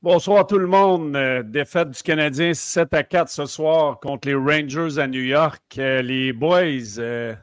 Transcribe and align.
Bonsoir 0.00 0.46
tout 0.46 0.58
le 0.58 0.68
monde. 0.68 1.16
Euh, 1.16 1.42
défaite 1.42 1.90
du 1.90 2.00
Canadien 2.04 2.54
7 2.54 2.94
à 2.94 3.02
4 3.02 3.28
ce 3.28 3.46
soir 3.46 3.98
contre 3.98 4.28
les 4.28 4.34
Rangers 4.34 5.00
à 5.00 5.08
New 5.08 5.22
York. 5.22 5.60
Euh, 5.76 6.02
les 6.02 6.32
boys, 6.32 6.98
euh, 6.98 7.34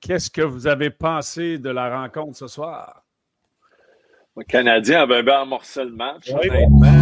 qu'est-ce 0.00 0.30
que 0.30 0.42
vous 0.42 0.68
avez 0.68 0.90
pensé 0.90 1.58
de 1.58 1.70
la 1.70 1.98
rencontre 1.98 2.36
ce 2.36 2.46
soir? 2.46 3.02
Le 4.36 4.44
Canadien 4.44 5.02
avait 5.02 5.24
bien 5.24 5.42
amorcé 5.42 5.82
le 5.82 5.90
match, 5.90 6.30
honnêtement. 6.30 6.92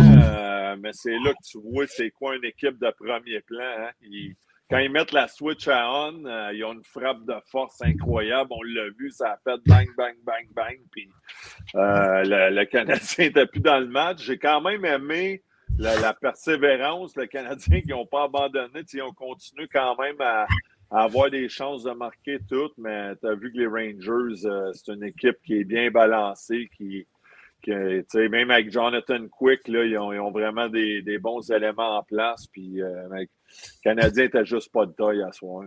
mais 0.79 0.91
c'est 0.95 1.19
là 1.19 1.33
que 1.33 1.47
tu 1.47 1.59
vois 1.63 1.87
c'est 1.87 2.11
quoi 2.11 2.35
une 2.37 2.45
équipe 2.47 2.79
de 2.79 2.91
premier 2.99 3.41
plan. 3.43 3.61
Hein? 3.79 3.91
Quand 4.73 4.79
ils 4.79 4.91
mettent 4.91 5.13
la 5.13 5.29
switch 5.29 5.69
à 5.69 5.87
on, 5.93 6.25
euh, 6.25 6.51
ils 6.55 6.65
ont 6.65 6.73
une 6.73 6.83
frappe 6.83 7.27
de 7.27 7.35
force 7.51 7.83
incroyable. 7.83 8.49
On 8.53 8.63
l'a 8.63 8.89
vu, 8.99 9.11
ça 9.11 9.33
a 9.33 9.37
fait 9.37 9.61
bang, 9.67 9.87
bang, 9.99 10.15
bang, 10.25 10.47
bang. 10.55 10.79
Puis 10.91 11.11
euh, 11.75 12.51
le, 12.51 12.65
Canadien 12.65 13.05
n'était 13.27 13.45
plus 13.47 13.61
dans 13.61 13.79
le 13.79 13.87
match. 13.87 14.23
J'ai 14.23 14.39
quand 14.39 14.63
même 14.63 14.87
aimé 14.87 15.43
la, 15.79 16.15
persévérance, 16.15 17.15
le 17.17 17.27
Canadien 17.27 17.83
qui 17.83 17.89
n'ont 17.89 18.07
pas 18.07 18.25
abandonné. 18.25 18.81
Ils 18.95 19.03
ont 19.03 19.13
continué 19.13 19.69
quand 19.71 19.95
même 19.99 20.19
à, 20.21 20.47
avoir 20.91 21.29
des 21.29 21.51
chances 21.51 21.85
de 21.85 21.91
marquer 21.91 22.39
toutes, 22.49 22.77
mais 22.79 23.15
tu 23.17 23.29
as 23.29 23.35
vu 23.35 23.53
que 23.53 23.59
les 23.59 23.67
Rangers, 23.67 24.47
euh, 24.47 24.73
c'est 24.73 24.93
une 24.93 25.05
équipe 25.05 25.37
qui 25.45 25.61
est 25.61 25.65
bien 25.65 25.91
balancée, 25.91 26.71
qui, 26.79 27.07
même 27.67 28.51
avec 28.51 28.71
Jonathan 28.71 29.29
Quick, 29.29 29.69
là, 29.69 29.85
ils, 29.85 29.99
ont, 29.99 30.31
vraiment 30.31 30.69
des, 30.69 31.19
bons 31.19 31.51
éléments 31.51 31.99
en 31.99 32.03
place. 32.03 32.47
Puis, 32.47 32.83
euh, 32.83 33.09
le 33.85 33.91
Canadien 33.91 34.25
n'était 34.25 34.45
juste 34.45 34.71
pas 34.73 34.87
de 34.87 34.93
taille 34.93 35.23
à 35.23 35.33
soir. 35.33 35.65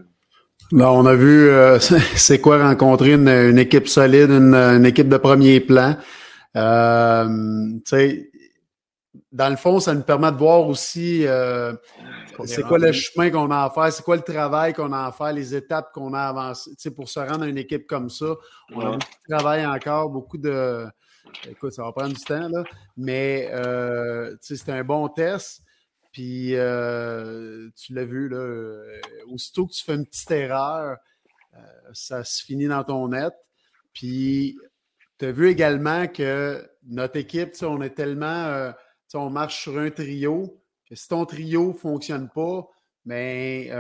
Là, 0.72 0.92
on 0.92 1.06
a 1.06 1.16
vu 1.16 1.50
euh, 1.50 1.80
c'est 1.80 2.40
quoi 2.40 2.62
rencontrer 2.68 3.14
une, 3.14 3.58
équipe 3.58 3.88
solide, 3.88 4.30
une, 4.30 4.86
équipe 4.86 5.10
de 5.10 5.18
premier 5.18 5.60
plan. 5.60 5.96
Euh, 6.56 7.28
dans 9.32 9.50
le 9.50 9.58
fond, 9.58 9.82
ça 9.82 9.94
nous 9.94 10.04
permet 10.04 10.32
de 10.32 10.38
voir 10.38 10.66
aussi 10.68 11.26
c'est 12.46 12.64
quoi 12.64 12.78
le 12.80 12.92
chemin 12.94 13.30
qu'on 13.30 13.52
a 13.52 13.66
à 13.66 13.70
faire, 13.70 13.92
c'est 13.92 14.04
quoi 14.04 14.16
le 14.16 14.22
travail 14.22 14.74
qu'on 14.74 14.94
a 14.94 15.08
à 15.08 15.12
faire, 15.12 15.34
les 15.34 15.54
étapes 15.54 15.92
qu'on 15.94 16.14
a 16.14 16.22
avancées 16.22 16.92
pour 16.96 17.10
se 17.10 17.20
rendre 17.20 17.44
à 17.44 17.48
une 17.48 17.58
équipe 17.58 17.86
comme 17.86 18.10
ça. 18.10 18.36
On 18.74 18.80
a 18.80 18.92
beaucoup 18.92 19.00
de 19.30 19.36
travail 19.36 19.66
encore, 19.66 20.10
beaucoup 20.10 20.38
de, 20.38 20.86
Écoute, 21.50 21.74
ça 21.74 21.84
va 21.84 21.92
prendre 21.92 22.14
du 22.14 22.24
temps, 22.24 22.48
là. 22.50 22.64
Mais 22.98 23.50
euh, 23.52 24.36
c'était 24.42 24.72
un 24.72 24.84
bon 24.84 25.08
test. 25.10 25.62
Puis 26.16 26.56
euh, 26.56 27.68
tu 27.76 27.94
l'as 27.94 28.06
vu, 28.06 28.30
là, 28.30 28.38
euh, 28.38 29.02
aussitôt 29.28 29.68
que 29.68 29.74
tu 29.74 29.84
fais 29.84 29.96
une 29.96 30.06
petite 30.06 30.32
erreur, 30.32 30.96
ça 31.92 32.24
se 32.24 32.42
finit 32.42 32.68
dans 32.68 32.86
ton 32.86 33.10
net. 33.10 33.34
Puis 33.92 34.58
tu 35.20 35.26
as 35.26 35.34
vu 35.34 35.50
également 35.50 36.08
que 36.08 36.66
notre 36.88 37.18
équipe, 37.18 37.52
on 37.64 37.82
est 37.82 37.90
tellement. 37.90 38.72
on 39.14 39.30
marche 39.30 39.64
sur 39.64 39.78
un 39.78 39.90
trio, 39.90 40.58
que 40.90 40.96
si 40.96 41.10
ton 41.10 41.26
trio 41.26 41.74
ne 41.74 41.78
fonctionne 41.78 42.30
pas, 42.30 42.66
ben, 43.04 43.66
tu 43.66 43.72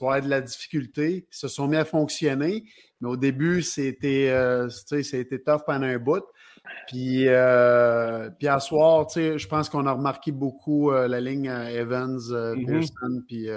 vas 0.00 0.14
avoir 0.14 0.20
de 0.20 0.28
la 0.28 0.40
difficulté. 0.40 1.28
Ils 1.30 1.36
se 1.36 1.46
sont 1.46 1.68
mis 1.68 1.76
à 1.76 1.84
fonctionner, 1.84 2.64
mais 3.00 3.08
au 3.08 3.16
début, 3.16 3.62
c'était 3.62 4.30
euh, 4.30 4.68
tough 5.46 5.62
pendant 5.64 5.86
un 5.86 5.98
bout. 5.98 6.24
Puis, 6.88 7.24
euh, 7.28 8.30
puis 8.38 8.48
à 8.48 8.60
soir, 8.60 9.06
je 9.14 9.46
pense 9.46 9.68
qu'on 9.68 9.86
a 9.86 9.92
remarqué 9.92 10.32
beaucoup 10.32 10.90
euh, 10.90 11.08
la 11.08 11.20
ligne 11.20 11.46
Evans, 11.46 12.18
mm-hmm. 12.18 12.66
Pearson, 12.66 13.22
puis 13.26 13.48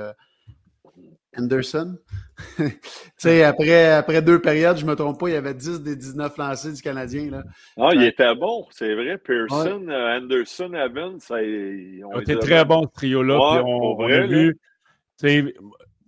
Anderson. 1.37 1.97
après, 3.43 3.91
après 3.91 4.21
deux 4.21 4.39
périodes, 4.39 4.77
je 4.77 4.85
ne 4.85 4.91
me 4.91 4.95
trompe 4.95 5.19
pas, 5.19 5.29
il 5.29 5.33
y 5.33 5.37
avait 5.37 5.53
10 5.53 5.81
des 5.81 5.95
19 5.95 6.37
lancés 6.37 6.73
du 6.73 6.81
Canadien. 6.81 7.29
Là. 7.29 7.43
Ah, 7.77 7.89
il 7.93 8.03
était 8.03 8.33
bon, 8.35 8.65
c'est 8.71 8.93
vrai. 8.95 9.17
Pearson, 9.17 9.87
Anderson, 9.89 10.73
Evans, 10.73 11.19
ça, 11.19 11.41
ils 11.41 12.03
ont 12.05 12.19
été 12.19 12.37
très 12.37 12.65
bon 12.65 12.83
ce 12.83 12.93
trio-là. 12.93 13.63
on, 13.65 13.97
on, 13.99 14.05
a 14.05 14.25
vu. 14.25 14.57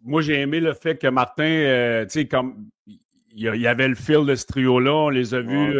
Moi, 0.03 0.21
j'ai 0.21 0.39
aimé 0.39 0.59
le 0.59 0.73
fait 0.73 0.97
que 0.97 1.07
Martin, 1.07 2.05
comme 2.29 2.67
il 3.31 3.55
y 3.55 3.67
avait 3.67 3.87
le 3.87 3.95
fil 3.95 4.25
de 4.25 4.35
ce 4.35 4.45
trio-là, 4.45 4.93
on 4.93 5.09
les 5.09 5.33
a 5.33 5.41
vus. 5.41 5.75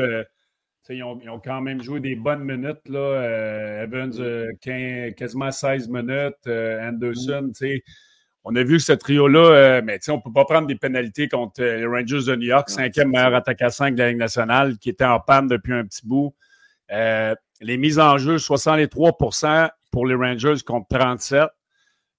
Ils 0.89 1.03
ont, 1.03 1.39
quand 1.43 1.61
même 1.61 1.81
joué 1.81 1.99
des 1.99 2.15
bonnes 2.15 2.43
minutes. 2.43 2.87
Là. 2.87 2.99
Euh, 2.99 3.83
Evans, 3.83 4.13
euh, 4.19 5.11
quasiment 5.11 5.51
16 5.51 5.89
minutes. 5.89 6.35
Euh, 6.47 6.87
Anderson, 6.87 7.51
mm. 7.59 7.77
on 8.43 8.55
a 8.55 8.63
vu 8.63 8.77
que 8.77 8.83
ce 8.83 8.93
trio-là, 8.93 9.81
mais 9.81 9.99
on 10.09 10.17
ne 10.17 10.21
peut 10.21 10.31
pas 10.33 10.45
prendre 10.45 10.67
des 10.67 10.75
pénalités 10.75 11.27
contre 11.27 11.61
les 11.61 11.85
Rangers 11.85 12.31
de 12.31 12.35
New 12.35 12.47
York, 12.47 12.69
cinquième 12.69 13.09
meilleur 13.09 13.35
attaque 13.35 13.61
à 13.61 13.69
5 13.69 13.95
de 13.95 13.99
la 13.99 14.09
Ligue 14.09 14.17
nationale, 14.17 14.77
qui 14.77 14.89
était 14.89 15.05
en 15.05 15.19
panne 15.19 15.47
depuis 15.47 15.73
un 15.73 15.85
petit 15.85 16.05
bout. 16.05 16.33
les 16.89 17.77
mises 17.77 17.99
en 17.99 18.17
jeu, 18.17 18.37
63 18.37 19.17
pour 19.91 20.05
les 20.05 20.15
Rangers 20.15 20.61
contre 20.65 20.87
37. 20.89 21.49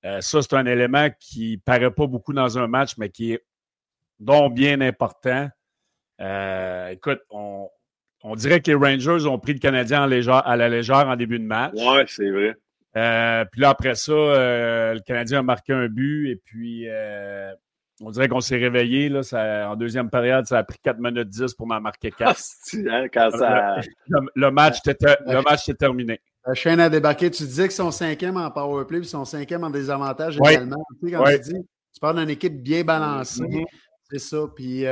ça, 0.02 0.20
c'est 0.20 0.54
un 0.54 0.66
élément 0.66 1.08
qui 1.18 1.52
ne 1.52 1.60
paraît 1.60 1.90
pas 1.90 2.06
beaucoup 2.06 2.32
dans 2.32 2.58
un 2.58 2.66
match, 2.66 2.98
mais 2.98 3.08
qui 3.08 3.32
est 3.32 3.44
donc 4.20 4.54
bien 4.54 4.80
important. 4.80 5.48
écoute, 6.90 7.20
on, 7.30 7.68
on 8.22 8.34
dirait 8.34 8.60
que 8.60 8.70
les 8.70 8.74
Rangers 8.74 9.26
ont 9.26 9.38
pris 9.38 9.52
le 9.52 9.58
Canadien 9.58 10.02
à 10.02 10.56
la 10.56 10.68
légère 10.68 11.06
en 11.06 11.16
début 11.16 11.38
de 11.38 11.44
match. 11.44 11.72
Oui, 11.74 12.02
c'est 12.06 12.30
vrai. 12.30 12.56
Euh, 12.96 13.44
puis 13.50 13.60
là, 13.60 13.70
après 13.70 13.94
ça, 13.94 14.12
euh, 14.12 14.94
le 14.94 15.00
Canadien 15.00 15.40
a 15.40 15.42
marqué 15.42 15.72
un 15.72 15.88
but 15.88 16.30
et 16.30 16.36
puis 16.36 16.88
euh, 16.88 17.52
on 18.00 18.10
dirait 18.10 18.28
qu'on 18.28 18.40
s'est 18.40 18.56
réveillé. 18.56 19.08
Là, 19.08 19.20
en 19.70 19.76
deuxième 19.76 20.10
période, 20.10 20.46
ça 20.46 20.58
a 20.58 20.64
pris 20.64 20.78
4 20.82 20.98
minutes 20.98 21.28
10 21.28 21.54
pour 21.54 21.66
m'en 21.66 21.80
marquer 21.80 22.10
4. 22.10 22.40
Hein, 22.90 23.06
quand 23.12 23.30
ça... 23.30 23.76
le, 24.34 24.50
match 24.50 24.78
était, 24.86 25.16
le 25.26 25.42
match 25.42 25.68
était 25.68 25.78
terminé. 25.78 26.20
La 26.46 26.54
chaîne 26.54 26.80
a 26.80 26.88
débarqué. 26.88 27.30
Tu 27.30 27.44
disais 27.44 27.64
qu'ils 27.64 27.72
sont 27.72 27.90
cinquième 27.90 28.36
en 28.36 28.50
powerplay 28.50 29.00
puis 29.00 29.06
ils 29.06 29.10
sont 29.10 29.24
cinquième 29.24 29.64
en 29.64 29.70
désavantage 29.70 30.38
également. 30.38 30.82
Tu 31.00 31.08
sais, 31.08 31.14
quand 31.14 31.24
tu 31.24 31.38
dis, 31.40 31.68
tu 31.92 32.00
parles 32.00 32.18
d'une 32.18 32.30
équipe 32.30 32.62
bien 32.62 32.84
balancée, 32.84 33.42
mm-hmm. 33.42 33.64
c'est 34.10 34.18
ça. 34.18 34.38
Puis 34.56 34.84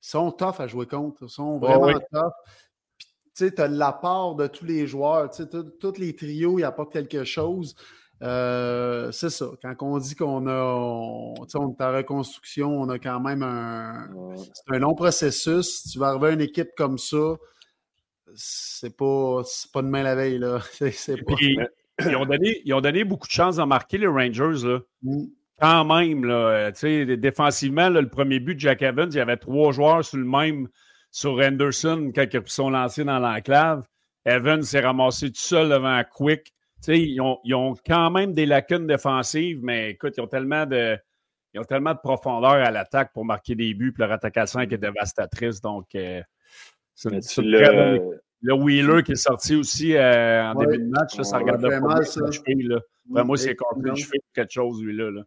sont 0.00 0.30
tough 0.32 0.60
à 0.60 0.66
jouer 0.66 0.86
contre. 0.86 1.22
Ils 1.22 1.28
sont 1.28 1.58
vraiment 1.58 1.98
tough. 2.12 2.32
tu 2.98 3.06
sais, 3.34 3.54
tu 3.54 3.60
as 3.60 3.68
l'apport 3.68 4.36
de 4.36 4.46
tous 4.46 4.64
les 4.64 4.86
joueurs. 4.86 5.30
Tu 5.30 5.42
sais, 5.42 5.48
tous 5.48 5.98
les 5.98 6.14
trios, 6.16 6.58
ils 6.58 6.64
apportent 6.64 6.92
quelque 6.92 7.24
chose. 7.24 7.74
Euh, 8.22 9.10
c'est 9.12 9.30
ça. 9.30 9.46
Quand 9.62 9.74
on 9.80 9.98
dit 9.98 10.14
qu'on 10.14 10.46
a, 10.46 10.62
on, 10.62 11.34
on 11.40 11.44
est 11.44 11.82
en 11.82 11.92
reconstruction, 11.92 12.80
on 12.80 12.88
a 12.90 12.98
quand 12.98 13.20
même 13.20 13.42
un, 13.42 14.08
c'est 14.36 14.74
un 14.74 14.78
long 14.78 14.94
processus. 14.94 15.84
tu 15.90 15.98
vas 15.98 16.08
arriver 16.08 16.28
à 16.28 16.30
une 16.32 16.42
équipe 16.42 16.70
comme 16.76 16.98
ça, 16.98 17.36
c'est 18.34 18.94
pas, 18.94 19.42
pas 19.72 19.82
demain 19.82 20.02
la 20.02 20.14
veille 20.14 20.38
là. 20.38 20.60
ils, 20.80 22.16
ont 22.16 22.26
donné, 22.26 22.60
ils 22.64 22.74
ont 22.74 22.82
donné 22.82 23.04
beaucoup 23.04 23.26
de 23.26 23.32
chance 23.32 23.58
à 23.58 23.64
marquer 23.64 23.96
les 23.96 24.06
Rangers 24.06 24.66
là. 24.66 24.80
Mm 25.02 25.24
quand 25.60 25.84
même, 25.84 26.24
là, 26.24 26.72
euh, 26.84 27.16
défensivement, 27.16 27.88
le 27.88 28.08
premier 28.08 28.40
but 28.40 28.54
de 28.54 28.60
Jack 28.60 28.82
Evans, 28.82 29.08
il 29.10 29.16
y 29.16 29.20
avait 29.20 29.36
trois 29.36 29.72
joueurs 29.72 30.04
sur 30.04 30.18
le 30.18 30.24
même 30.24 30.68
sur 31.10 31.32
Anderson 31.38 32.12
quand 32.14 32.26
ils 32.32 32.42
sont 32.46 32.70
lancés 32.70 33.04
dans 33.04 33.18
l'enclave. 33.18 33.86
Evans 34.24 34.62
s'est 34.62 34.80
ramassé 34.80 35.28
tout 35.28 35.40
seul 35.40 35.68
devant 35.68 36.02
Quick. 36.10 36.52
Ils 36.88 37.20
ont, 37.20 37.38
ils 37.44 37.54
ont, 37.54 37.74
quand 37.86 38.10
même 38.10 38.32
des 38.32 38.46
lacunes 38.46 38.86
défensives, 38.86 39.60
mais 39.62 39.90
écoute, 39.90 40.14
ils 40.16 40.20
ont 40.22 40.26
tellement 40.26 40.64
de, 40.66 40.96
ils 41.52 41.60
ont 41.60 41.64
tellement 41.64 41.92
de 41.92 41.98
profondeur 41.98 42.52
à 42.52 42.70
l'attaque 42.70 43.12
pour 43.12 43.24
marquer 43.24 43.54
des 43.54 43.74
buts, 43.74 43.92
puis 43.92 44.02
leur 44.02 44.12
attaque 44.12 44.36
à 44.36 44.46
5 44.46 44.72
est 44.72 44.78
dévastatrice. 44.78 45.60
Donc, 45.60 45.94
euh, 45.94 46.22
c'est 46.94 47.10
le... 47.38 48.20
le... 48.42 48.54
Wheeler 48.54 49.02
qui 49.02 49.12
est 49.12 49.16
sorti 49.16 49.54
aussi 49.54 49.94
euh, 49.94 50.42
en 50.44 50.54
début 50.54 50.78
de 50.78 50.88
match, 50.88 51.20
ça 51.20 51.38
regarde 51.38 51.60
pas 51.60 51.80
mal. 51.80 52.06
Ça. 52.06 52.20
Cheville, 52.30 52.68
là. 52.68 53.24
moi, 53.24 53.36
c'est 53.36 53.54
compris 53.54 53.90
le 53.90 53.94
cheveu 53.96 54.18
quelque 54.32 54.52
chose, 54.52 54.82
lui-là. 54.82 55.10
Là. 55.10 55.22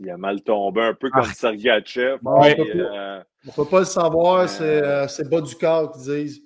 Il 0.00 0.10
a 0.10 0.16
mal 0.16 0.42
tombé, 0.42 0.82
un 0.82 0.94
peu 0.94 1.10
comme 1.10 1.22
ah. 1.24 1.34
Sergachev. 1.34 2.18
on 2.24 2.42
ne 2.44 3.52
peut 3.54 3.64
pas 3.64 3.80
le 3.80 3.84
savoir, 3.84 4.48
c'est 4.48 5.28
bas 5.28 5.40
du 5.40 5.54
corps 5.56 5.92
qu'ils 5.92 6.02
disent. 6.02 6.42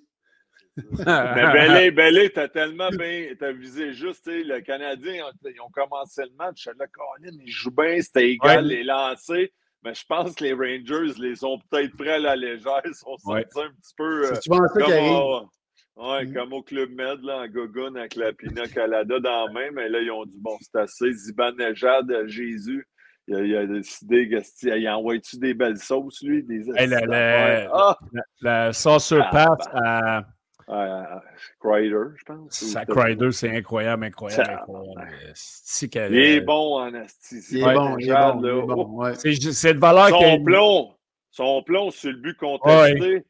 Mais 1.07 1.53
Bellé, 1.53 1.91
Bellé, 1.91 2.31
t'as 2.31 2.49
tellement 2.49 2.91
bien, 2.91 3.33
t'as 3.39 3.53
visé 3.53 3.93
juste, 3.93 4.27
le 4.27 4.61
Canadien, 4.61 5.25
ils 5.45 5.61
ont 5.61 5.71
commencé 5.71 6.23
le 6.23 6.35
match, 6.39 6.67
là, 6.67 6.87
Colin, 6.87 7.37
ils 7.45 7.51
jouent 7.51 7.73
bien, 7.73 8.01
c'était 8.01 8.31
égal, 8.31 8.67
les 8.67 8.85
lancers. 8.85 9.49
Mais 9.85 9.95
je 9.95 10.05
pense 10.07 10.35
que 10.35 10.45
les 10.45 10.53
Rangers 10.53 11.15
les 11.19 11.45
ont 11.45 11.59
peut-être 11.71 11.97
prêts 11.97 12.15
à 12.15 12.19
la 12.19 12.37
légère, 12.37 12.81
ils 12.85 12.95
sont 12.95 13.17
sortis 13.17 13.61
un 13.61 13.71
petit 13.71 13.95
peu. 13.97 14.27
Euh, 14.27 14.35
comme, 14.75 14.93
au, 14.93 15.51
ouais, 15.97 16.27
mm. 16.27 16.35
comme 16.35 16.53
au 16.53 16.63
Club 16.63 16.91
Med, 16.91 17.23
là, 17.23 17.43
en 17.43 17.47
Gogun, 17.47 17.95
avec 17.95 18.17
la 18.17 18.33
Pina 18.33 18.67
Colada 18.67 19.21
dans 19.21 19.47
la 19.47 19.53
main, 19.53 19.71
mais 19.73 19.89
là, 19.89 20.01
ils 20.01 20.11
ont 20.11 20.25
dit 20.25 20.39
bon, 20.39 20.57
c'est 20.61 20.81
assez. 20.81 21.13
Ziban 21.13 21.53
Nejad, 21.53 22.27
Jésus, 22.27 22.89
il 23.29 23.57
a, 23.57 23.67
décidé, 23.67 24.29
il 24.63 24.89
envoie-tu 24.89 25.39
des 25.39 25.55
belles 25.55 25.79
sauces, 25.79 26.23
lui? 26.23 26.43
Des 26.43 26.65
la, 26.87 27.01
la, 27.01 27.69
ah! 27.73 27.99
la, 28.41 28.73
sauce 28.73 29.13
ah, 29.13 29.29
passe 29.31 29.69
bah. 29.73 30.25
à 30.69 31.15
euh, 31.17 31.21
Crider, 31.61 32.15
je 32.17 32.25
pense. 32.25 32.53
Ça, 32.53 32.85
Crider, 32.87 33.33
c'est 33.33 33.55
incroyable, 33.55 34.05
incroyable, 34.05 34.51
incroyable. 34.51 36.11
il 36.11 36.19
est 36.19 36.41
bon 36.41 36.81
en 36.81 36.95
asti. 36.95 37.37
Il 37.51 37.59
est 37.59 37.75
bon, 37.75 37.99
il 37.99 38.11
est 38.11 38.63
bon. 38.67 39.15
C'est 39.53 39.75
de 39.75 39.79
valeur 39.79 40.09
Son 40.09 40.43
plomb, 40.43 40.95
son 41.31 41.63
plomb 41.63 41.91
sur 41.91 42.11
le 42.11 42.19
but 42.19 42.37
contesté. 42.37 43.25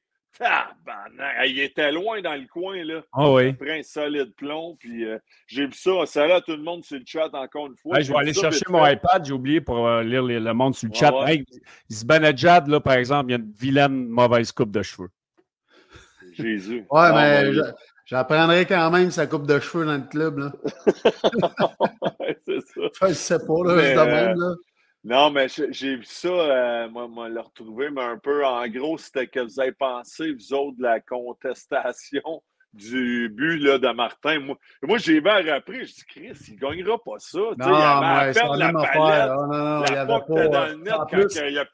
Il 1.46 1.60
était 1.60 1.92
loin 1.92 2.20
dans 2.20 2.34
le 2.34 2.46
coin, 2.46 2.84
là. 2.84 3.02
Ah 3.12 3.30
oui. 3.30 3.48
Après 3.48 3.78
un 3.78 3.82
solide 3.82 4.34
plomb. 4.36 4.76
Puis 4.78 5.04
euh, 5.04 5.18
j'ai 5.46 5.66
vu 5.66 5.72
ça. 5.72 6.06
Ça 6.06 6.26
là, 6.26 6.40
tout 6.40 6.56
le 6.56 6.62
monde 6.62 6.84
sur 6.84 6.98
le 6.98 7.04
chat 7.06 7.28
encore 7.32 7.66
une 7.66 7.76
fois. 7.76 8.00
je 8.00 8.12
vais 8.12 8.18
aller 8.18 8.34
chercher 8.34 8.64
mon 8.68 8.86
iPad. 8.86 9.24
J'ai 9.24 9.32
oublié 9.32 9.60
pour 9.60 9.86
euh, 9.86 10.02
lire 10.02 10.22
le 10.22 10.52
monde 10.52 10.74
sur 10.74 10.88
le 10.88 10.94
chat. 10.94 11.12
Ouais. 11.12 11.44
là, 12.66 12.80
par 12.80 12.94
exemple, 12.94 13.30
il 13.30 13.32
y 13.32 13.34
a 13.34 13.38
une 13.38 13.52
vilaine 13.52 14.08
mauvaise 14.08 14.52
coupe 14.52 14.70
de 14.70 14.82
cheveux. 14.82 15.10
Jésus. 16.32 16.86
Ouais, 16.90 17.12
mais 17.12 17.50
j'apprendrai 18.06 18.64
quand 18.64 18.90
même 18.90 19.10
sa 19.10 19.26
coupe 19.26 19.46
de 19.46 19.58
cheveux 19.58 19.84
dans 19.84 19.96
le 19.96 20.08
club. 20.08 20.38
Là. 20.38 20.52
c'est 22.46 22.60
ça. 22.60 23.08
je 23.08 23.12
sais 23.12 23.38
pas, 23.38 23.64
là, 23.64 23.74
mais, 23.74 23.98
euh, 23.98 24.34
là. 24.34 24.54
Non, 25.08 25.30
mais 25.30 25.46
j'ai 25.48 25.96
vu 25.96 26.04
ça, 26.04 26.28
euh, 26.28 26.88
moi, 26.90 27.08
moi, 27.08 27.30
le 27.30 27.40
retrouver, 27.40 27.88
mais 27.88 28.02
un 28.02 28.18
peu, 28.18 28.44
en 28.44 28.68
gros, 28.68 28.98
c'était 28.98 29.26
que 29.26 29.40
vous 29.40 29.58
avez 29.58 29.72
pensé, 29.72 30.32
vous 30.32 30.52
autres, 30.52 30.76
de 30.76 30.82
la 30.82 31.00
contestation 31.00 32.42
du 32.74 33.30
but 33.30 33.58
là, 33.58 33.78
de 33.78 33.88
Martin. 33.88 34.38
Moi, 34.40 34.56
moi 34.82 34.98
j'ai 34.98 35.20
vu 35.20 35.28
après, 35.30 35.86
je 35.86 35.94
dis, 35.94 36.04
Chris, 36.06 36.38
il 36.48 36.56
ne 36.56 36.60
gagnera 36.60 36.98
pas 37.02 37.18
ça. 37.18 37.38
Non, 37.38 37.54
il 37.56 37.64
avait 37.64 38.34
c'est 38.34 38.42
la 38.42 38.70
palette, 38.70 39.30
non, 39.30 39.46
non, 39.46 39.78
non, 39.78 39.84
il 39.86 39.94
y 39.94 39.96
avait 39.96 40.06
pas, 40.08 40.48
dans 40.48 40.66
le 40.66 40.76
net 40.76 40.94
quand 41.10 41.46
il 41.46 41.54
y 41.54 41.58
a... 41.58 41.64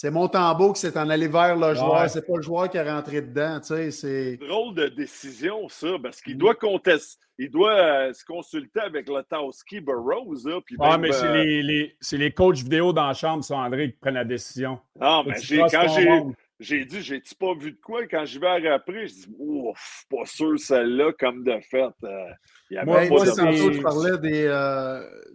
C'est 0.00 0.12
Montembeau 0.12 0.74
qui 0.74 0.80
s'est 0.82 0.96
en 0.96 1.10
allé 1.10 1.26
vers 1.26 1.56
le 1.56 1.74
joueur. 1.74 2.08
C'est 2.08 2.24
pas 2.24 2.36
le 2.36 2.42
joueur 2.42 2.70
qui 2.70 2.76
est 2.76 2.88
rentré 2.88 3.20
dedans. 3.20 3.58
C'est 3.60 4.36
drôle 4.36 4.72
de 4.76 4.86
décision, 4.86 5.68
ça, 5.68 5.88
parce 6.00 6.20
qu'il 6.20 6.38
doit 6.38 6.54
contester. 6.54 7.20
Il 7.36 7.50
doit 7.50 7.72
euh, 7.72 8.12
se 8.12 8.24
consulter 8.24 8.78
avec 8.78 9.08
Lotowski 9.08 9.80
Burroughs. 9.80 10.44
Là, 10.44 10.60
ah, 10.78 10.98
mais 10.98 11.10
c'est 11.10 11.26
euh, 11.26 11.42
les, 11.42 11.62
les, 11.64 11.96
les, 12.12 12.30
coachs 12.30 12.58
vidéo 12.58 12.92
dans 12.92 13.08
la 13.08 13.14
chambre, 13.14 13.42
c'est 13.42 13.54
André, 13.54 13.90
qui 13.90 13.98
prennent 13.98 14.14
la 14.14 14.24
décision. 14.24 14.78
Non, 15.00 15.24
mais 15.24 15.34
quand 15.68 15.88
j'ai. 15.88 16.22
J'ai 16.60 16.84
dit, 16.84 17.02
j'ai-tu 17.02 17.34
pas 17.34 17.54
vu 17.54 17.72
de 17.72 17.78
quoi? 17.80 18.06
Quand 18.06 18.24
j'y 18.24 18.38
vais 18.38 18.68
après, 18.68 19.08
je 19.08 19.14
dis, 19.14 19.26
ouf, 19.36 20.04
pas 20.08 20.26
sûr 20.26 20.58
celle-là, 20.60 21.12
comme 21.18 21.42
de 21.42 21.58
fait. 21.68 21.90
Euh, 22.04 22.24
il 22.70 22.74
y 22.74 22.78
avait 22.78 22.86
moi, 22.86 23.06
moi 23.06 23.24
de... 23.24 23.72
je 23.72 23.82
parlais 23.82 24.18
des. 24.18 24.46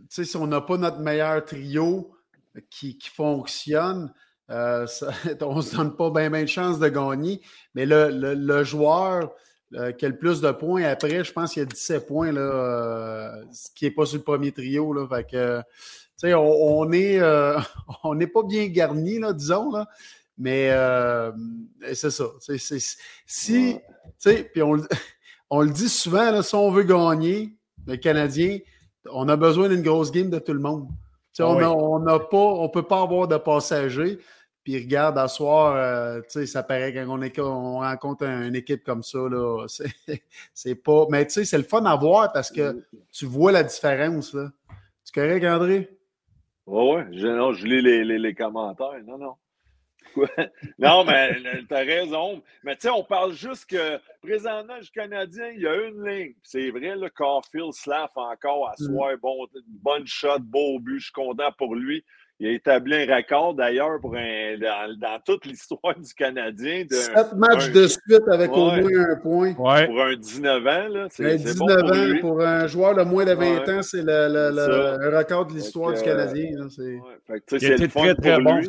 tu 0.09 0.15
sais, 0.15 0.23
si 0.23 0.37
on 0.37 0.47
n'a 0.47 0.61
pas 0.61 0.77
notre 0.77 0.99
meilleur 0.99 1.43
trio 1.43 2.15
qui, 2.69 2.97
qui 2.97 3.09
fonctionne, 3.09 4.13
euh, 4.53 4.85
on 5.41 5.55
ne 5.57 5.61
se 5.61 5.75
donne 5.75 5.95
pas 5.95 6.09
bien 6.09 6.29
de 6.29 6.45
chance 6.45 6.79
de 6.79 6.87
gagner. 6.89 7.41
Mais 7.73 7.85
le, 7.85 8.63
joueur 8.63 9.31
euh, 9.73 9.91
qui 9.91 10.05
a 10.05 10.09
le 10.09 10.17
plus 10.17 10.41
de 10.41 10.51
points 10.51 10.83
après, 10.83 11.23
je 11.23 11.33
pense 11.33 11.53
qu'il 11.53 11.63
y 11.63 11.65
a 11.65 11.69
17 11.69 12.07
points, 12.07 12.31
là, 12.31 12.41
euh, 12.41 13.43
ce 13.51 13.69
qui 13.75 13.85
n'est 13.85 13.91
pas 13.91 14.05
sur 14.05 14.17
le 14.17 14.23
premier 14.23 14.51
trio. 14.51 14.93
Là, 14.93 15.07
fait 15.07 15.29
que, 15.29 15.61
on, 16.35 16.91
est, 16.93 17.19
on 18.03 18.15
n'est 18.15 18.27
pas 18.27 18.43
bien 18.43 18.67
garni, 18.67 19.19
là, 19.19 19.33
disons. 19.33 19.71
Là, 19.71 19.87
mais 20.37 20.69
c'est 21.93 22.11
ça. 22.11 22.25
si, 23.25 23.79
puis 24.53 24.61
on, 24.61 24.77
on, 25.49 25.61
le 25.61 25.71
dit 25.71 25.89
souvent, 25.89 26.31
là, 26.31 26.43
si 26.43 26.55
on 26.55 26.71
veut 26.71 26.83
gagner, 26.83 27.57
le 27.85 27.97
Canadien, 27.97 28.59
on 29.11 29.27
a 29.27 29.35
besoin 29.35 29.67
d'une 29.67 29.81
grosse 29.81 30.11
game 30.11 30.29
de 30.29 30.39
tout 30.39 30.53
le 30.53 30.59
monde. 30.59 30.87
Ah 31.39 31.47
on 31.47 31.99
ne 31.99 32.11
on 32.31 32.69
peut 32.69 32.83
pas 32.83 33.01
avoir 33.01 33.27
de 33.27 33.37
passagers. 33.37 34.19
Puis 34.63 34.77
regarde, 34.77 35.17
à 35.17 35.27
soir, 35.27 35.75
euh, 35.75 36.21
ça 36.45 36.63
paraît 36.63 36.93
quand 36.93 37.19
on, 37.39 37.79
rencontre 37.79 38.23
une 38.23 38.55
équipe 38.55 38.83
comme 38.83 39.03
ça, 39.03 39.19
là, 39.29 39.65
c'est 40.53 40.75
pas. 40.75 41.05
Mais 41.09 41.25
tu 41.25 41.33
sais, 41.33 41.45
c'est 41.45 41.57
le 41.57 41.63
fun 41.63 41.83
à 41.85 41.95
voir 41.95 42.31
parce 42.31 42.49
que 42.49 42.83
tu 43.11 43.25
vois 43.25 43.51
la 43.51 43.63
différence. 43.63 44.33
Là. 44.33 44.51
Tu 45.05 45.11
correct, 45.19 45.43
André? 45.43 45.89
Oui, 46.65 46.95
ouais. 46.95 47.07
Je, 47.11 47.27
non, 47.27 47.51
je 47.51 47.65
lis 47.65 47.81
les, 47.81 48.05
les, 48.05 48.33
commentaires. 48.33 49.03
Non, 49.05 49.17
non. 49.17 49.35
non, 50.79 51.03
mais 51.03 51.33
tu 51.67 51.73
as 51.73 51.79
raison. 51.79 52.41
Mais 52.63 52.75
tu 52.75 52.83
sais, 52.83 52.89
on 52.89 53.03
parle 53.03 53.33
juste 53.33 53.65
que 53.65 53.99
présentement, 54.21 54.77
le 54.77 54.93
Canadien, 54.93 55.49
il 55.49 55.61
y 55.61 55.67
a 55.67 55.75
une 55.87 56.07
ligne. 56.07 56.35
C'est 56.43 56.69
vrai, 56.69 56.95
le 56.95 57.09
Caulfield 57.09 57.73
Slaff 57.73 58.11
encore 58.15 58.69
à 58.69 58.75
mm. 58.79 58.85
soir. 58.85 59.11
Bon, 59.21 59.45
bonne 59.67 60.07
shot, 60.07 60.39
beau 60.39 60.79
but. 60.79 60.99
Je 60.99 61.05
suis 61.05 61.13
content 61.13 61.51
pour 61.57 61.75
lui. 61.75 62.05
Il 62.39 62.47
a 62.47 62.51
établi 62.51 62.95
un 62.95 63.15
record 63.15 63.53
d'ailleurs 63.53 63.99
pour 64.01 64.15
un, 64.15 64.57
dans, 64.57 65.19
toute 65.23 65.45
l'histoire 65.45 65.97
du 65.97 66.13
Canadien. 66.13 66.83
De, 66.89 66.95
Sept 66.95 67.33
matchs 67.35 67.69
de 67.71 67.87
suite 67.87 68.27
avec 68.31 68.51
au 68.51 68.71
moins 68.71 69.11
un 69.11 69.15
point. 69.17 69.53
Pour 69.53 69.69
un 69.69 70.15
19 70.15 70.67
ans. 70.67 70.87
Là, 70.89 71.07
c'est, 71.11 71.37
19 71.37 71.57
bon 71.57 71.65
pour 71.65 71.91
ans 71.91 72.19
pour 72.21 72.41
un 72.41 72.67
joueur 72.67 72.95
de 72.95 73.03
moins 73.03 73.25
de 73.25 73.33
20 73.33 73.69
ans, 73.69 73.81
c'est 73.81 74.01
le, 74.01 74.27
le, 74.27 75.17
record 75.17 75.45
de 75.45 75.53
l'histoire 75.53 75.93
du 75.93 76.01
Canadien. 76.01 76.57
Là, 76.57 76.65
c'est... 76.69 76.99
il 77.61 77.71
a 77.71 77.75
été 77.75 77.87
très 77.87 78.15
très 78.15 78.39
bon. 78.41 78.59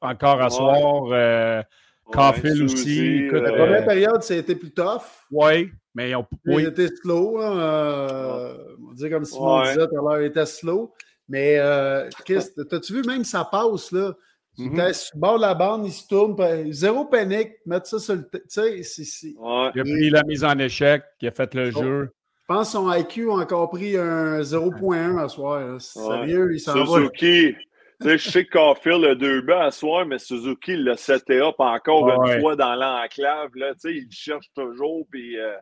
Encore 0.00 0.40
à 0.40 0.50
soir. 0.50 1.08
Euh, 1.12 1.62
Caulfield 2.10 2.62
aussi. 2.62 3.28
la 3.30 3.52
première 3.52 3.84
période, 3.84 4.22
ça 4.22 4.34
a 4.34 4.38
été 4.38 4.54
plus 4.54 4.70
tough. 4.70 5.02
Oui, 5.30 5.70
mais 5.94 6.14
on... 6.14 6.24
oui. 6.46 6.62
Il 6.62 6.68
était 6.68 6.88
slow. 7.02 7.40
Hein, 7.40 7.58
euh, 7.58 8.54
on 8.82 8.88
va 8.88 8.94
dire 8.94 9.10
comme 9.10 9.24
Simon 9.24 9.62
disait 9.64 9.86
tout 9.86 9.98
à 9.98 10.02
l'heure, 10.02 10.22
il 10.22 10.26
était 10.26 10.46
slow. 10.46 10.94
Mais 11.28 11.58
euh, 11.58 12.08
Chris, 12.24 12.44
t'as-tu 12.68 12.94
vu 12.94 13.02
même 13.02 13.24
sa 13.24 13.44
passe, 13.44 13.92
là? 13.92 14.14
Il 14.60 14.72
mm 14.72 14.92
sur 14.92 15.10
le 15.14 15.20
bord 15.20 15.36
de 15.36 15.42
la 15.42 15.54
bande, 15.54 15.86
il 15.86 15.92
se 15.92 16.08
tourne, 16.08 16.36
zéro 16.72 17.04
panique, 17.04 17.52
mettre 17.64 17.86
ça 17.86 18.00
sur 18.00 18.16
le. 18.16 18.28
Tu 18.32 18.40
sais, 18.48 18.82
c'est. 18.82 19.34
Ouais. 19.38 19.70
Il 19.74 19.80
a 19.80 19.84
pris 19.84 20.10
la 20.10 20.22
mise 20.24 20.42
en 20.42 20.58
échec, 20.58 21.04
il 21.20 21.28
a 21.28 21.30
fait 21.30 21.54
le 21.54 21.70
jeu. 21.70 22.10
Je 22.48 22.54
pense 22.54 22.68
que 22.68 22.72
son 22.72 22.92
IQ 22.92 23.30
a 23.30 23.34
encore 23.34 23.70
pris 23.70 23.96
un 23.96 24.40
0.1 24.40 25.22
à 25.22 25.28
soir. 25.28 25.80
Sérieux, 25.80 26.48
il 26.52 26.58
s'en 26.58 26.74
va. 26.74 26.86
Suzuki. 26.86 27.54
tu 28.00 28.08
sais, 28.08 28.18
je 28.18 28.30
sais 28.30 28.44
que 28.46 28.50
Caulfield 28.50 29.04
a 29.04 29.14
deux 29.14 29.42
buts 29.42 29.52
à 29.52 29.70
soir, 29.70 30.06
mais 30.06 30.18
Suzuki 30.18 30.76
l'a 30.76 30.96
seté 30.96 31.40
up 31.40 31.54
encore 31.58 32.08
une 32.26 32.40
fois 32.40 32.56
dans 32.56 32.74
l'enclave. 32.74 33.50
Tu 33.54 33.62
sais, 33.78 33.94
il 33.94 34.08
cherche 34.10 34.46
toujours, 34.56 35.06
puis. 35.08 35.38
Euh, 35.38 35.54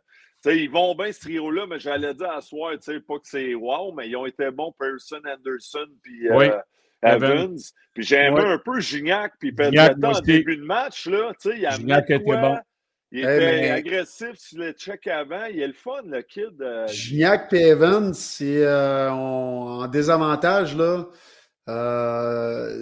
ils 0.55 0.71
vont 0.71 0.95
bien 0.95 1.13
ce 1.13 1.21
trio-là, 1.21 1.67
mais 1.69 1.79
j'allais 1.79 2.15
dire 2.15 2.31
à 2.31 2.41
soir, 2.41 2.73
pas 2.77 3.19
que 3.19 3.25
c'est 3.25 3.55
wow, 3.55 3.93
mais 3.93 4.09
ils 4.09 4.17
ont 4.17 4.27
été 4.27 4.51
bons, 4.51 4.73
Pearson, 4.79 5.21
Anderson, 5.25 5.87
puis 6.03 6.29
euh, 6.29 6.59
Evans. 7.03 7.57
Puis 7.95 8.05
j'ai 8.05 8.17
aimé 8.17 8.41
un 8.41 8.59
peu 8.59 8.81
Gignac, 8.81 9.35
puis 9.39 9.53
Pedretta 9.53 10.11
en 10.11 10.21
début 10.21 10.57
de 10.57 10.65
match. 10.65 11.07
Là, 11.07 11.33
il 11.45 11.67
a 11.67 11.71
Gignac 11.71 12.11
était 12.11 12.19
bon. 12.19 12.57
Il 13.13 13.21
était 13.21 13.71
agressif 13.71 14.35
sur 14.35 14.59
le 14.59 14.73
check 14.73 15.07
avant. 15.07 15.45
Il 15.45 15.61
est 15.61 15.67
le 15.69 15.73
fun, 15.73 16.03
le 16.05 16.23
kid. 16.23 16.61
Euh, 16.61 16.87
Gignac 16.89 17.53
et 17.53 17.69
Evans, 17.69 18.13
c'est 18.13 18.65
euh, 18.65 19.11
en 19.11 19.87
désavantage. 19.87 20.77
Là. 20.77 21.07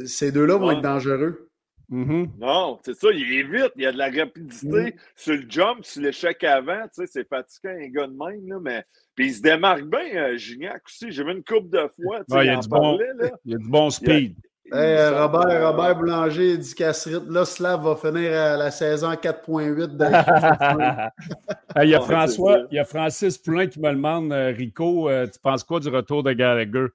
ces 0.07 0.33
deux-là 0.33 0.57
vont 0.57 0.71
être 0.73 0.81
dangereux. 0.81 1.44
Mm-hmm. 1.91 2.31
Non, 2.39 2.79
c'est 2.85 2.95
ça, 2.95 3.09
il 3.13 3.33
est 3.39 3.43
vite, 3.43 3.73
il 3.77 3.83
y 3.83 3.87
a 3.87 3.93
de 3.93 3.99
la 3.99 4.11
rapidité 4.11 4.67
mm-hmm. 4.67 4.95
sur 5.17 5.35
le 5.35 5.45
jump, 5.49 5.85
sur 5.85 6.03
l'échec 6.03 6.43
avant, 6.45 6.83
tu 6.85 7.05
sais, 7.05 7.07
c'est 7.07 7.29
fatigant 7.29 7.71
un 7.71 7.89
gars 7.89 8.07
de 8.07 8.13
même, 8.13 8.49
là, 8.49 8.59
mais 8.61 8.85
puis 9.15 9.29
il 9.29 9.35
se 9.35 9.43
démarque 9.43 9.85
bien, 9.85 10.15
euh, 10.15 10.37
Gignac 10.37 10.83
aussi. 10.87 11.13
J'ai 11.13 11.23
vu 11.23 11.33
une 11.33 11.45
coupe 11.45 11.71
de 11.71 11.87
fois, 11.95 12.19
tu 12.21 12.35
sais, 12.35 12.45
il, 12.45 12.47
y 12.47 12.49
a 12.51 12.57
du 12.57 12.69
bon, 12.69 12.99
il 13.45 13.53
y 13.53 13.55
a 13.55 13.59
du 13.59 13.69
bon 13.69 13.91
speed. 13.91 14.35
Robert, 14.73 15.67
Robert 15.67 15.97
Boulanger 15.97 16.57
dit 16.57 16.75
là, 17.29 17.45
Slav 17.45 17.83
va 17.85 17.97
finir 17.97 18.33
à 18.33 18.57
la 18.57 18.71
saison 18.71 19.13
4.8. 19.13 21.11
il, 21.83 21.89
y 21.91 21.95
a 21.95 22.01
François, 22.01 22.61
il 22.71 22.77
y 22.77 22.79
a 22.79 22.85
Francis 22.85 23.39
Poulain 23.39 23.67
qui 23.67 23.79
me 23.79 23.91
demande, 23.91 24.33
euh, 24.33 24.53
Rico, 24.57 25.09
euh, 25.09 25.27
tu 25.27 25.39
penses 25.39 25.65
quoi 25.65 25.81
du 25.81 25.89
retour 25.89 26.23
de 26.23 26.33
Gallagher? 26.33 26.87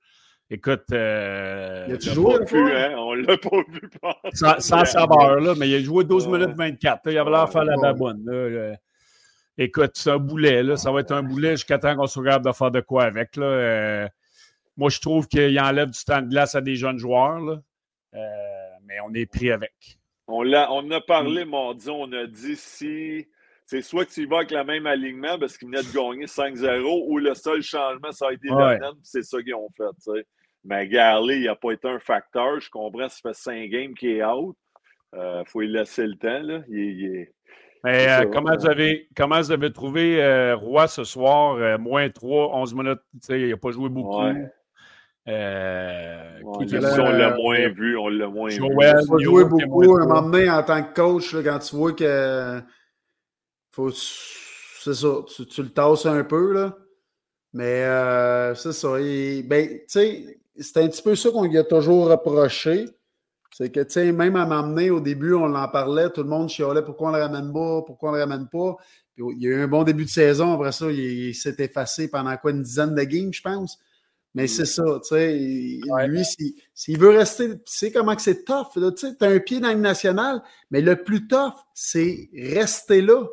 Écoute. 0.52 0.86
Euh, 0.92 1.86
il 1.88 1.96
a 1.96 2.14
joué 2.14 2.44
vu, 2.46 2.72
hein? 2.72 2.96
On 2.98 3.14
l'a 3.14 3.38
pas 3.38 3.62
vu 3.68 3.82
Sans, 4.34 4.60
sans 4.60 4.86
saveur, 4.86 5.40
là, 5.40 5.54
mais 5.56 5.70
il 5.70 5.76
a 5.76 5.80
joué 5.82 6.04
12 6.04 6.28
minutes 6.28 6.56
24. 6.58 7.02
il 7.12 7.18
avait 7.18 7.30
l'air 7.30 7.46
de 7.46 7.52
faire 7.52 7.66
la 7.66 7.78
baboune. 7.78 8.78
Écoute, 9.58 9.92
c'est 9.94 10.12
un 10.12 10.18
boulet. 10.18 10.64
Là, 10.64 10.78
ça 10.78 10.92
va 10.92 11.02
être 11.02 11.12
un 11.12 11.22
boulet 11.22 11.52
jusqu'à 11.52 11.78
temps 11.78 11.96
qu'on 11.96 12.08
se 12.08 12.18
regarde 12.18 12.46
de 12.46 12.52
faire 12.52 12.72
de 12.72 12.80
quoi 12.80 13.04
avec. 13.04 13.36
Là, 13.36 13.46
euh. 13.46 14.08
moi, 14.78 14.90
je 14.90 15.00
trouve 15.00 15.28
qu'il 15.28 15.60
enlève 15.60 15.90
du 15.90 16.04
temps 16.04 16.22
de 16.22 16.30
glace 16.30 16.56
à 16.56 16.62
des 16.62 16.76
jeunes 16.76 16.98
joueurs, 16.98 17.42
mais 18.14 19.00
on 19.06 19.14
est 19.14 19.26
pris 19.26 19.52
avec. 19.52 20.00
On, 20.28 20.52
a, 20.54 20.70
on 20.72 20.90
a 20.92 21.02
parlé 21.02 21.44
mardi, 21.44 21.90
on 21.90 22.12
a 22.14 22.26
dit 22.26 22.56
si 22.56 23.28
c'est 23.66 23.82
soit 23.82 24.06
que 24.06 24.12
tu 24.12 24.24
y 24.24 24.26
vas 24.26 24.38
avec 24.38 24.52
le 24.52 24.64
même 24.64 24.88
alignement 24.88 25.38
parce 25.38 25.58
qu'il 25.58 25.68
venait 25.68 25.84
de 25.84 25.94
gagner 25.94 26.26
5-0 26.26 27.04
ou 27.08 27.18
le 27.20 27.36
seul 27.36 27.62
changement, 27.62 28.12
ça 28.12 28.28
a 28.30 28.34
été 28.34 28.50
ouais. 28.50 28.80
c'est 29.04 29.24
ça 29.24 29.42
qu'ils 29.44 29.54
ont 29.54 29.70
fait. 29.78 30.26
Mais 30.64 30.88
Garley, 30.88 31.40
il 31.40 31.46
n'a 31.46 31.56
pas 31.56 31.72
été 31.72 31.88
un 31.88 32.00
facteur. 32.00 32.60
Je 32.60 32.70
comprends, 32.70 33.10
ça 33.10 33.20
fait 33.22 33.34
5 33.34 33.70
games 33.70 33.94
qu'il 33.94 34.10
est 34.10 34.24
out. 34.24 34.56
Il 35.14 35.20
euh, 35.20 35.44
faut 35.46 35.62
lui 35.62 35.70
laisser 35.70 36.06
le 36.06 36.16
temps. 36.16 36.42
Là. 36.42 36.62
Mais 37.84 38.10
euh, 38.10 38.30
comment, 38.32 38.56
vous 38.56 38.68
avez, 38.68 39.08
comment 39.16 39.38
vous 39.38 39.52
avez 39.52 39.72
trouvé 39.72 40.22
euh, 40.22 40.56
Roy 40.56 40.88
ce 40.88 41.04
soir? 41.04 41.80
moins 41.80 42.10
3, 42.10 42.56
11 42.56 42.76
minutes. 42.76 43.00
Il 43.30 43.50
n'a 43.50 43.58
pas 43.58 43.72
joué 43.72 43.90
beaucoup. 43.90 44.22
Euh, 45.28 46.40
on 46.44 47.12
l'a 47.12 47.36
moins 47.36 47.70
vu, 47.70 47.98
on 47.98 48.08
l'a 48.08 48.28
moins 48.28 48.50
vu. 48.50 48.58
Il 48.58 48.84
a 48.84 49.02
joué 49.20 49.46
beaucoup. 49.46 49.98
À 49.98 50.04
un 50.04 50.08
moment 50.08 50.30
donné, 50.30 50.50
en 50.50 50.64
tant 50.64 50.84
que 50.84 50.94
coach, 50.94 51.34
là, 51.34 51.44
quand 51.44 51.60
tu 51.60 51.76
vois 51.76 51.94
que 51.94 52.62
faut, 53.72 53.92
c'est 53.92 54.94
ça, 54.94 55.08
tu, 55.50 55.62
le 55.62 55.70
tasses 55.70 56.06
un 56.06 56.24
peu, 56.24 56.54
là. 56.54 56.76
Mais 57.54 57.84
euh, 57.84 58.56
c'est 58.56 58.72
ça. 58.72 58.94
ben, 58.94 59.68
tu 59.68 59.84
sais, 59.88 60.39
c'est 60.60 60.78
un 60.78 60.88
petit 60.88 61.02
peu 61.02 61.16
ça 61.16 61.32
qu'on 61.32 61.44
lui 61.44 61.58
a 61.58 61.64
toujours 61.64 62.10
reproché. 62.10 62.86
C'est 63.52 63.72
que, 63.72 63.82
tu 63.82 63.92
sais, 63.92 64.12
même 64.12 64.36
à 64.36 64.46
m'emmener 64.46 64.90
au 64.90 65.00
début, 65.00 65.34
on 65.34 65.54
en 65.54 65.68
parlait, 65.68 66.10
tout 66.12 66.24
le 66.24 66.30
monde 66.30 66.50
chialait 66.50 66.84
pourquoi 66.84 67.10
on 67.10 67.14
le 67.14 67.22
ramène 67.22 67.52
pas, 67.52 67.82
pourquoi 67.82 68.12
on 68.12 68.14
le 68.14 68.20
ramène 68.20 68.48
pas? 68.48 68.78
Puis, 69.14 69.24
il 69.36 69.44
y 69.44 69.48
a 69.48 69.50
eu 69.50 69.62
un 69.62 69.68
bon 69.68 69.84
début 69.84 70.06
de 70.06 70.10
saison. 70.10 70.54
Après 70.54 70.72
ça, 70.72 70.90
il, 70.92 71.34
s'est 71.36 71.56
effacé 71.60 72.10
pendant 72.10 72.36
quoi, 72.38 72.52
une 72.52 72.62
dizaine 72.62 72.96
de 72.96 73.04
games, 73.04 73.34
je 73.34 73.42
pense? 73.42 73.80
Mais 74.36 74.48
c'est 74.48 74.66
ça, 74.66 74.84
tu 75.02 75.10
sais. 75.10 75.80
Lui, 76.08 76.24
s'il 76.74 77.00
veut 77.00 77.10
rester, 77.10 77.50
tu 77.50 77.62
sais 77.66 77.92
comment 77.92 78.16
que 78.16 78.22
c'est 78.22 78.46
tough. 78.46 78.68
Tu 78.76 78.82
sais, 78.96 79.16
as 79.22 79.26
un 79.26 79.40
pied 79.40 79.60
dans 79.60 79.70
le 79.70 79.80
national, 79.80 80.42
mais 80.70 80.82
le 80.82 81.04
plus 81.04 81.28
tough, 81.28 81.56
c'est 81.74 82.30
rester 82.34 83.02
là. 83.02 83.26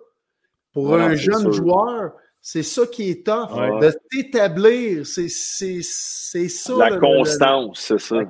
Pour 0.73 0.95
un 0.95 1.15
jeune 1.15 1.53
joueur, 1.53 2.15
c'est 2.49 2.63
ça 2.63 2.87
qui 2.87 3.11
est 3.11 3.27
tough. 3.27 3.57
De 3.81 3.93
t'établir, 4.09 5.05
c'est 5.05 5.29
ça. 5.29 6.77
La 6.77 6.97
constance, 6.97 7.81
c'est 7.81 7.99
ça. 7.99 8.21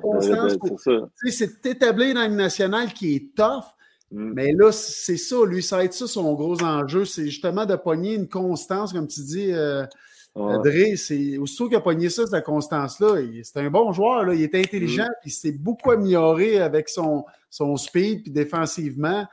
C'est 1.29 1.61
t'établir 1.61 2.15
dans 2.15 2.25
une 2.25 2.35
nationale 2.35 2.93
qui 2.93 3.15
est 3.15 3.35
tough. 3.35 3.65
Mm. 4.11 4.31
Mais 4.33 4.53
là, 4.53 4.71
c'est 4.71 5.17
ça, 5.17 5.35
lui, 5.45 5.61
ça 5.61 5.77
va 5.77 5.83
être 5.83 5.93
ça 5.93 6.07
son 6.07 6.33
gros 6.33 6.63
enjeu. 6.63 7.05
C'est 7.05 7.25
justement 7.25 7.67
de 7.67 7.75
pogner 7.75 8.15
une 8.15 8.27
constance, 8.27 8.91
comme 8.91 9.07
tu 9.07 9.21
dis, 9.21 9.51
euh, 9.51 9.85
André. 10.33 10.95
C'est 10.95 11.37
aussitôt 11.37 11.67
qu'il 11.67 11.77
a 11.77 11.81
pogné 11.81 12.09
ça, 12.09 12.25
cette 12.25 12.43
constance-là. 12.43 13.21
C'est 13.43 13.59
un 13.59 13.69
bon 13.69 13.93
joueur, 13.93 14.25
là, 14.25 14.33
il 14.33 14.41
est 14.41 14.55
intelligent, 14.55 15.05
mm. 15.05 15.25
il 15.27 15.31
s'est 15.31 15.51
beaucoup 15.51 15.91
amélioré 15.91 16.59
avec 16.59 16.89
son, 16.89 17.23
son 17.51 17.77
speed, 17.77 18.23
puis 18.23 18.31
défensivement. 18.31 19.27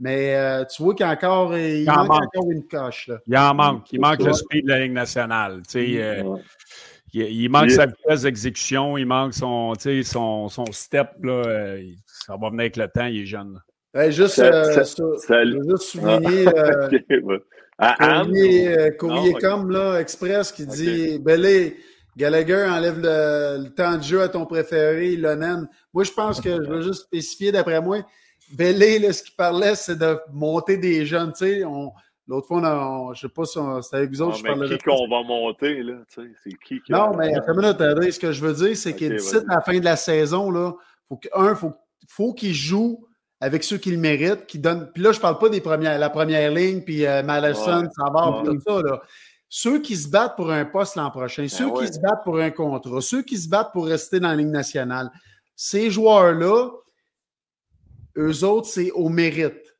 Mais 0.00 0.36
euh, 0.36 0.64
tu 0.64 0.82
vois 0.82 0.94
qu'il 0.94 1.06
encore, 1.06 1.56
il, 1.56 1.84
manque, 1.84 2.10
encore 2.10 2.50
une 2.50 2.66
coche. 2.66 3.08
Là. 3.08 3.18
Il 3.26 3.36
en 3.36 3.54
manque. 3.54 3.92
Il 3.92 4.00
manque 4.00 4.22
le 4.22 4.32
speed 4.32 4.64
de 4.64 4.70
la 4.70 4.80
Ligue 4.80 4.92
nationale. 4.92 5.62
Euh, 5.74 6.22
il, 7.12 7.48
manque 7.48 7.70
sa 7.70 7.86
vitesse 7.86 8.22
d'exécution, 8.22 8.96
il 8.96 9.06
manque 9.06 9.34
son, 9.34 9.72
son, 10.04 10.48
son 10.48 10.66
step. 10.72 11.08
Là, 11.22 11.32
euh, 11.32 11.82
ça 12.06 12.36
va 12.36 12.50
venir 12.50 12.60
avec 12.60 12.76
le 12.76 12.86
temps, 12.88 13.06
il 13.06 13.22
est 13.22 13.26
jeune. 13.26 13.60
juste, 14.08 14.36
ça, 14.36 14.84
ça, 14.84 15.44
juste 15.44 15.82
souligner 15.82 16.46
ah, 17.78 18.24
Courrier, 18.98 19.34
comme 19.34 19.70
là, 19.70 19.98
Express 20.00 20.52
qui 20.52 20.66
dit 20.66 21.20
okay. 21.24 21.76
Gallagher 22.16 22.66
enlève 22.68 23.00
le, 23.00 23.68
temps 23.68 23.96
de 23.96 24.02
jeu 24.02 24.20
à 24.20 24.28
ton 24.28 24.44
préféré, 24.44 25.14
Lonen. 25.16 25.68
Moi, 25.94 26.02
je 26.02 26.10
pense 26.10 26.40
que 26.40 26.50
je 26.50 26.68
veux 26.68 26.80
juste 26.80 27.04
spécifier 27.04 27.52
d'après 27.52 27.80
moi, 27.80 27.98
Bellé, 28.52 29.12
ce 29.12 29.22
qu'il 29.22 29.34
parlait, 29.34 29.74
c'est 29.74 29.98
de 29.98 30.18
monter 30.32 30.76
des 30.76 31.04
jeunes. 31.06 31.32
Tu 31.32 31.38
sais, 31.38 31.64
L'autre 32.28 32.46
fois, 32.46 32.60
on, 32.60 33.14
je 33.14 33.26
ne 33.26 33.30
sais 33.30 33.34
pas 33.34 33.46
si 33.46 33.58
c'était 33.82 33.96
avec 33.96 34.10
vous 34.10 34.20
autres. 34.20 34.34
Ah, 34.34 34.38
je 34.38 34.42
parlais 34.42 34.76
qui 34.76 34.84
qu'on 34.84 35.08
va 35.08 35.22
monter, 35.22 35.82
là? 35.82 35.94
Tu 36.12 36.22
sais, 36.22 36.28
c'est 36.44 36.50
qui, 36.62 36.82
qui 36.82 36.92
Non, 36.92 37.16
mais 37.16 37.34
attends 37.34 37.54
une 37.54 37.62
minute, 37.62 38.12
ce 38.12 38.18
que 38.18 38.32
je 38.32 38.44
veux 38.44 38.52
dire, 38.52 38.76
c'est 38.76 38.92
okay, 38.92 39.16
qu'à 39.16 39.40
la 39.48 39.60
fin 39.62 39.78
de 39.78 39.84
la 39.84 39.96
saison, 39.96 40.50
là, 40.50 40.74
faut 41.08 41.18
un, 41.34 41.54
faut, 41.54 41.72
faut 42.06 42.34
qu'il 42.34 42.52
joue 42.52 43.06
avec 43.40 43.64
ceux 43.64 43.78
qui 43.78 43.90
le 43.90 43.96
méritent, 43.96 44.44
qui 44.46 44.58
donnent. 44.58 44.90
Puis 44.92 45.02
là, 45.02 45.12
je 45.12 45.18
ne 45.18 45.22
parle 45.22 45.38
pas 45.38 45.48
des 45.48 45.62
premières, 45.62 45.98
la 45.98 46.10
première 46.10 46.50
ligne, 46.50 46.82
puis 46.82 47.06
euh, 47.06 47.22
Madison, 47.22 47.80
ouais. 47.80 47.88
Savard, 47.96 48.42
tout 48.44 48.60
ça. 48.66 48.82
Là. 48.82 49.00
Ceux 49.48 49.80
qui 49.80 49.96
se 49.96 50.10
battent 50.10 50.36
pour 50.36 50.50
un 50.50 50.66
poste 50.66 50.96
l'an 50.96 51.10
prochain, 51.10 51.42
ben 51.42 51.48
ceux 51.48 51.72
qui 51.72 51.86
se 51.90 51.98
battent 51.98 52.24
pour 52.24 52.38
un 52.38 52.50
contrat, 52.50 53.00
ceux 53.00 53.22
qui 53.22 53.38
se 53.38 53.48
battent 53.48 53.72
pour 53.72 53.86
rester 53.86 54.20
dans 54.20 54.28
la 54.28 54.36
ligne 54.36 54.50
nationale, 54.50 55.10
ces 55.56 55.90
joueurs-là, 55.90 56.68
eux 58.18 58.44
autres, 58.44 58.68
c'est 58.68 58.90
au 58.92 59.08
mérite. 59.08 59.76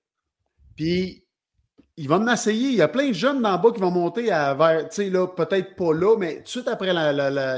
Puis, 0.77 1.25
ils 1.97 2.09
vont 2.09 2.17
en 2.17 2.33
essayer. 2.33 2.69
Il 2.69 2.77
y 2.77 2.83
a 2.83 2.89
plein 2.89 3.09
de 3.09 3.13
jeunes 3.13 3.39
le 3.39 3.43
bas 3.43 3.73
qui 3.75 3.81
vont 3.81 3.91
monter 3.91 4.31
à 4.31 4.55
vers, 4.55 4.89
tu 4.89 4.95
sais, 4.95 5.11
là, 5.11 5.27
peut-être 5.27 5.75
pas 5.75 5.93
là, 5.93 6.17
mais 6.17 6.37
tout 6.37 6.43
de 6.43 6.49
suite 6.49 6.69
après 6.69 6.93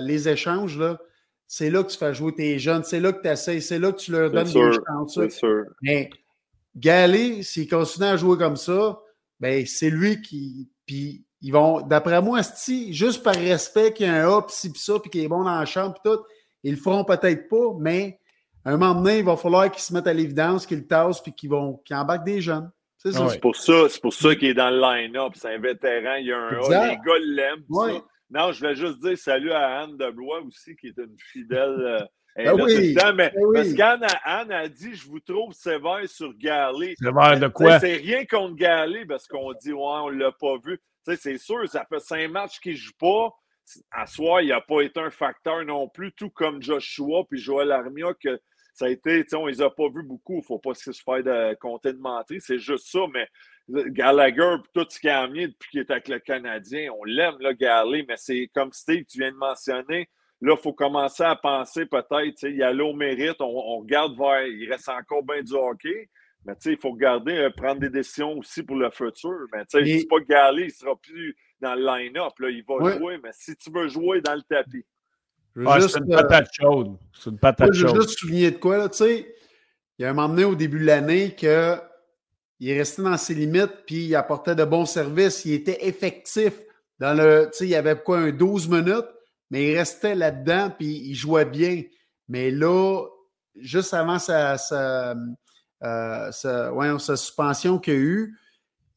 les 0.00 0.28
échanges, 0.28 0.78
là, 0.78 0.98
c'est 1.46 1.68
là 1.68 1.82
que 1.82 1.90
tu 1.90 1.98
fais 1.98 2.14
jouer 2.14 2.34
tes 2.34 2.58
jeunes, 2.58 2.84
c'est 2.84 3.00
là 3.00 3.12
que 3.12 3.20
tu 3.20 3.28
essaies, 3.28 3.60
c'est 3.60 3.78
là 3.78 3.92
que 3.92 3.98
tu 3.98 4.12
leur 4.12 4.30
donnes 4.30 4.46
des 4.46 4.72
chances. 4.72 5.18
Mais 5.82 6.08
Galé, 6.76 7.42
s'il 7.42 7.68
continue 7.68 8.06
à 8.06 8.16
jouer 8.16 8.38
comme 8.38 8.56
ça, 8.56 9.00
ben 9.40 9.66
c'est 9.66 9.90
lui 9.90 10.22
qui. 10.22 10.70
Puis 10.86 11.24
ils 11.42 11.52
vont, 11.52 11.80
d'après 11.80 12.22
moi, 12.22 12.42
si, 12.42 12.94
juste 12.94 13.22
par 13.22 13.34
respect 13.34 13.92
qu'il 13.92 14.06
y 14.06 14.08
a 14.08 14.24
un 14.24 14.28
hop, 14.28 14.50
ci, 14.50 14.70
pis 14.70 14.80
ça, 14.80 15.00
puis 15.00 15.10
qu'il 15.10 15.22
est 15.22 15.28
bon 15.28 15.42
dans 15.42 15.58
la 15.58 15.66
chambre, 15.66 15.94
puis 15.94 16.12
tout, 16.12 16.22
ils 16.62 16.72
le 16.72 16.80
feront 16.80 17.04
peut-être 17.04 17.48
pas, 17.48 17.74
mais 17.78 18.19
un 18.64 18.76
moment 18.76 18.94
donné, 18.94 19.18
il 19.18 19.24
va 19.24 19.36
falloir 19.36 19.70
qu'ils 19.70 19.82
se 19.82 19.92
mettent 19.92 20.06
à 20.06 20.12
l'évidence, 20.12 20.66
qu'ils 20.66 20.78
le 20.78 20.86
tassent 20.86 21.22
puis 21.22 21.32
qu'ils 21.32 21.50
vont 21.50 21.80
qu'ils 21.84 21.96
embarquent 21.96 22.24
des 22.24 22.40
jeunes. 22.40 22.70
C'est 22.98 23.40
pour 23.40 23.56
ça, 23.56 23.88
c'est 23.88 24.00
pour 24.00 24.12
ça 24.12 24.34
qu'il 24.34 24.48
est 24.48 24.54
dans 24.54 24.68
le 24.68 24.78
line-up. 24.78 25.32
C'est 25.34 25.54
un 25.54 25.58
vétéran, 25.58 26.16
il 26.16 26.26
y 26.26 26.32
a 26.32 26.38
un 26.38 26.60
A. 26.70 26.88
Les 26.88 26.96
gars 26.96 27.18
l'aiment. 27.22 28.02
Non, 28.30 28.52
je 28.52 28.64
vais 28.64 28.76
juste 28.76 29.00
dire 29.00 29.18
salut 29.18 29.52
à 29.52 29.80
Anne 29.80 29.96
de 29.96 30.10
Blois 30.10 30.40
aussi, 30.42 30.76
qui 30.76 30.88
est 30.88 30.98
une 30.98 31.16
fidèle. 31.32 31.74
Euh, 31.80 32.00
ben 32.36 32.54
oui, 32.60 32.94
mais 33.16 33.32
ben 33.34 33.52
parce 33.52 33.74
qu'Anne 33.74 34.06
Anne 34.22 34.52
a 34.52 34.68
dit 34.68 34.94
Je 34.94 35.08
vous 35.08 35.18
trouve 35.18 35.52
sévère 35.52 36.06
sur 36.06 36.32
Galé. 36.36 36.94
Sévère 36.96 37.40
de 37.40 37.48
quoi? 37.48 37.80
C'est 37.80 37.96
rien 37.96 38.24
contre 38.24 38.54
Galé 38.54 39.04
parce 39.04 39.26
qu'on 39.26 39.52
dit 39.54 39.72
Ouais, 39.72 39.80
on 39.80 40.10
l'a 40.10 40.30
pas 40.30 40.56
vu. 40.64 40.78
C'est 41.04 41.38
sûr, 41.38 41.68
ça 41.68 41.84
fait 41.88 41.98
cinq 41.98 42.30
matchs 42.30 42.60
qu'il 42.60 42.72
ne 42.72 42.76
joue 42.76 42.92
pas 43.00 43.30
à 43.90 44.06
soi, 44.06 44.42
il 44.42 44.48
n'a 44.48 44.60
pas 44.60 44.80
été 44.82 45.00
un 45.00 45.10
facteur 45.10 45.64
non 45.64 45.88
plus, 45.88 46.12
tout 46.12 46.30
comme 46.30 46.62
Joshua 46.62 47.24
puis 47.28 47.40
Joël 47.40 47.70
Armia, 47.72 48.12
que 48.14 48.40
ça 48.74 48.86
a 48.86 48.88
été, 48.88 49.24
on 49.34 49.46
ne 49.46 49.50
les 49.50 49.62
a 49.62 49.70
pas 49.70 49.88
vus 49.88 50.02
beaucoup. 50.02 50.34
Il 50.34 50.38
ne 50.38 50.44
faut 50.44 50.58
pas 50.58 50.74
se 50.74 50.90
faire 50.92 51.22
de 51.22 51.54
compter 51.54 51.92
de 51.92 51.98
mentir. 51.98 52.40
C'est 52.40 52.58
juste 52.58 52.86
ça. 52.90 53.00
Mais 53.12 53.26
Gallagher, 53.68 54.56
tout 54.74 54.86
ce 54.88 54.98
qu'il 54.98 55.10
a 55.10 55.22
amené 55.22 55.48
depuis 55.48 55.70
qu'il 55.70 55.80
est 55.80 55.90
avec 55.90 56.08
le 56.08 56.18
Canadien, 56.18 56.90
on 56.98 57.04
l'aime, 57.04 57.36
là, 57.40 57.54
Galley, 57.54 58.04
mais 58.08 58.16
c'est 58.16 58.50
comme 58.54 58.72
Steve, 58.72 59.04
tu 59.04 59.18
viens 59.18 59.32
de 59.32 59.36
mentionner. 59.36 60.08
Là, 60.40 60.54
il 60.58 60.62
faut 60.62 60.72
commencer 60.72 61.22
à 61.22 61.36
penser 61.36 61.84
peut-être, 61.84 62.42
il 62.44 62.56
y 62.56 62.62
a 62.62 62.72
au 62.72 62.94
mérite, 62.94 63.36
on, 63.40 63.78
regarde 63.80 64.16
vers, 64.16 64.46
il 64.46 64.70
reste 64.70 64.88
encore 64.88 65.22
bien 65.22 65.42
du 65.42 65.52
hockey, 65.52 66.08
mais 66.46 66.54
il 66.64 66.78
faut 66.78 66.92
regarder, 66.92 67.36
euh, 67.36 67.50
prendre 67.50 67.80
des 67.80 67.90
décisions 67.90 68.38
aussi 68.38 68.62
pour 68.62 68.76
le 68.76 68.90
futur. 68.90 69.38
Mais 69.52 69.66
tu 69.66 69.84
sais, 69.84 69.98
c'est 69.98 70.08
pas 70.08 70.20
Galley, 70.20 70.62
il 70.62 70.66
ne 70.66 70.70
sera 70.70 70.96
plus 70.96 71.36
dans 71.60 71.74
le 71.74 71.84
line-up, 71.84 72.32
il 72.40 72.64
va 72.66 72.96
jouer, 72.96 73.18
mais 73.22 73.30
si 73.32 73.54
tu 73.54 73.70
veux 73.70 73.88
jouer 73.88 74.22
dans 74.22 74.34
le 74.34 74.42
tapis, 74.42 74.84
c'est 75.56 75.98
une 75.98 76.08
patate 76.08 76.48
chaude. 76.52 76.96
C'est 77.18 77.30
une 77.30 77.38
patate 77.38 77.72
chaude. 77.72 77.74
Je 77.74 77.86
veux 77.86 78.02
juste 78.02 78.18
souligner 78.18 78.50
de 78.50 78.56
quoi, 78.56 78.78
là, 78.78 78.88
tu 78.88 78.98
sais. 78.98 79.34
Il 79.98 80.02
y 80.02 80.06
a 80.06 80.10
un 80.10 80.14
moment 80.14 80.28
donné 80.28 80.44
au 80.44 80.54
début 80.54 80.78
de 80.78 80.86
l'année 80.86 81.34
qu'il 81.34 81.48
est 81.50 82.78
resté 82.78 83.02
dans 83.02 83.16
ses 83.16 83.34
limites, 83.34 83.84
puis 83.86 84.06
il 84.06 84.14
apportait 84.14 84.54
de 84.54 84.64
bons 84.64 84.86
services. 84.86 85.44
Il 85.44 85.52
était 85.52 85.86
effectif. 85.86 86.54
Dans 86.98 87.14
le, 87.14 87.48
tu 87.52 87.58
sais, 87.58 87.64
il 87.66 87.70
y 87.70 87.74
avait 87.74 87.96
quoi, 87.96 88.18
un 88.18 88.30
12 88.30 88.68
minutes, 88.68 89.08
mais 89.50 89.70
il 89.70 89.76
restait 89.76 90.14
là-dedans, 90.14 90.70
puis 90.76 91.02
il 91.04 91.14
jouait 91.14 91.44
bien. 91.44 91.82
Mais 92.28 92.50
là, 92.50 93.02
juste 93.56 93.92
avant 93.92 94.18
sa, 94.18 94.56
sa, 94.56 95.14
euh, 95.82 96.32
sa, 96.32 96.72
ouais, 96.72 96.98
sa 96.98 97.16
suspension 97.16 97.78
qu'il 97.78 97.94
a 97.94 97.96
eu, 97.96 98.38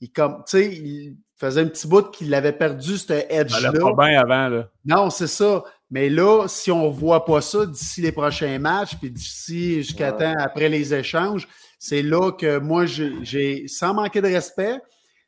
il, 0.01 0.12
comme, 0.12 0.43
tu 0.48 0.57
sais, 0.57 0.74
il 0.74 1.17
faisait 1.38 1.62
un 1.62 1.67
petit 1.67 1.88
bout 1.88 2.12
qu'il 2.12 2.33
avait 2.33 2.53
perdu, 2.53 2.98
ce 2.98 3.13
edge-là. 3.29 3.72
pas 3.72 4.07
bien 4.07 4.19
avant, 4.19 4.50
là. 4.50 4.69
Non, 4.86 5.10
c'est 5.10 5.27
ça. 5.27 5.63
Mais 5.93 6.09
là, 6.09 6.47
si 6.47 6.71
on 6.71 6.88
ne 6.88 6.91
voit 6.91 7.23
pas 7.23 7.39
ça 7.39 7.67
d'ici 7.67 8.01
les 8.01 8.12
prochains 8.12 8.57
matchs, 8.57 8.95
puis 9.00 9.12
d'ici 9.12 9.75
jusqu'à 9.75 10.12
temps 10.12 10.33
après 10.39 10.67
les 10.67 10.91
échanges, 10.91 11.47
c'est 11.77 12.01
là 12.01 12.31
que 12.31 12.57
moi, 12.57 12.88
j'ai, 12.88 13.67
sans 13.67 13.93
manquer 13.93 14.19
de 14.19 14.25
respect, 14.25 14.79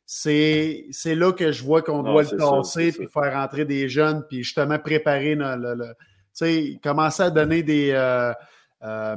c'est, 0.04 0.88
là 1.04 1.30
que 1.32 1.52
je 1.52 1.62
vois 1.62 1.82
qu'on 1.82 2.02
doit 2.02 2.24
le 2.24 2.36
tasser, 2.36 2.90
puis 2.90 3.06
faire 3.06 3.32
rentrer 3.34 3.64
des 3.64 3.88
jeunes, 3.88 4.24
puis 4.28 4.42
justement 4.42 4.76
préparer 4.80 5.36
le, 5.36 5.84
tu 5.84 5.92
sais, 6.32 6.80
commencer 6.82 7.22
à 7.22 7.30
donner 7.30 7.62
des. 7.62 7.92
Euh, 7.92 8.32
euh, 8.82 9.16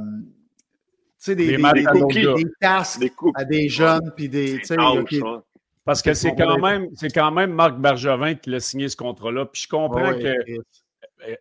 des, 1.26 1.34
des, 1.34 1.56
des, 1.56 2.44
tasks 2.60 3.02
à 3.34 3.44
des 3.44 3.68
jeunes, 3.68 4.12
puis 4.14 4.28
des. 4.28 4.60
Parce 5.84 6.00
que 6.00 6.14
c'est 6.14 6.36
quand, 6.36 6.58
même, 6.58 6.86
c'est 6.94 7.12
quand 7.12 7.32
même 7.32 7.52
Marc 7.52 7.76
Bergevin 7.76 8.36
qui 8.36 8.50
l'a 8.50 8.60
signé 8.60 8.88
ce 8.88 8.96
contrat-là. 8.96 9.46
Puis 9.46 9.62
je 9.62 9.68
comprends 9.68 10.12
que 10.12 10.32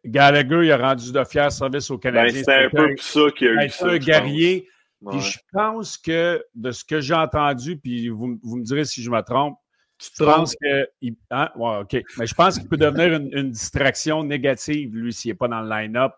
Gallagher, 0.05 0.65
il 0.65 0.71
a 0.71 0.77
rendu 0.77 1.11
de 1.11 1.23
fiers 1.23 1.49
services 1.49 1.89
au 1.91 1.97
Ben, 1.97 2.11
Canadiens. 2.13 2.41
c'est 2.45 2.65
un 2.65 2.69
peu 2.69 2.95
ça 2.97 3.21
qu'il 3.35 3.47
y 3.47 3.49
a 3.49 3.53
eu. 3.53 3.57
Un 3.59 3.67
je 3.67 3.97
guerrier. 3.97 4.61
pense. 4.61 4.69
Puis 5.11 5.17
Ouais. 5.19 5.23
je 5.23 5.39
pense 5.53 5.97
que 5.97 6.43
de 6.55 6.71
ce 6.71 6.83
que 6.83 6.99
j'ai 6.99 7.13
entendu, 7.13 7.77
puis 7.77 8.09
vous, 8.09 8.37
vous 8.43 8.57
me 8.57 8.63
direz 8.63 8.83
si 8.83 9.01
je 9.01 9.09
me 9.09 9.21
trompe, 9.21 9.57
Tu 9.97 10.09
je 10.19 10.23
pense 10.25 10.53
que. 10.61 10.89
il- 11.01 11.15
hein? 11.31 11.49
Ouais, 11.55 11.77
OK. 11.81 12.03
Mais 12.17 12.27
je 12.27 12.33
pense 12.35 12.59
qu'il 12.59 12.67
peut 12.67 12.75
devenir 12.77 13.13
une, 13.13 13.29
une 13.31 13.51
distraction 13.51 14.23
négative, 14.23 14.93
lui, 14.95 15.13
s'il 15.13 15.31
n'est 15.31 15.35
pas 15.35 15.47
dans 15.47 15.61
le 15.61 15.69
line-up. 15.69 16.11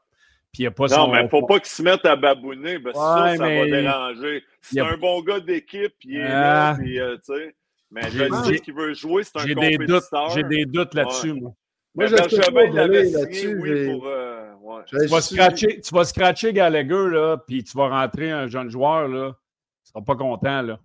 Puis 0.51 0.63
il 0.63 0.65
n'a 0.65 0.71
pas 0.71 0.87
Non, 0.87 0.95
son. 0.95 1.11
mais 1.11 1.29
faut 1.29 1.45
pas 1.45 1.59
qu'il 1.59 1.69
se 1.69 1.81
mette 1.83 2.03
à 2.05 2.15
babouiner, 2.15 2.79
parce 2.79 2.95
que 2.97 2.99
Ouais, 3.23 3.31
ça, 3.31 3.37
ça 3.37 3.43
mais- 3.45 3.59
va 3.69 3.81
déranger. 3.81 4.43
C'est 4.61 4.75
Il 4.75 4.79
a- 4.81 4.87
un 4.87 4.97
bon 4.97 5.21
gars 5.21 5.39
d'équipe, 5.39 5.93
il 6.03 6.17
est 6.17 6.23
Ah. 6.23 6.73
là, 6.73 6.75
puis, 6.79 6.99
euh, 6.99 7.15
tu 7.17 7.33
sais. 7.35 7.55
Mais 7.91 8.01
je 8.09 8.43
sais 8.45 8.59
qu'il 8.59 8.73
veut 8.73 8.93
jouer, 8.93 9.23
c'est 9.23 9.37
un 9.37 9.45
J'ai 9.45 9.53
des 9.55 9.77
doutes, 9.77 9.87
compétiteur. 9.87 10.29
j'ai 10.31 10.43
des 10.43 10.65
doutes 10.65 10.93
là-dessus, 10.93 11.33
moi. 11.33 11.51
Moi, 11.93 12.07
je 12.07 12.15
oui, 12.15 13.69
j'ai- 13.75 13.91
pour... 13.91 14.07
euh, 14.07 14.53
ouais. 14.61 14.81
J'avais 14.85 15.05
Tu 15.05 15.11
vas, 15.11 15.21
scratcher, 15.21 15.81
tu 15.81 15.93
vas 15.93 16.03
scratcher 16.05 16.53
Gallagher, 16.53 17.09
là, 17.09 17.37
puis 17.45 17.63
tu 17.63 17.77
vas 17.77 17.89
rentrer 17.89 18.31
un 18.31 18.47
jeune 18.47 18.69
joueur, 18.69 19.07
là. 19.07 19.35
Tu 19.83 19.89
seras 19.91 20.01
pas 20.01 20.15
content, 20.15 20.61
là. 20.61 20.79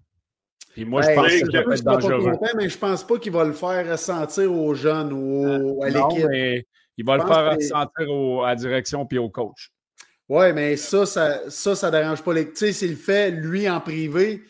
Puis 0.73 0.85
moi, 0.85 1.03
je 1.03 1.09
Hey, 1.09 1.15
pense 1.17 1.29
c'est 1.29 1.41
que 1.43 1.47
que- 1.47 1.53
ça 1.53 1.63
peut 1.63 1.71
je 1.71 1.71
être 1.71 2.01
suis 2.03 2.11
pas 2.11 2.31
content, 2.31 2.53
mais 2.57 2.69
je 2.69 2.79
pense 2.79 3.07
pas 3.07 3.19
qu'il 3.19 3.33
va 3.33 3.45
le 3.45 3.53
faire 3.53 3.91
ressentir 3.91 4.53
aux 4.53 4.75
jeunes 4.75 5.13
ou 5.13 5.83
à 5.83 5.91
Non, 5.91 6.09
l'équipe. 6.09 6.27
mais 6.29 6.67
il 6.99 7.05
va 7.05 7.17
Je 7.19 7.23
le 7.23 7.29
faire 7.29 7.51
que- 7.51 7.57
ressentir 7.57 8.11
au- 8.11 8.43
à 8.43 8.49
la 8.49 8.55
direction 8.57 9.07
puis 9.07 9.19
au 9.19 9.31
coach. 9.31 9.71
Ouais, 10.29 10.53
mais 10.53 10.77
ça, 10.77 11.07
ça, 11.07 11.49
ça, 11.49 11.75
ça 11.77 11.91
dérange 11.91 12.21
pas 12.23 12.35
les. 12.35 12.49
Tu 12.51 12.57
sais, 12.57 12.73
s'il 12.73 12.91
le 12.91 12.97
fait, 12.97 13.31
lui, 13.31 13.71
en 13.71 13.81
privé, 13.81 14.43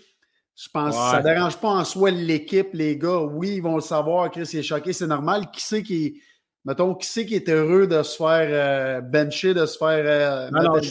je 0.57 0.69
pense 0.73 0.97
que 0.97 1.01
ça 1.03 1.17
Ouais. 1.19 1.23
dérange 1.23 1.59
pas 1.59 1.69
en 1.69 1.85
soi 1.85 2.11
l'équipe, 2.11 2.71
les 2.73 2.97
gars. 2.97 3.19
Oui, 3.21 3.57
ils 3.57 3.63
vont 3.63 3.75
le 3.77 3.83
savoir, 3.83 4.31
Chris, 4.31 4.49
il 4.55 4.61
est 4.61 4.63
choqué, 4.63 4.93
c'est 4.95 5.07
normal. 5.07 5.51
Qui 5.53 5.61
sait 5.63 5.83
qui. 5.83 6.21
Mettons, 6.67 6.95
qui 6.95 7.07
sait 7.07 7.25
qui 7.25 7.37
est 7.37 7.49
heureux 7.49 7.87
de 7.87 8.03
se 8.03 8.17
faire 8.17 8.49
euh, 8.51 9.01
bencher, 9.01 9.55
de 9.55 9.65
se 9.65 9.79
faire. 9.79 10.03
euh, 10.05 10.51
Non, 10.51 10.63
non, 10.65 10.73
mettre 10.75 10.85
je. 10.85 10.91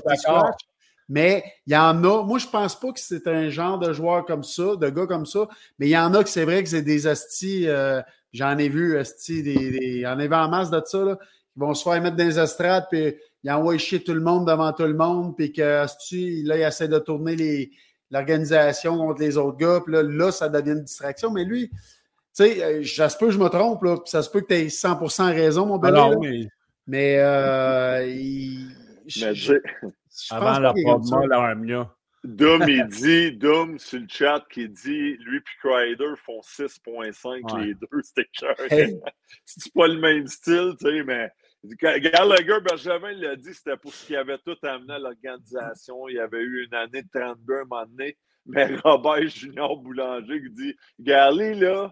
Mais 1.08 1.44
il 1.68 1.74
y 1.74 1.78
en 1.78 2.04
a. 2.04 2.24
Moi, 2.24 2.40
je 2.40 2.48
pense 2.48 2.80
pas 2.80 2.92
que 2.92 3.00
c'est 3.00 3.28
un 3.28 3.50
genre 3.50 3.78
de 3.78 3.94
joueur 3.94 4.26
comme 4.26 4.44
ça, 4.44 4.76
de 4.76 4.90
gars 4.90 5.06
comme 5.06 5.28
ça. 5.28 5.48
Mais 5.78 5.86
il 5.88 5.92
y 5.92 5.98
en 5.98 6.14
a 6.16 6.24
que 6.24 6.30
c'est 6.30 6.46
vrai 6.46 6.64
que 6.64 6.70
c'est 6.70 6.82
des 6.82 7.06
astis. 7.06 7.68
euh, 7.68 8.02
J'en 8.34 8.58
ai 8.58 8.68
vu, 8.70 8.98
astis, 8.98 9.44
des, 9.44 9.72
des, 9.72 10.02
j'en 10.02 10.18
ai 10.20 10.28
vu 10.28 10.34
en 10.34 10.50
masse 10.50 10.70
de 10.72 10.82
ça, 10.84 10.98
là. 11.06 11.18
Ils 11.56 11.60
vont 11.62 11.74
se 11.74 11.84
faire 11.84 12.02
mettre 12.02 12.18
dans 12.18 12.26
les 12.26 12.38
estrades, 12.40 12.86
puis 12.92 13.16
ils 13.44 13.52
envoient 13.52 13.78
chier 13.78 14.04
tout 14.04 14.14
le 14.14 14.20
monde 14.20 14.46
devant 14.48 14.74
tout 14.74 14.84
le 14.84 14.94
monde, 14.94 15.38
puis 15.38 15.54
que 15.54 15.62
là, 15.62 15.88
il 16.58 16.62
essaie 16.62 16.90
de 16.90 17.00
tourner 17.00 17.36
les- 17.38 17.72
l'organisation 18.12 18.98
contre 18.98 19.22
les 19.22 19.38
autres 19.38 19.58
gars, 19.58 19.80
puis 19.84 19.94
là, 19.94 20.04
là, 20.04 20.32
ça 20.32 20.50
devient 20.50 20.72
une 20.72 20.84
distraction. 20.84 21.32
Mais 21.32 21.46
lui, 21.46 21.72
sais, 22.44 22.64
euh, 22.64 22.84
ça 22.86 23.10
se 23.10 23.18
peut 23.18 23.28
que 23.28 23.32
je 23.32 23.40
me 23.40 23.48
trompe, 23.50 23.84
là, 23.84 23.96
puis 23.98 24.10
ça 24.10 24.22
se 24.24 24.30
peut 24.30 24.42
que 24.42 24.48
tu 24.48 24.54
aies 24.56 24.70
100% 24.70 25.32
raison, 25.34 25.66
mon 25.66 25.80
là. 25.82 26.10
mais 26.22 26.48
Mais, 26.88 27.18
euh, 27.20 28.06
il- 28.08 28.70
je- 29.08 29.26
Mais 29.26 29.34
tu 29.34 29.40
je- 29.40 29.54
je 30.30 30.34
avant 30.34 30.60
la 30.60 30.72
qu'il 30.74 30.82
est 30.82 30.86
comme 30.92 31.04
ça. 31.04 31.16
molle 31.18 31.34
à 31.34 31.38
Armia. 31.42 31.92
Doom, 32.24 32.64
il 32.68 32.86
dit, 32.88 33.32
Doom 33.34 33.78
sur 33.80 34.00
le 34.00 34.08
chat 34.10 34.44
qui 34.52 34.68
dit, 34.70 35.16
lui 35.18 35.40
puis 35.42 35.54
Crider 35.62 36.14
font 36.26 36.42
6.5 36.42 37.54
Ouais. 37.54 37.66
les 37.68 37.74
deux, 37.76 37.88
c'était 38.04 38.28
cœur. 38.40 38.56
Hey. 38.72 39.00
C'est 39.46 39.72
pas 39.74 39.88
le 39.88 40.00
même 40.00 40.28
style, 40.28 40.74
tu 40.80 40.88
sais, 40.88 41.04
mais 41.04 41.30
Gallagher, 41.82 42.58
Benjamin 42.68 43.12
l'a 43.14 43.36
dit, 43.36 43.54
c'était 43.54 43.78
pour 43.78 43.94
ce 43.94 44.06
qu'il 44.08 44.16
avait 44.18 44.38
tout 44.40 44.56
amené 44.64 44.94
à 44.94 45.00
l'organisation. 45.00 46.08
Il 46.10 46.16
y 46.16 46.20
avait 46.20 46.42
eu 46.42 46.66
une 46.68 46.74
année 46.76 47.02
de 47.02 47.08
32 47.12 47.56
un 47.62 47.66
moment 47.66 47.86
donné. 47.88 48.18
Mais 48.48 48.76
Robert 48.84 49.28
Junior 49.28 49.76
Boulanger 49.78 50.42
qui 50.42 50.50
dit 50.52 50.76
Gally, 51.00 51.56
là, 51.60 51.92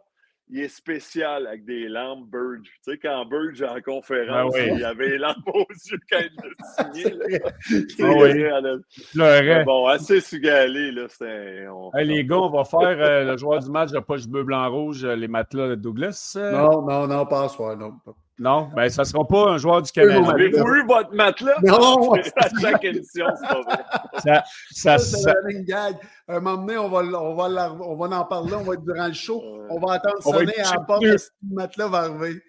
il 0.50 0.60
est 0.60 0.68
spécial 0.68 1.48
avec 1.48 1.66
des 1.66 1.88
lampes 1.88 2.28
Burge. 2.30 2.68
Tu 2.84 2.92
sais, 2.92 2.98
quand 2.98 3.26
Burge 3.26 3.62
est 3.62 3.68
en 3.68 3.82
conférence, 3.82 4.54
Ah 4.56 4.60
oui. 4.60 4.72
il 4.76 4.86
avait 4.86 5.10
les 5.10 5.18
lampes 5.18 5.38
aux 5.48 5.66
yeux 5.70 5.98
quand 6.12 6.20
il 6.20 6.32
l'a 6.44 6.94
signé. 6.94 7.16
là. 7.16 7.52
Oui. 8.00 8.46
a- 8.46 9.42
mais 9.42 9.64
Bon, 9.64 9.88
assez 9.88 10.20
sur 10.22 10.40
Gally, 10.40 10.92
là, 10.92 11.06
c'était. 11.10 11.66
on- 11.68 11.92
Hey, 11.96 12.06
les 12.08 12.26
gars, 12.26 12.38
on 12.40 12.50
va 12.50 12.64
faire 12.66 12.80
euh, 13.00 13.24
le 13.32 13.38
joueur 13.38 13.60
du 13.60 13.70
match 13.72 13.92
de 13.92 14.00
poche 14.00 14.28
bleu, 14.28 14.44
blanc, 14.44 14.70
rouge, 14.72 15.04
euh, 15.06 15.16
les 15.16 15.28
matelas 15.28 15.70
de 15.70 15.76
Douglas. 15.76 16.34
euh? 16.38 16.52
Non, 16.52 16.82
non, 16.82 17.08
non, 17.08 17.26
pas 17.26 17.46
à 17.46 17.50
soir, 17.50 17.76
non. 17.78 17.94
Non, 18.40 18.70
ben 18.76 18.90
ça 18.90 19.04
ne 19.04 19.08
sera 19.08 19.28
pas 19.28 19.52
un 19.52 19.58
joueur 19.58 19.82
du 19.84 19.92
Canada. 19.92 20.32
Avez-vous 20.32 20.68
eu 20.68 20.86
votre 20.88 21.14
matelas? 21.14 21.54
Non! 21.64 22.14
à 22.14 22.22
chaque 22.60 22.84
émission, 22.84 23.26
c'est 23.40 23.48
pas 23.48 23.62
vrai. 23.62 23.84
Ça, 24.24 24.44
ça, 24.72 24.98
Ça, 24.98 24.98
c'est 24.98 25.18
ça- 25.22 25.34
gag. 25.68 25.96
Un 26.28 26.40
moment 26.40 26.64
donné, 26.66 26.78
on 26.78 26.90
va, 26.90 27.00
on, 27.20 27.36
va 27.36 27.48
la- 27.50 27.72
on 27.74 27.96
va 27.96 28.18
en 28.18 28.26
parler, 28.26 28.54
on 28.56 28.64
va 28.64 28.74
être 28.74 28.84
durant 28.84 29.08
le 29.08 29.14
show. 29.14 29.42
On 29.70 29.80
va 29.80 29.94
attendre 29.94 30.16
On 30.26 30.34
sonner 30.34 30.58
à 30.60 30.74
la 30.74 30.80
porte, 30.82 31.04
eux. 31.04 31.12
le 31.16 31.56
matelas 31.56 31.88
va 31.90 31.98
arriver? 32.00 32.42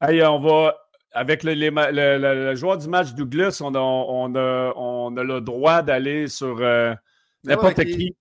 Hey, 0.00 0.22
on 0.24 0.40
va. 0.40 0.74
Avec 1.12 1.44
le, 1.44 1.52
les 1.52 1.70
ma- 1.70 1.90
le- 1.90 2.18
le- 2.18 2.44
le 2.46 2.54
joueur 2.56 2.76
du 2.76 2.88
match 2.88 3.14
Douglas, 3.14 3.60
on 3.64 3.74
a, 3.74 3.78
on 3.78 4.34
a, 4.34 4.72
on 4.76 5.16
a 5.16 5.22
le 5.22 5.40
droit 5.40 5.82
d'aller 5.82 6.26
sur 6.28 6.58
euh, 6.60 6.92
n'importe 7.44 7.84
qui. 7.84 7.96
qui. 7.96 8.16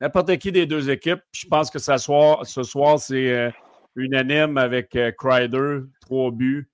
N'importe 0.00 0.36
qui 0.36 0.52
des 0.52 0.66
deux 0.66 0.90
équipes. 0.90 1.20
Je 1.32 1.46
pense 1.46 1.70
que 1.70 1.78
ce 1.78 1.96
soir, 1.96 2.44
ce 2.44 2.62
soir 2.64 2.98
c'est 2.98 3.30
euh, 3.32 3.50
unanime 3.96 4.58
avec 4.58 4.94
euh, 4.96 5.10
Crider, 5.12 5.80
trois 6.00 6.30
buts. 6.30 6.68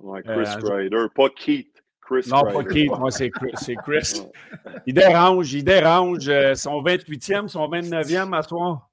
Ouais, 0.00 0.22
Chris 0.22 0.32
Euh, 0.64 0.74
Ryder, 0.76 1.06
pas 1.14 1.28
Keith. 1.30 1.74
Chris 2.00 2.26
Non, 2.30 2.42
pas 2.42 2.64
Keith, 2.64 2.88
moi 2.98 3.10
c'est 3.10 3.28
Chris. 3.30 3.50
c'est 3.56 3.74
Chris. 3.76 4.22
Il 4.86 4.94
dérange, 4.94 5.52
il 5.52 5.64
dérange. 5.64 6.28
euh, 6.28 6.54
son 6.54 6.80
28e, 6.82 7.48
son 7.48 7.68
29e 7.68 8.32
à 8.34 8.42
soir. 8.42 8.88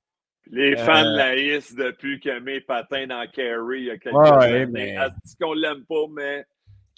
Les 0.51 0.75
fans 0.75 1.05
Euh, 1.05 1.11
de 1.13 1.17
la 1.17 1.35
IS 1.37 1.73
depuis 1.75 2.19
qu'il 2.19 2.31
a 2.31 2.39
mis 2.39 2.59
patin 2.61 3.07
dans 3.07 3.25
Carey 3.31 3.79
il 3.79 3.85
y 3.85 3.91
a 3.91 3.97
quelques 3.97 4.15
Ouais, 4.15 4.29
années. 4.31 4.65
mais- 4.67 4.89
Est-ce 4.95 5.35
qu'on 5.39 5.53
l'aime 5.53 5.85
pas, 5.85 6.05
mais. 6.11 6.45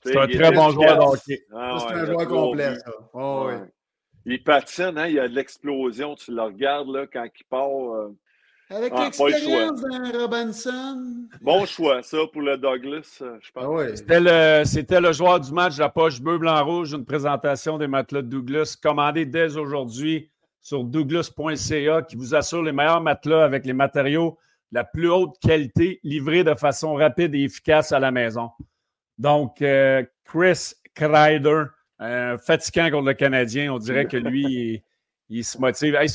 C'est 0.03 0.17
un 0.17 0.27
très 0.27 0.51
bon 0.51 0.69
joueur 0.71 0.97
de 0.97 1.15
efficace. 1.15 1.27
hockey. 1.27 1.43
Ah, 1.53 1.77
c'est 1.79 1.85
ouais, 1.95 1.99
un 2.01 2.05
joueur 2.05 2.27
complet, 2.27 2.75
ça. 2.75 2.91
Oh, 3.13 3.43
Ouais. 3.47 3.53
oui. 3.55 3.67
Il 4.29 4.43
patine, 4.43 4.97
hein, 4.97 5.07
il 5.07 5.13
y 5.15 5.19
a 5.19 5.27
de 5.27 5.33
l'explosion. 5.35 6.15
Tu 6.15 6.33
le 6.33 6.41
regardes 6.41 6.89
là, 6.89 7.05
quand 7.11 7.25
il 7.25 7.43
part. 7.45 7.69
euh, 7.69 8.15
Avec 8.69 8.91
Ah, 8.95 9.05
l'expérience 9.05 9.81
d'un 9.81 10.11
Robinson. 10.19 11.27
Bon 11.41 11.65
choix, 11.65 12.03
ça, 12.03 12.17
pour 12.31 12.41
le 12.41 12.57
Douglas, 12.57 13.19
euh, 13.21 13.37
je 13.41 13.51
pense. 13.51 13.63
Ah 13.63 13.69
oui. 13.69 13.85
C'était 13.95 14.19
le, 14.19 14.65
c'était 14.65 14.99
le 14.99 15.13
joueur 15.13 15.39
du 15.39 15.53
match 15.53 15.75
de 15.75 15.81
la 15.81 15.89
poche 15.89 16.19
bleu, 16.19 16.37
blanc, 16.37 16.65
rouge, 16.65 16.91
une 16.91 17.05
présentation 17.05 17.77
des 17.77 17.87
matelas 17.87 18.21
de 18.21 18.27
Douglas, 18.27 18.77
commandée 18.81 19.25
dès 19.25 19.55
aujourd'hui 19.55 20.29
sur 20.61 20.83
douglas.ca, 20.83 22.01
qui 22.01 22.17
vous 22.17 22.35
assure 22.35 22.61
les 22.61 22.73
meilleurs 22.73 22.99
matelas 22.99 23.45
avec 23.45 23.65
les 23.65 23.71
matériaux 23.71 24.37
de 24.73 24.79
la 24.79 24.83
plus 24.83 25.09
haute 25.09 25.39
qualité, 25.39 26.01
livrés 26.03 26.43
de 26.43 26.53
façon 26.55 26.93
rapide 26.95 27.33
et 27.35 27.43
efficace 27.43 27.93
à 27.93 27.99
la 27.99 28.11
maison. 28.11 28.49
Donc, 29.17 29.61
euh, 29.61 30.03
Chris 30.25 30.73
Kreider, 30.93 31.63
un 31.99 32.37
fatigant 32.37 32.91
contre 32.91 33.07
le 33.07 33.13
Canadien, 33.13 33.71
on 33.71 33.77
dirait 33.77 34.07
que 34.07 34.17
lui, 34.17 34.43
il, 34.43 34.83
il 35.29 35.45
se 35.45 35.57
motive. 35.57 35.95
Hey, 35.95 36.09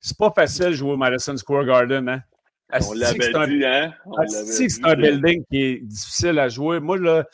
c'est- 0.00 0.16
pas 0.18 0.30
facile 0.34 0.66
de 0.66 0.72
jouer 0.72 0.92
au 0.92 0.96
Madison 0.96 1.36
Square 1.36 1.64
Garden, 1.64 2.08
hein? 2.08 2.22
On 2.70 2.74
Asti 2.76 2.98
l'avait 2.98 3.46
dit, 3.48 3.64
hein? 3.64 3.92
Ah, 4.18 4.26
c'est 4.26 4.66
un 4.84 4.94
building 4.96 5.44
qui 5.50 5.62
est 5.62 5.80
difficile 5.84 6.38
à 6.38 6.48
jouer. 6.48 6.80
Moi, 6.80 6.98
là, 6.98 7.24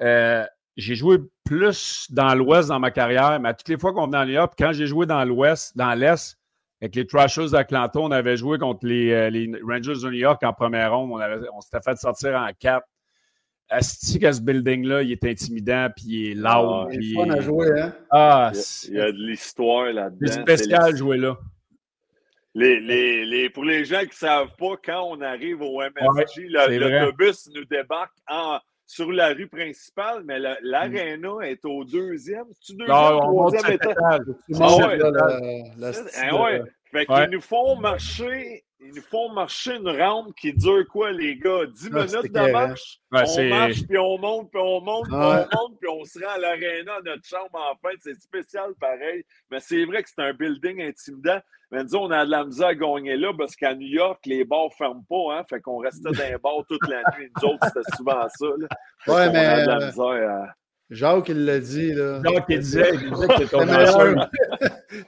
euh, 0.00 0.44
j'ai 0.76 0.94
joué 0.94 1.18
plus 1.44 2.06
dans 2.10 2.34
l'Ouest 2.34 2.68
dans 2.70 2.80
ma 2.80 2.90
carrière, 2.90 3.38
mais 3.40 3.50
à 3.50 3.54
toutes 3.54 3.68
les 3.68 3.76
fois 3.78 3.92
qu'on 3.92 4.06
venait 4.06 4.16
en 4.18 4.24
New 4.24 4.32
York, 4.32 4.54
quand 4.58 4.72
j'ai 4.72 4.86
joué 4.86 5.04
dans 5.04 5.22
l'Ouest, 5.24 5.76
dans 5.76 5.92
l'Est, 5.94 6.38
avec 6.80 6.96
les 6.96 7.06
Trashers 7.06 7.50
d'Atlanta, 7.50 7.98
on 8.00 8.10
avait 8.10 8.36
joué 8.38 8.58
contre 8.58 8.86
les, 8.86 9.12
euh, 9.12 9.28
les 9.30 9.50
Rangers 9.62 9.92
de 10.02 10.06
New 10.10 10.12
York 10.18 10.42
en 10.42 10.52
première 10.54 10.92
ronde. 10.96 11.10
On, 11.12 11.18
avait- 11.18 11.46
on 11.54 11.60
s'était 11.60 11.80
fait 11.82 11.96
sortir 11.96 12.34
en 12.34 12.48
quatre. 12.58 12.86
Asti 13.68 14.18
que 14.18 14.30
ce 14.32 14.40
building-là, 14.40 15.02
il 15.02 15.12
est 15.12 15.24
intimidant, 15.24 15.88
puis 15.94 16.04
il 16.06 16.38
est 16.38 16.42
Ah, 16.44 16.60
loud. 16.62 16.88
C'est 16.92 16.98
puis 16.98 17.14
le 17.14 17.24
fun 17.24 17.30
à 17.30 17.40
jouer, 17.40 17.80
hein? 17.80 17.92
Ah, 18.10 18.50
Il 18.54 18.56
y 18.56 18.58
a- 18.58 18.62
il 18.88 18.96
y 18.96 19.00
a 19.00 19.12
de 19.12 19.16
l'histoire 19.18 19.92
là-dedans. 19.92 20.18
c'est 20.26 20.40
spécial 20.40 20.96
jouer 20.96 21.16
là. 21.18 21.36
Les, 22.54 22.80
les, 22.80 23.24
les, 23.24 23.48
pour 23.50 23.64
les 23.64 23.84
gens 23.84 24.00
qui 24.00 24.08
ne 24.08 24.12
savent 24.12 24.54
pas, 24.58 24.74
quand 24.84 25.04
on 25.10 25.20
arrive 25.22 25.62
au 25.62 25.80
MSG, 25.80 26.48
Ouais, 26.54 26.78
l'autobus 26.78 27.48
nous 27.54 27.64
débarque 27.64 28.12
en, 28.28 28.58
sur 28.84 29.10
la 29.10 29.28
rue 29.28 29.46
principale, 29.48 30.22
mais 30.24 30.38
la- 30.38 30.58
l'aréna 30.60 31.30
est 31.44 31.64
au 31.64 31.82
deuxième. 31.84 32.44
C'est-tu 32.52 32.72
deuxième, 32.76 32.94
Non, 32.96 33.20
troisième 33.20 33.72
étage? 33.72 33.94
Ah 36.16 36.42
ouais. 36.42 36.62
Fait 36.90 37.06
qu'ils 37.06 37.14
Ouais. 37.14 37.28
nous 37.28 37.40
font 37.40 37.76
marcher. 37.76 38.64
Ils 38.84 38.92
nous 38.94 39.02
font 39.02 39.28
marcher 39.32 39.76
une 39.76 39.88
rampe 39.88 40.34
qui 40.34 40.52
dure 40.52 40.84
quoi, 40.88 41.12
les 41.12 41.36
gars? 41.36 41.66
10 41.66 41.90
Ah, 41.94 42.04
minutes 42.04 42.32
de 42.32 42.50
marche? 42.50 42.98
Ouais, 43.12 43.20
on 43.22 43.26
c'est- 43.26 43.48
marche, 43.48 43.86
puis 43.88 43.96
on 43.98 44.18
monte, 44.18 44.50
puis 44.50 44.60
on 44.60 44.80
monte, 44.80 45.04
puis 45.06 45.14
Ouais. 45.14 45.20
on 45.20 45.68
monte, 45.68 45.78
puis 45.80 45.88
on 45.88 46.04
se 46.04 46.18
rend 46.18 46.32
à 46.32 46.38
l'aréna, 46.38 46.94
à 46.94 47.00
notre 47.02 47.24
chambre 47.24 47.50
en 47.54 47.76
fait. 47.88 47.96
C'est 48.00 48.20
spécial 48.20 48.74
pareil. 48.80 49.24
Mais 49.50 49.60
c'est 49.60 49.84
vrai 49.84 50.02
que 50.02 50.08
c'est 50.08 50.22
un 50.22 50.32
building 50.32 50.82
intimidant. 50.82 51.38
Mais 51.70 51.84
nous, 51.84 51.94
on 51.94 52.10
a 52.10 52.26
de 52.26 52.30
la 52.30 52.44
misère 52.44 52.66
à 52.68 52.74
gagner 52.74 53.16
là 53.16 53.32
parce 53.38 53.54
qu'à 53.56 53.74
New 53.74 53.86
York, 53.88 54.20
les 54.26 54.44
bars 54.44 54.66
ne 54.66 54.74
ferment 54.76 55.04
pas. 55.08 55.38
Hein? 55.38 55.44
Fait 55.48 55.60
qu'on 55.60 55.78
restait 55.78 56.02
dans 56.10 56.10
les 56.10 56.36
bars 56.38 56.62
toute 56.68 56.86
la 56.88 57.02
nuit. 57.16 57.30
Nous 57.40 57.48
autres, 57.48 57.66
c'était 57.68 57.96
souvent 57.96 58.28
ça. 58.28 58.46
Là. 58.58 58.66
Ouais, 59.14 59.30
mais, 59.32 59.38
a 59.46 59.62
de 59.62 59.68
la 59.68 59.76
euh, 59.80 59.86
misère 59.86 60.30
à. 60.30 60.46
Jacques, 60.92 61.30
il 61.30 61.46
l'a 61.46 61.58
dit, 61.58 61.94
là. 61.94 62.18
Donc, 62.20 62.44
il 62.50 62.58
disait, 62.58 62.90
il 62.94 63.10
disait 63.10 63.26
que 63.26 63.56
au 63.56 63.64
danseur. 63.64 64.04
meilleur. 64.04 64.30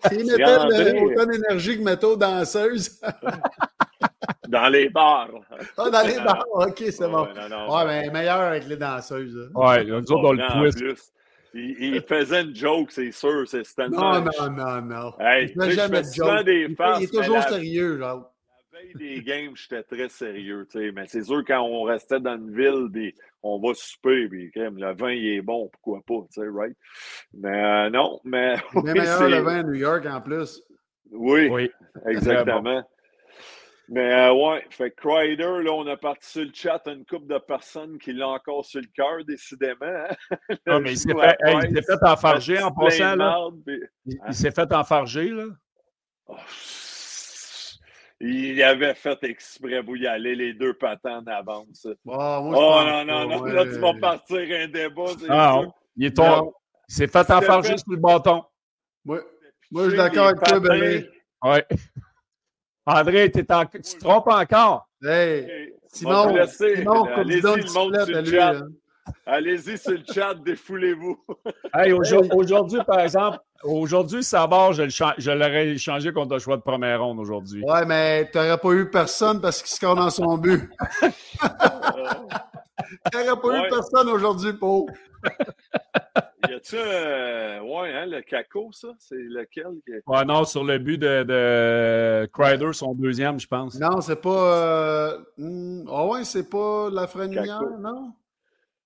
S'il 0.08 0.26
mettait 0.26 1.00
autant 1.00 1.26
d'énergie 1.26 1.78
que 1.78 1.82
métaux 1.84 2.16
danseuse. 2.16 3.00
Dans 4.48 4.68
les 4.68 4.88
bars. 4.88 5.28
Ah, 5.76 5.90
dans 5.90 6.06
les 6.06 6.16
bars, 6.16 6.44
ok, 6.52 6.84
c'est 6.90 7.08
bon. 7.08 7.26
Ouais, 7.26 7.84
mais 7.86 8.10
meilleur 8.10 8.40
avec 8.40 8.66
les 8.66 8.76
danseuses. 8.76 9.50
Ouais, 9.54 9.84
nous 9.84 9.96
autres, 9.96 10.24
on 10.24 10.32
le 10.32 10.70
twist. 10.70 11.12
Il, 11.54 12.00
faisait 12.02 12.42
une 12.42 12.54
joke, 12.54 12.90
c'est 12.90 13.12
sûr. 13.12 13.44
C'est 13.46 13.62
non, 13.88 14.20
non, 14.20 14.50
non, 14.50 14.82
non. 14.82 15.12
Hey, 15.20 15.52
il 15.54 15.62
fait 15.62 15.70
jamais 15.72 16.02
de 16.02 16.12
joke. 16.12 16.44
Des 16.44 16.66
il, 16.68 16.76
il, 16.98 17.04
est 17.04 17.12
toujours 17.12 17.42
sérieux, 17.42 17.98
genre. 17.98 18.33
Veille 18.94 19.16
des 19.16 19.22
games, 19.22 19.56
j'étais 19.56 19.82
très 19.82 20.08
sérieux, 20.08 20.66
tu 20.70 20.78
sais. 20.78 20.92
Mais 20.92 21.06
c'est 21.06 21.24
sûr, 21.24 21.42
quand 21.46 21.60
on 21.62 21.82
restait 21.82 22.20
dans 22.20 22.36
une 22.36 22.54
ville, 22.54 23.12
on 23.42 23.58
va 23.58 23.74
souper, 23.74 24.28
puis 24.28 24.50
le 24.54 24.94
vin, 24.94 25.12
il 25.12 25.34
est 25.34 25.42
bon, 25.42 25.68
pourquoi 25.72 26.00
pas, 26.06 26.26
tu 26.32 26.40
sais, 26.40 26.48
right? 26.48 26.76
Mais 27.34 27.64
euh, 27.64 27.90
non, 27.90 28.20
mais. 28.24 28.56
Oui, 28.74 28.92
meilleur 28.92 29.28
le 29.28 29.40
vin 29.40 29.60
à 29.60 29.62
New 29.62 29.74
York, 29.74 30.06
en 30.06 30.20
plus. 30.20 30.62
Oui, 31.10 31.48
oui. 31.48 31.70
exactement. 32.06 32.82
Mais 33.88 34.12
euh, 34.12 34.32
ouais, 34.32 34.64
fait 34.70 34.90
Crider, 34.92 35.62
là, 35.62 35.72
on 35.72 35.86
a 35.86 35.96
parti 35.96 36.30
sur 36.30 36.42
le 36.42 36.50
chat 36.54 36.82
une 36.86 37.04
couple 37.04 37.26
de 37.26 37.38
personnes 37.38 37.98
qui 37.98 38.14
l'ont 38.14 38.30
encore 38.30 38.64
sur 38.64 38.80
le 38.80 38.86
cœur, 38.94 39.24
décidément. 39.26 39.76
Hein. 39.82 40.36
Non, 40.66 40.80
mais 40.80 40.92
il 40.92 40.98
s'est 40.98 41.12
fait, 41.12 41.82
fait, 41.82 42.02
enfarger 42.02 42.62
en 42.62 42.72
passant, 42.72 43.16
là. 43.16 43.48
Il, 44.06 44.34
s'est 44.34 44.52
fait 44.52 44.72
enfarger, 44.72 45.28
là. 45.28 45.44
Oh, 46.26 46.36
il 48.26 48.62
avait 48.62 48.94
fait 48.94 49.22
exprès 49.24 49.82
pour 49.82 49.96
y 49.96 50.06
aller, 50.06 50.34
les 50.34 50.54
deux 50.54 50.74
patins 50.74 51.18
en 51.18 51.26
avance. 51.26 51.86
Oh, 52.06 52.12
oh 52.12 52.50
non, 52.52 53.04
non, 53.04 53.28
non, 53.28 53.44
là, 53.44 53.64
tu 53.64 53.78
vas 53.78 53.94
partir 53.94 54.38
un 54.38 54.68
débat. 54.68 55.12
Ah, 55.28 55.62
il 55.96 56.06
est 56.06 56.16
tombé. 56.16 56.50
Il 56.88 56.94
s'est 56.94 57.06
fait 57.06 57.30
enfarger 57.30 57.76
sur 57.76 57.92
le 57.92 57.96
bâton. 57.96 58.44
Moi, 59.04 59.20
moi 59.70 59.84
je 59.84 59.88
suis 59.90 59.98
d'accord 59.98 60.26
avec 60.28 60.42
toi, 60.42 60.60
Benny. 60.60 61.04
Ouais. 61.42 61.66
André, 62.86 63.30
tu 63.30 63.44
te 63.44 63.98
trompes 63.98 64.28
encore. 64.28 64.88
Hey, 65.02 65.74
Simon, 65.88 66.46
Simon 66.46 67.04
allez-y, 67.04 67.40
le 67.40 67.72
monde 67.72 68.04
sur 68.04 68.22
le 68.22 68.24
chat. 68.24 68.62
Allez-y 69.26 69.78
sur 69.78 69.92
le 69.92 70.02
chat, 70.12 70.34
défoulez-vous. 70.34 71.18
hey, 71.74 71.92
aujourd'hui, 71.92 72.80
par 72.86 73.00
exemple, 73.00 73.38
aujourd'hui, 73.62 74.22
Savard, 74.22 74.72
je 74.72 75.30
l'aurais 75.30 75.76
changé 75.78 76.12
contre 76.12 76.34
le 76.34 76.40
choix 76.40 76.56
de 76.56 76.62
première 76.62 77.02
ronde 77.02 77.18
aujourd'hui. 77.18 77.62
Ouais, 77.64 77.84
mais 77.86 78.28
tu 78.30 78.38
n'aurais 78.38 78.58
pas 78.58 78.72
eu 78.72 78.90
personne 78.90 79.40
parce 79.40 79.62
qu'il 79.62 79.74
score 79.74 79.96
dans 79.96 80.10
son 80.10 80.36
but. 80.38 80.70
tu 81.00 81.06
n'aurais 83.14 83.40
pas 83.40 83.66
eu 83.66 83.68
personne 83.70 84.08
aujourd'hui, 84.08 84.52
Paul. 84.52 84.86
Y 86.48 86.52
a-tu 86.52 86.76
euh, 86.76 87.60
ouais, 87.60 87.92
hein, 87.94 88.06
le 88.06 88.20
caco, 88.20 88.70
ça? 88.72 88.88
C'est 88.98 89.14
lequel? 89.16 89.68
Ouais, 90.06 90.24
non, 90.26 90.44
sur 90.44 90.64
le 90.64 90.78
but 90.78 90.98
de, 90.98 91.22
de 91.22 92.26
Crider, 92.32 92.72
son 92.74 92.94
deuxième, 92.94 93.40
je 93.40 93.46
pense. 93.46 93.78
Non, 93.78 94.02
c'est 94.02 94.20
pas. 94.20 94.28
Euh... 94.30 95.18
Hmm, 95.38 95.84
ah 95.90 96.06
ouais, 96.06 96.24
c'est 96.24 96.50
pas 96.50 96.90
la 96.90 97.06
Frenière, 97.06 97.62
non? 97.80 98.12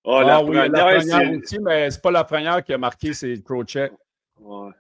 Oh, 0.04 0.20
la, 0.20 0.36
ah, 0.36 0.42
oui, 0.42 0.56
la 0.70 0.98
aussi, 1.36 1.58
mais 1.58 1.90
c'est 1.90 2.00
pas 2.00 2.10
la 2.10 2.24
première 2.24 2.64
qui 2.64 2.72
a 2.72 2.78
marqué, 2.78 3.12
c'est 3.12 3.42
Crochet. 3.42 3.90
Ouais. 4.40 4.70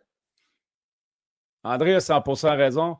André 1.64 1.94
a 1.94 1.98
100% 1.98 2.56
raison. 2.56 2.96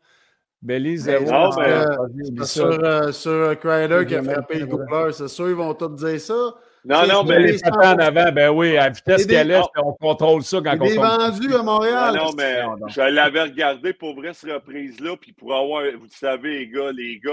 Belize, 0.60 1.02
zéro. 1.02 1.24
Non, 1.24 1.50
mais, 1.56 1.68
euh, 1.68 2.44
sur, 2.44 2.66
euh, 2.66 3.12
sur 3.12 3.58
Crider 3.60 4.04
qui 4.06 4.16
a 4.16 4.22
frappé 4.22 4.58
le 4.58 4.66
coupleur, 4.66 5.14
c'est 5.14 5.28
sûr, 5.28 5.48
ils 5.48 5.54
vont 5.54 5.72
tous 5.74 5.88
dire 5.90 6.20
ça. 6.20 6.54
Non, 6.84 7.06
non, 7.06 7.24
mais. 7.24 7.38
Les 7.38 7.64
en 7.64 7.98
avant, 7.98 8.32
ben 8.32 8.50
oui, 8.50 8.76
à 8.76 8.88
vitesse 8.88 9.26
qu'elle 9.26 9.50
est, 9.50 9.60
on 9.76 9.92
contrôle 9.92 10.42
ça 10.42 10.60
quand 10.62 10.76
on 10.80 10.84
est 10.84 10.96
vendu 10.96 11.54
à 11.54 11.62
Montréal. 11.62 12.14
Non, 12.16 12.24
non, 12.24 12.32
mais 12.36 12.62
je 12.88 13.00
l'avais 13.00 13.42
regardé 13.42 13.92
pour 13.92 14.14
vrai, 14.16 14.32
cette 14.34 14.52
reprise-là, 14.52 15.16
puis 15.16 15.32
pour 15.32 15.54
avoir, 15.54 15.84
vous 15.98 16.08
savez, 16.08 16.60
les 16.60 16.68
gars, 16.68 16.90
les 16.92 17.20
gars 17.20 17.32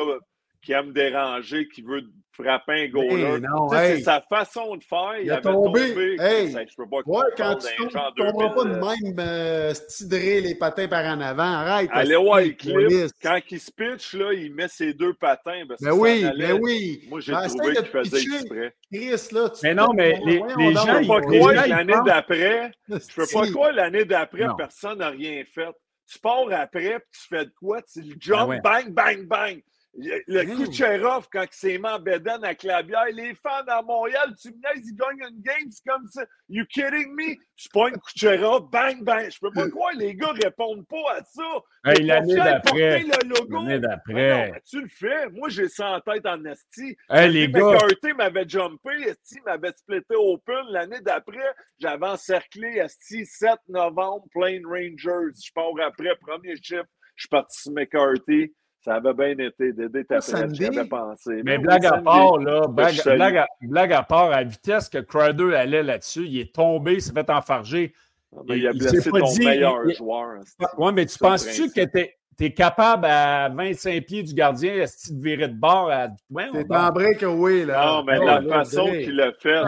qui 0.61 0.73
aiment 0.73 0.93
déranger, 0.93 1.67
qui 1.67 1.81
veut 1.81 2.03
frapper 2.35 2.83
un 2.83 2.87
goaler. 2.89 3.41
C'est 3.71 4.01
sa 4.01 4.21
façon 4.21 4.75
de 4.75 4.83
faire. 4.83 5.19
Il, 5.21 5.31
a 5.31 5.41
tombé. 5.41 5.89
tombé. 5.89 6.15
Hey. 6.19 6.51
Je 6.51 6.75
peux 6.75 6.87
pas 6.87 6.97
ouais, 7.05 7.25
quand 7.37 7.55
tu 7.55 7.67
tombes, 7.77 7.89
tu 7.89 8.23
tomberas 8.23 8.49
pas 8.49 8.63
de 8.63 9.03
même 9.03 9.19
euh, 9.19 9.73
stidrer 9.73 10.41
les 10.41 10.55
patins 10.55 10.87
par 10.87 11.05
en 11.05 11.21
avant. 11.21 11.43
Arrête. 11.43 11.89
Allez 11.93 12.55
clip. 12.55 13.11
Quand 13.21 13.39
il 13.49 13.59
se 13.59 13.71
pitch, 13.71 14.13
là, 14.13 14.33
il 14.33 14.53
met 14.53 14.67
ses 14.67 14.93
deux 14.93 15.13
patins. 15.13 15.63
mais 15.67 15.75
ben 15.79 15.91
oui, 15.91 16.25
mais 16.37 16.47
ben 16.47 16.59
oui. 16.61 17.07
Moi, 17.09 17.19
j'ai 17.19 17.31
ben, 17.31 17.47
trouvé 17.47 17.75
qu'il 17.75 17.85
faisait 17.85 18.17
exprès. 18.17 18.75
Chris, 18.91 19.27
là, 19.31 19.51
mais 19.63 19.73
non, 19.73 19.93
mais 19.93 20.19
les, 20.25 20.41
les 20.57 20.73
gens... 20.73 20.85
Je 20.85 20.99
peux 20.99 21.07
pas 21.07 21.21
croire 21.21 21.67
l'année 21.67 21.93
d'après... 22.05 22.71
Je 22.89 23.15
peux 23.15 23.27
pas 23.31 23.47
croire 23.51 23.71
l'année 23.71 24.05
d'après, 24.05 24.45
personne 24.57 24.99
n'a 24.99 25.09
rien 25.09 25.43
fait. 25.53 25.69
Tu 26.11 26.19
pars 26.19 26.45
après, 26.51 26.99
puis 26.99 27.19
tu 27.19 27.27
fais 27.29 27.45
de 27.45 27.53
quoi? 27.59 27.81
Tu 27.81 28.01
le 28.01 28.15
jump, 28.19 28.61
bang, 28.63 28.91
bang, 28.91 29.25
bang. 29.25 29.61
Le 29.97 30.55
coup 30.55 30.67
de 30.67 30.73
Cherov, 30.73 31.27
quand 31.31 31.43
il 31.43 31.55
s'est 31.55 31.77
mis 31.77 31.87
en 31.87 31.99
bédaine 31.99 32.43
avec 32.43 32.63
la 32.63 32.83
bière, 32.83 33.05
les 33.13 33.33
fans 33.35 33.63
à 33.67 33.81
Montréal, 33.81 34.33
tu 34.41 34.49
me 34.49 34.53
dis, 34.53 34.89
ils 34.89 34.95
gagnent 34.95 35.31
une 35.31 35.41
game, 35.41 35.71
c'est 35.71 35.89
comme 35.89 36.05
ça. 36.07 36.25
You 36.49 36.65
kidding 36.65 37.13
me? 37.15 37.35
Tu 37.55 37.69
une 37.73 37.97
Kucherov, 38.01 38.69
bang, 38.69 39.01
bang. 39.03 39.29
Je 39.31 39.39
peux 39.39 39.51
pas 39.51 39.69
croire, 39.69 39.93
les 39.95 40.13
gars 40.13 40.33
répondent 40.33 40.85
pas 40.87 41.13
à 41.17 41.23
ça. 41.23 41.43
Hey, 41.85 42.03
l'année 42.03 42.35
d'après. 42.35 43.03
L'année 43.03 43.79
d'après. 43.79 44.61
Tu 44.69 44.81
le 44.81 44.89
fais. 44.89 45.29
Moi, 45.29 45.47
j'ai 45.47 45.69
ça 45.69 45.91
en 45.91 46.01
tête 46.01 46.25
en 46.25 46.43
esti. 46.43 46.97
Hey, 47.09 47.31
les 47.31 47.47
gars. 47.47 47.61
McCarthy 47.61 48.13
m'avait 48.17 48.49
jumpé, 48.49 48.91
esti 49.07 49.39
m'avait 49.45 49.71
splitté 49.71 50.15
open. 50.15 50.65
L'année 50.71 50.99
d'après, 51.01 51.55
j'avais 51.79 52.07
encerclé 52.07 52.79
esti 52.79 53.25
7 53.25 53.51
novembre, 53.69 54.25
Plain 54.31 54.61
Rangers. 54.65 55.33
Je 55.41 55.51
pars 55.53 55.71
après, 55.85 56.15
premier 56.17 56.57
chiffre. 56.57 56.83
Je 57.15 57.21
suis 57.21 57.29
parti 57.29 57.61
sur 57.61 57.71
McCarthy. 57.71 58.53
Ça 58.85 58.95
avait 58.97 59.15
bien 59.15 59.47
été. 59.47 59.73
Dédé 59.73 60.05
j'avais 60.07 60.85
pensé. 60.85 61.41
Mais, 61.43 61.57
blague 61.57 61.87
à 61.87 61.97
part, 61.97 62.37
là, 62.37 62.67
blague, 62.67 62.99
à, 63.35 63.47
blague, 63.61 63.93
à, 63.93 64.03
part, 64.03 64.31
à 64.31 64.43
vitesse 64.43 64.89
que 64.89 64.99
Crider 64.99 65.55
allait 65.55 65.81
là-dessus, 65.81 66.27
il 66.27 66.39
est 66.39 66.53
tombé, 66.53 66.93
il 66.93 67.01
s'est 67.01 67.11
fait 67.11 67.31
enfarger. 67.31 67.95
Ah, 68.33 68.41
ben, 68.45 68.55
il, 68.55 68.67
a 68.67 68.73
blessé 68.73 69.09
ton 69.09 69.33
meilleur 69.37 69.89
joueur. 69.91 70.39
Oui, 70.77 70.91
mais 70.93 71.05
tu 71.05 71.17
penses-tu 71.17 71.69
que 71.71 71.85
tu 71.85 72.45
es, 72.45 72.53
capable 72.53 73.05
à 73.05 73.47
25 73.49 74.05
pieds 74.05 74.23
du 74.23 74.33
gardien 74.33 74.83
de 74.83 75.21
virer 75.23 75.47
de 75.47 75.53
bord 75.53 75.89
à. 75.89 76.09
Ouais, 76.29 76.49
T'es 76.51 76.75
en 76.75 76.91
breakaway, 76.91 77.65
là. 77.65 77.85
Non, 77.85 78.03
mais 78.03 78.19
la 78.19 78.41
façon 78.41 78.85
qu'il 78.87 79.15
l'a 79.15 79.31
fait, 79.33 79.61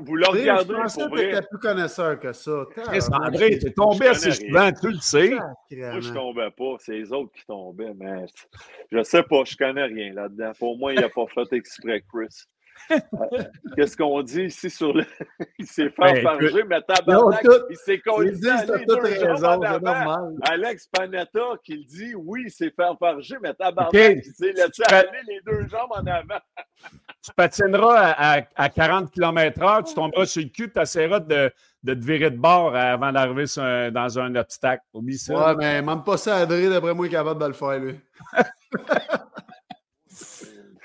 vous 0.00 0.16
le 0.16 0.26
regardez. 0.26 0.74
Je 0.74 0.80
pensais 0.80 1.02
que 1.02 1.16
t'étais 1.16 1.42
plus 1.42 1.58
connaisseur 1.58 2.18
que 2.18 2.32
ça. 2.32 2.64
André, 3.12 3.58
t'es 3.58 3.72
tombé 3.72 4.08
assez 4.08 4.32
souvent, 4.32 4.70
tu 4.72 4.90
le 4.90 4.98
sais. 5.00 5.30
Moi, 5.30 6.00
je 6.00 6.12
tombais 6.12 6.50
pas. 6.50 6.76
C'est 6.78 6.92
les 6.92 7.12
autres 7.12 7.32
qui 7.32 7.44
tombaient, 7.46 7.94
mais 7.94 8.24
je 8.90 9.02
sais 9.02 9.22
pas, 9.22 9.42
je 9.44 9.56
connais 9.56 9.84
rien 9.84 10.14
là-dedans. 10.14 10.52
Pour 10.58 10.78
moi, 10.78 10.94
il 10.94 11.00
n'a 11.00 11.08
pas 11.10 11.26
fait 11.26 11.52
exprès, 11.52 12.02
Chris. 12.10 12.46
Qu'est-ce 13.76 13.96
qu'on 13.96 14.22
dit 14.22 14.44
ici 14.44 14.70
sur 14.70 14.92
le. 14.92 15.04
il 15.58 15.66
s'est 15.66 15.90
fait 15.90 15.94
ben, 15.98 16.18
enfarger, 16.18 16.64
mais 16.64 16.80
tabarnak, 16.82 17.46
il 17.70 17.76
s'est 17.76 17.98
conduit 18.00 18.38
Alex 20.42 20.88
Panetta 20.88 21.40
qui 21.64 21.76
le 21.76 21.84
dit, 21.84 22.14
oui, 22.14 22.44
il 22.46 22.50
s'est 22.50 22.72
fait 22.74 22.84
enfarger, 22.84 23.36
mais 23.42 23.54
tabarnak, 23.54 23.94
okay. 23.94 24.22
il 24.24 24.32
s'est 24.32 24.52
laissé 24.52 24.82
aller 24.86 25.20
les 25.26 25.40
deux 25.46 25.68
jambes 25.68 25.90
en 25.90 26.06
avant. 26.06 26.40
tu 27.24 27.32
patineras 27.34 28.14
à, 28.16 28.42
à, 28.54 28.68
40 28.68 29.10
km/h, 29.10 29.88
tu 29.88 29.94
tomberas 29.94 30.26
sur 30.26 30.42
le 30.42 30.48
cul, 30.48 30.70
tu 30.72 30.80
essaieras 30.80 31.20
de, 31.20 31.52
de 31.82 31.94
te 31.94 32.04
virer 32.04 32.30
de 32.30 32.36
bord 32.38 32.74
avant 32.74 33.12
d'arriver 33.12 33.44
dans 33.90 34.18
un 34.18 34.34
obstacle. 34.36 34.82
Oublie 34.92 35.18
ça. 35.18 35.34
Ouais, 35.34 35.56
mais 35.56 35.82
même 35.82 36.02
pas 36.02 36.16
ça, 36.16 36.36
Adré, 36.36 36.68
d'après 36.68 36.94
moi, 36.94 37.06
il 37.06 37.08
est 37.08 37.12
capable 37.12 37.40
de 37.40 37.46
le 37.46 37.52
faire, 37.52 37.78
lui. 37.78 38.00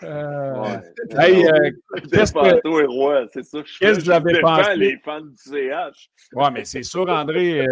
Euh, 0.04 0.78
hey, 1.18 1.46
euh, 1.46 1.72
qu'est-ce 2.12 2.34
que, 2.34 3.30
c'est 3.34 3.44
ça. 3.44 3.60
Qu'est-ce 3.80 4.00
que 4.00 4.04
vous 4.04 4.12
avez 4.12 4.42
pensé? 4.42 4.76
les 4.76 4.98
fans 5.04 5.22
du 5.22 5.36
CH. 5.36 6.10
Oui, 6.34 6.46
mais 6.54 6.66
c'est 6.66 6.84
sûr, 6.84 7.08
André. 7.10 7.66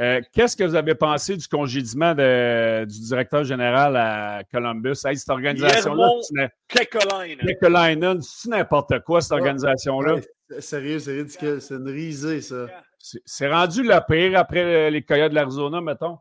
Euh, 0.00 0.22
qu'est-ce 0.32 0.56
que 0.56 0.64
vous 0.64 0.74
avez 0.74 0.94
pensé 0.94 1.36
du 1.36 1.46
congédiement 1.46 2.14
de, 2.14 2.84
du 2.86 3.00
directeur 3.00 3.44
général 3.44 3.96
à 3.96 4.42
Columbus? 4.50 4.94
cette 4.94 5.28
organisation-là. 5.28 6.48
Kekalainen. 6.68 8.22
c'est 8.22 8.48
n'importe 8.48 9.00
quoi, 9.00 9.20
cette 9.20 9.32
organisation-là. 9.32 10.16
sérieux, 10.60 10.98
c'est 10.98 11.12
ridicule. 11.12 11.60
C'est 11.60 11.74
une 11.74 11.88
risée, 11.88 12.40
ça. 12.40 12.66
C'est 12.98 13.48
rendu 13.48 13.82
la 13.82 14.00
pire 14.00 14.38
après 14.38 14.90
les 14.90 15.02
Coyotes 15.02 15.30
de 15.30 15.34
l'Arizona, 15.34 15.80
mettons. 15.80 16.18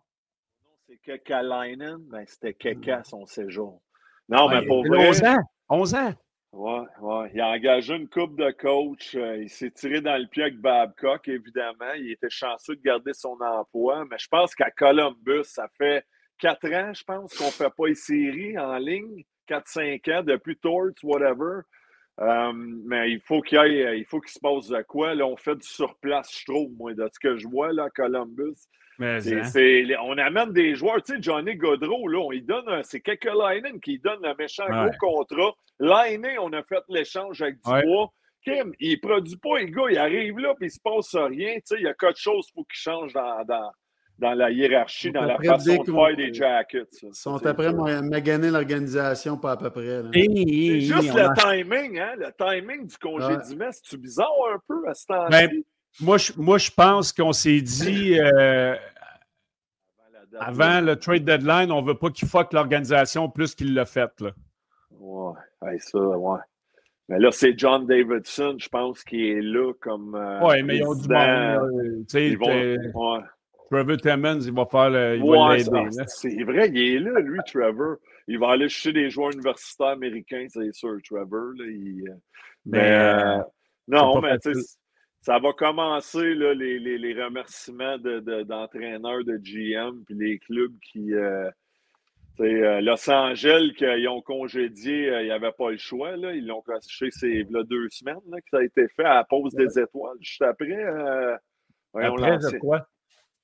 C'est 0.88 0.98
Kekalainen, 0.98 1.98
ben, 2.10 2.26
c'était 2.28 2.54
Keka 2.54 3.04
son 3.06 3.26
séjour. 3.26 3.82
Non, 4.32 4.50
mais 4.50 4.66
pour 4.66 4.86
vrai. 4.88 5.10
11 5.10 5.24
ans. 5.24 5.40
11 5.70 5.96
ans. 5.96 6.14
Ouais, 6.54 6.82
ouais. 7.02 7.32
Il 7.34 7.42
a 7.42 7.50
engagé 7.50 7.96
une 7.96 8.08
coupe 8.08 8.38
de 8.38 8.52
coach. 8.52 9.16
Euh, 9.16 9.44
il 9.44 9.50
s'est 9.50 9.72
tiré 9.72 10.02
dans 10.02 10.18
le 10.18 10.28
pied 10.28 10.44
avec 10.44 10.60
Babcock, 10.60 11.28
évidemment. 11.28 11.94
Il 11.98 12.12
était 12.12 12.30
chanceux 12.30 12.76
de 12.76 12.82
garder 12.82 13.14
son 13.14 13.38
emploi. 13.42 14.06
Mais 14.10 14.18
je 14.18 14.28
pense 14.30 14.56
qu'à 14.56 14.72
Columbus, 14.72 15.44
ça 15.44 15.68
fait 15.78 16.06
quatre 16.40 16.72
ans, 16.74 16.94
je 16.94 17.04
pense, 17.04 17.38
qu'on 17.38 17.46
ne 17.46 17.52
fait 17.52 17.70
pas 17.70 17.88
une 17.88 17.96
série 17.96 18.58
en 18.58 18.78
ligne. 18.78 19.24
4-5 19.48 20.20
ans, 20.20 20.24
depuis 20.24 20.58
Torts, 20.58 20.92
whatever. 21.04 21.62
Euh, 22.20 22.52
mais 22.54 23.12
il 23.12 23.22
faut 23.22 23.42
qu'il 23.42 23.60
il 23.60 24.06
faut 24.06 24.20
qu'il 24.20 24.32
se 24.32 24.40
passe 24.40 24.68
de 24.68 24.82
quoi. 24.84 25.14
Là, 25.14 25.26
on 25.26 25.38
fait 25.38 25.56
du 25.56 25.68
surplace, 25.68 26.38
je 26.38 26.46
trouve, 26.46 26.72
moi, 26.78 26.94
de 26.94 27.10
ce 27.12 27.20
que 27.20 27.38
je 27.38 27.48
vois 27.48 27.74
là, 27.74 27.86
à 27.86 27.90
Columbus. 27.90 28.68
Hein. 29.04 29.98
on 30.04 30.18
amène 30.18 30.52
des 30.54 30.76
joueurs, 30.76 31.02
tu 31.04 31.16
sais, 31.16 31.22
Johnny 31.22 31.56
Godreau, 31.56 32.08
là, 32.08 32.20
on 32.20 32.32
lui 32.32 32.42
donne, 32.42 32.82
c'est 32.84 33.02
quelques 33.02 33.26
Linen 33.26 33.80
qui 33.80 34.00
donne 34.00 34.26
un 34.26 34.36
méchant 34.38 34.66
gros 34.68 34.92
contrat. 35.00 35.54
L'année, 35.80 36.38
on 36.40 36.52
a 36.54 36.64
fait 36.64 36.84
l'échange 36.90 37.42
avec 37.42 37.56
Dubois. 37.66 38.12
Kim, 38.44 38.74
il 38.80 39.00
produit 39.00 39.38
pas, 39.38 39.60
les 39.60 39.70
gars, 39.70 39.84
il 39.90 39.98
arrive 39.98 40.40
là, 40.40 40.56
puis 40.56 40.68
il 40.68 40.72
se 40.72 40.80
passe 40.80 41.16
rien. 41.16 41.56
Tu 41.56 41.62
sais, 41.66 41.76
il 41.78 41.84
y 41.84 41.88
a 41.88 41.94
quelque 41.94 42.20
chose 42.20 42.46
qu'il 42.48 42.54
faut 42.56 42.64
qu'il 42.64 42.80
change 42.80 43.14
dans, 43.14 43.44
dans, 43.46 43.72
dans, 44.18 44.34
la 44.34 44.50
hiérarchie, 44.50 45.12
dans 45.12 45.26
la 45.26 45.38
façon 45.38 45.84
de 45.84 45.92
faire 45.92 46.16
des 46.16 46.34
jackets. 46.34 46.88
Ils 47.04 47.14
sont 47.14 47.46
après 47.46 47.72
maganer 48.02 48.50
l'organisation, 48.50 49.38
pas 49.38 49.52
à 49.52 49.58
peu 49.58 49.70
près. 49.70 50.02
C'est 50.12 50.80
juste 50.80 51.14
le 51.14 51.30
timing, 51.40 52.00
hein? 52.00 52.14
Le 52.18 52.32
timing 52.36 52.88
du 52.88 52.98
congédiement, 52.98 53.72
c'est-tu 53.72 53.98
bizarre 53.98 54.32
un 54.52 54.60
peu 54.68 54.88
à 54.88 54.96
ce 54.96 55.06
temps-ci? 55.06 55.32
Ben, 55.32 55.64
moi, 56.00 56.18
je, 56.18 56.32
moi, 56.38 56.58
je 56.58 56.72
pense 56.72 57.12
qu'on 57.12 57.34
s'est 57.34 57.62
dit 57.62 58.18
euh, 58.20 58.76
avant 60.40 60.82
le 60.82 60.96
trade 60.96 61.26
deadline, 61.26 61.72
on 61.72 61.82
ne 61.82 61.88
veut 61.88 61.98
pas 61.98 62.10
qu'il 62.10 62.28
fuck 62.28 62.54
l'organisation 62.54 63.30
plus 63.30 63.56
qu'il 63.56 63.74
l'a 63.74 63.86
fait. 63.86 64.12
Là. 64.22 64.32
Ouais, 65.00 65.78
ça, 65.80 66.00
ouais. 66.00 66.40
Mais 67.10 67.20
là, 67.20 67.30
c'est 67.32 67.58
John 67.58 67.86
Davidson, 67.86 68.56
je 68.58 68.70
pense, 68.70 69.04
qui 69.04 69.30
est 69.32 69.42
là 69.42 69.74
comme. 69.82 70.16
Euh, 70.16 70.40
oui, 70.48 70.64
mais 70.64 70.78
ils 70.78 70.86
ont 70.86 70.96
du 70.96 71.08
monde. 71.10 72.06
Tu 72.08 72.38
sais, 72.38 72.78
Trevor 73.70 73.98
Timmons, 73.98 74.40
il 74.42 74.54
va 74.54 74.66
faire 74.66 74.90
le. 74.90 75.18
Il 75.18 75.24
ouais, 75.24 75.60
c'est 76.08 76.44
vrai, 76.44 76.70
il 76.70 76.96
est 76.96 77.00
là, 77.00 77.20
lui, 77.20 77.40
Trevor. 77.46 77.98
Il 78.28 78.40
va 78.40 78.52
aller 78.52 78.70
chercher 78.70 78.94
des 78.94 79.10
joueurs 79.10 79.32
universitaires 79.32 79.88
américains, 79.88 80.46
c'est 80.50 80.74
sûr, 80.74 80.98
Trevor. 81.04 81.54
Là, 81.58 81.66
euh, 81.66 82.16
mais, 82.66 82.92
euh, 82.92 83.42
non, 83.88 84.22
mais 84.22 84.38
tu 84.40 84.54
sais 84.54 84.78
ça 85.22 85.38
va 85.38 85.54
commencer 85.54 86.34
là, 86.34 86.54
les, 86.54 86.80
les, 86.80 86.98
les 86.98 87.24
remerciements 87.24 87.98
d'entraîneurs 87.98 89.24
de, 89.24 89.34
de, 89.34 89.38
GM 89.38 90.04
puis 90.06 90.16
les 90.16 90.40
clubs 90.40 90.74
qui. 90.92 91.14
Euh, 91.14 91.50
euh, 92.40 92.82
Los 92.82 93.10
Angeles, 93.10 93.74
qu'ils 93.78 94.08
ont 94.08 94.22
congédié, 94.22 95.10
euh, 95.10 95.22
il 95.22 95.26
n'y 95.26 95.32
avait 95.32 95.52
pas 95.52 95.70
le 95.70 95.78
choix. 95.78 96.16
Là. 96.16 96.34
Ils 96.34 96.48
l'ont 96.48 96.62
caché 96.62 97.10
c'est 97.12 97.46
là, 97.52 97.64
deux 97.64 97.88
semaines 97.90 98.16
là, 98.30 98.40
que 98.40 98.48
ça 98.50 98.58
a 98.58 98.64
été 98.64 98.88
fait 98.88 99.04
à 99.04 99.16
la 99.16 99.24
pause 99.24 99.54
des 99.54 99.78
étoiles. 99.78 100.18
Juste 100.20 100.42
après. 100.42 100.72
Euh, 100.72 101.36
après 101.94 102.38
de 102.38 102.58
quoi? 102.58 102.88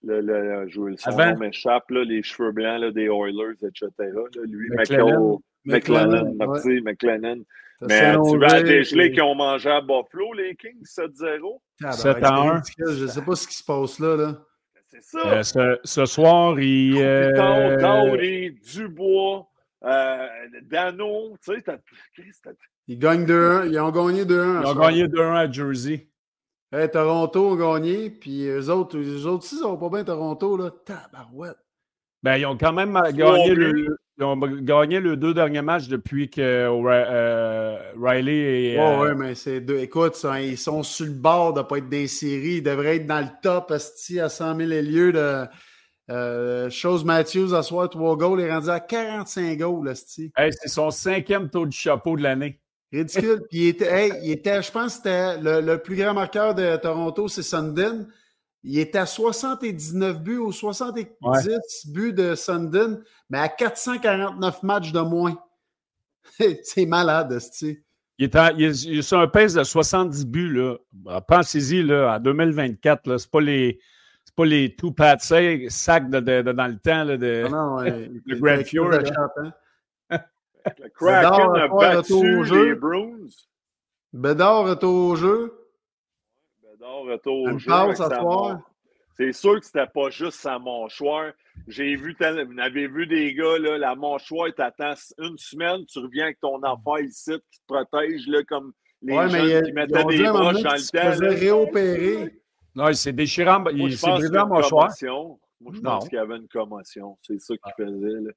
Le, 0.04 0.22
le, 0.22 0.68
je, 0.68 0.96
son 0.96 1.18
nom 1.18 1.38
m'échappe, 1.38 1.90
les 1.90 2.24
cheveux 2.24 2.52
blancs 2.52 2.80
là, 2.80 2.92
des 2.92 3.06
Oilers, 3.06 3.58
etc. 3.62 3.90
Là, 3.98 4.24
lui, 4.46 4.70
McLennan. 4.70 5.40
McLennan, 5.68 6.34
merci, 6.38 6.82
McLennan. 6.82 7.44
Mais 7.82 8.14
tu 8.14 8.38
vas 8.40 8.62
dégeler 8.64 9.12
qui 9.12 9.22
ont 9.22 9.36
mangé 9.36 9.70
à 9.70 9.82
Buffalo, 9.82 10.34
les 10.34 10.56
Kings, 10.56 10.84
7-0? 10.84 11.60
7 11.92 12.24
à 12.24 12.42
1. 12.42 12.62
Je 12.78 13.04
ne 13.04 13.08
sais 13.08 13.22
pas 13.22 13.36
ce 13.36 13.48
qui 13.48 13.56
se 13.56 13.64
passe 13.64 14.00
là. 14.00 14.16
là. 14.16 14.36
C'est 14.88 15.04
ça. 15.04 15.60
Euh, 15.60 15.76
ce, 15.84 16.06
soir, 16.06 16.60
il. 16.60 16.98
Euh... 16.98 17.78
Tauri, 17.78 18.52
Dubois, 18.74 19.48
euh, 19.84 20.28
Dano, 20.64 21.36
tu 21.44 21.54
sais, 21.54 21.78
Ils 22.88 22.98
gagnent 22.98 23.26
2-1. 23.26 23.70
Ils 23.70 23.80
ont 23.80 23.92
gagné 23.92 24.24
2-1. 24.26 24.62
Ils 24.62 24.68
ont 24.68 24.76
gagné 24.76 25.08
2-1 25.08 25.36
à 25.36 25.52
Jersey. 25.52 26.08
Hey, 26.72 26.90
Toronto 26.90 27.54
a 27.54 27.80
gagné, 27.80 28.10
puis 28.10 28.48
eux 28.48 28.70
autres, 28.70 28.98
eux 28.98 29.26
autres 29.26 29.46
aussi, 29.46 29.56
ils 29.56 29.60
sont 29.60 29.78
pas 29.78 29.90
bien 29.90 30.04
Toronto, 30.04 30.58
là. 30.58 30.72
Tabarouette. 30.86 31.58
Ben, 32.24 32.38
ils 32.38 32.46
ont 32.46 32.58
quand 32.58 32.74
même 32.74 33.00
gagné 33.14 33.54
le, 33.54 33.98
ils 34.18 34.24
ont 34.24 34.36
gagné 34.38 35.00
le 35.00 35.16
deux 35.16 35.34
derniers 35.34 35.62
matchs 35.62 35.88
depuis 35.88 36.30
que 36.30 36.42
euh, 36.42 37.78
Riley 38.02 38.74
et. 38.74 38.78
Oh, 38.80 39.04
oui, 39.04 39.10
mais 39.16 39.36
c'est 39.36 39.62
deux. 39.62 39.78
Écoute, 39.78 40.18
ils 40.42 40.58
sont 40.58 40.82
sur 40.82 41.06
le 41.06 41.12
bord 41.12 41.54
de 41.54 41.60
ne 41.60 41.64
pas 41.64 41.78
être 41.78 41.90
des 41.90 42.08
séries. 42.08 42.56
Ils 42.58 42.64
devraient 42.64 42.96
être 42.96 43.06
dans 43.06 43.22
le 43.22 43.30
top 43.44 43.72
à 43.72 43.80
100 43.80 44.56
000 44.56 44.58
lieux 44.58 45.12
de. 45.12 45.46
Euh, 46.10 46.70
Chose 46.70 47.04
Matthews, 47.04 47.54
à 47.54 47.62
soir, 47.64 47.90
trois 47.90 48.16
goals, 48.16 48.40
il 48.40 48.46
est 48.46 48.54
rendu 48.54 48.70
à 48.70 48.80
45 48.80 49.58
goals, 49.58 49.90
Asti. 49.90 50.32
Hey, 50.38 50.52
c'est 50.54 50.70
son 50.70 50.90
cinquième 50.90 51.50
taux 51.50 51.66
de 51.66 51.74
chapeau 51.74 52.16
de 52.16 52.24
l'année. 52.24 52.62
Ridicule. 52.94 53.44
Puis 53.50 53.60
il 53.60 53.68
était, 53.68 54.12
il 54.24 54.32
était, 54.32 54.62
je 54.64 54.72
pense 54.72 54.86
que 54.86 55.04
c'était 55.04 55.38
le, 55.38 55.60
le, 55.60 55.78
plus 55.80 55.98
grand 55.98 56.14
marqueur 56.14 56.56
de 56.56 56.78
Toronto, 56.78 57.28
c'est 57.28 57.44
Sundin. 57.44 58.08
Il 58.70 58.80
était 58.80 58.98
à 58.98 59.06
79 59.06 60.22
buts 60.22 60.38
ou 60.40 60.52
70 60.52 61.88
buts 61.88 62.12
de 62.12 62.36
Sundin, 62.36 63.00
mais 63.30 63.38
à 63.38 63.48
449 63.48 64.62
matchs 64.64 64.92
de 64.92 65.00
moins. 65.00 65.42
c'est 66.64 66.86
malade, 66.86 67.40
tu 67.58 67.86
il 68.20 68.26
est, 68.26 68.36
il, 68.58 68.98
est, 68.98 69.02
sur 69.04 69.20
un 69.20 69.28
pèse 69.28 69.54
de 69.54 69.64
70 69.64 70.26
buts. 70.26 70.54
Là. 70.54 70.76
Ah, 71.08 71.22
pensez-y, 71.22 71.82
là, 71.82 72.16
en 72.16 72.20
2024, 72.20 73.04
ce 73.06 73.12
n'est 73.12 73.30
pas 73.32 73.42
les. 73.42 73.80
pas 74.36 74.46
les 74.46 74.76
tout 74.76 74.92
pat 74.92 75.22
sacs 75.22 76.10
de, 76.10 76.20
de, 76.20 76.52
dans 76.52 76.68
le 76.68 76.78
temps 76.78 77.06
là, 77.06 77.16
de, 77.16 77.44
ah 77.46 77.50
non, 77.50 77.76
ouais, 77.78 78.12
le 78.26 78.40
Grand 78.40 78.64
Fjord. 78.66 78.92
Le 80.80 80.90
Kraken 80.90 81.56
a 81.56 81.68
battu 81.70 82.44
les 82.44 82.76
Bruins. 82.76 83.28
Bédard 84.12 84.70
est 84.70 84.84
au 84.84 85.16
jeu 85.16 85.67
retour 87.04 87.44
au 87.44 87.58
jeu. 87.58 87.72
C'est 89.18 89.34
sûr 89.34 89.60
que 89.60 89.66
c'était 89.66 89.88
pas 89.88 90.10
juste 90.12 90.40
sa 90.40 90.60
mâchoire. 90.60 91.32
J'ai 91.68 91.96
vu, 91.96 92.16
vous 92.20 92.60
avez 92.60 92.88
vu 92.88 93.08
des 93.08 93.34
gars, 93.34 93.58
là, 93.58 93.78
la 93.80 93.96
mâchoire 93.96 94.54
t'attend 94.56 94.94
une 95.18 95.38
semaine, 95.38 95.86
tu 95.88 95.98
reviens 96.00 96.26
avec 96.26 96.40
ton 96.40 96.62
affaire 96.62 97.00
ici 97.04 97.32
qui 97.52 97.60
te 97.60 97.66
protège 97.68 98.28
là, 98.28 98.44
comme 98.44 98.74
les 99.02 99.16
gens 99.16 99.64
qui 99.66 99.72
mettaient 99.74 100.04
des 100.06 100.24
broches 100.24 100.62
dans 100.62 100.72
le 100.72 100.92
temps. 100.92 101.26
Il 101.26 101.28
réopérer. 101.30 102.40
Non, 102.76 102.90
il 102.90 102.96
s'est 102.96 103.12
déchiré, 103.12 103.52
il 103.74 103.98
s'est 103.98 104.08
brisé 104.08 104.30
la 104.30 104.46
mâchoire. 104.46 104.92
Moi, 105.60 105.74
je 105.74 105.82
pense 105.82 106.08
qu'il 106.08 106.18
y 106.18 106.22
avait 106.22 106.38
une 106.38 106.48
commotion. 106.48 107.18
C'est 107.24 107.42
ça 107.42 107.56
qu'il 107.58 107.86
faisait. 107.86 108.36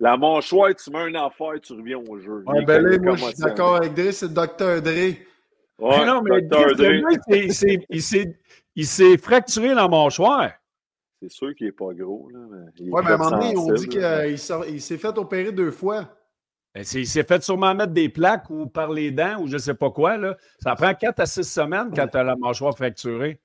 La 0.00 0.16
mâchoire, 0.16 0.74
tu 0.74 0.90
mets 0.90 1.08
une 1.08 1.16
affaire, 1.16 1.60
tu 1.62 1.74
reviens 1.74 1.98
au 1.98 2.18
jeu. 2.18 2.42
Ah, 2.46 2.54
ben 2.66 2.82
là, 2.82 2.98
moi, 2.98 3.16
je 3.16 3.24
suis 3.26 3.34
d'accord 3.36 3.76
avec 3.76 3.92
Dre, 3.92 4.10
c'est 4.12 4.28
le 4.28 4.32
docteur 4.32 4.80
Dre 4.80 5.14
non, 5.82 6.22
mais 6.22 6.40
il 8.74 8.86
s'est 8.86 9.18
fracturé 9.18 9.74
la 9.74 9.88
mâchoire. 9.88 10.52
C'est 11.20 11.30
sûr 11.30 11.54
qu'il 11.54 11.66
n'est 11.66 11.72
pas 11.72 11.92
gros. 11.94 12.28
Oui, 12.80 12.90
mais 13.04 13.10
à 13.10 13.14
un 13.14 13.16
moment 13.16 13.30
donné, 13.30 13.56
on 13.56 13.72
dit 13.72 13.88
qu'il 13.88 14.80
s'est 14.80 14.98
fait 14.98 15.18
opérer 15.18 15.52
deux 15.52 15.70
fois. 15.70 16.08
Ben, 16.74 16.84
il 16.94 17.06
s'est 17.06 17.22
fait 17.22 17.42
sûrement 17.42 17.74
mettre 17.74 17.92
des 17.92 18.08
plaques 18.08 18.48
ou 18.48 18.66
par 18.66 18.90
les 18.90 19.10
dents 19.10 19.40
ou 19.42 19.46
je 19.46 19.54
ne 19.54 19.58
sais 19.58 19.74
pas 19.74 19.90
quoi. 19.90 20.16
Là. 20.16 20.36
Ça 20.58 20.74
prend 20.74 20.94
quatre 20.94 21.20
à 21.20 21.26
six 21.26 21.44
semaines 21.44 21.92
quand 21.94 22.08
tu 22.08 22.16
as 22.16 22.24
la 22.24 22.34
mâchoire 22.34 22.74
fracturée. 22.74 23.38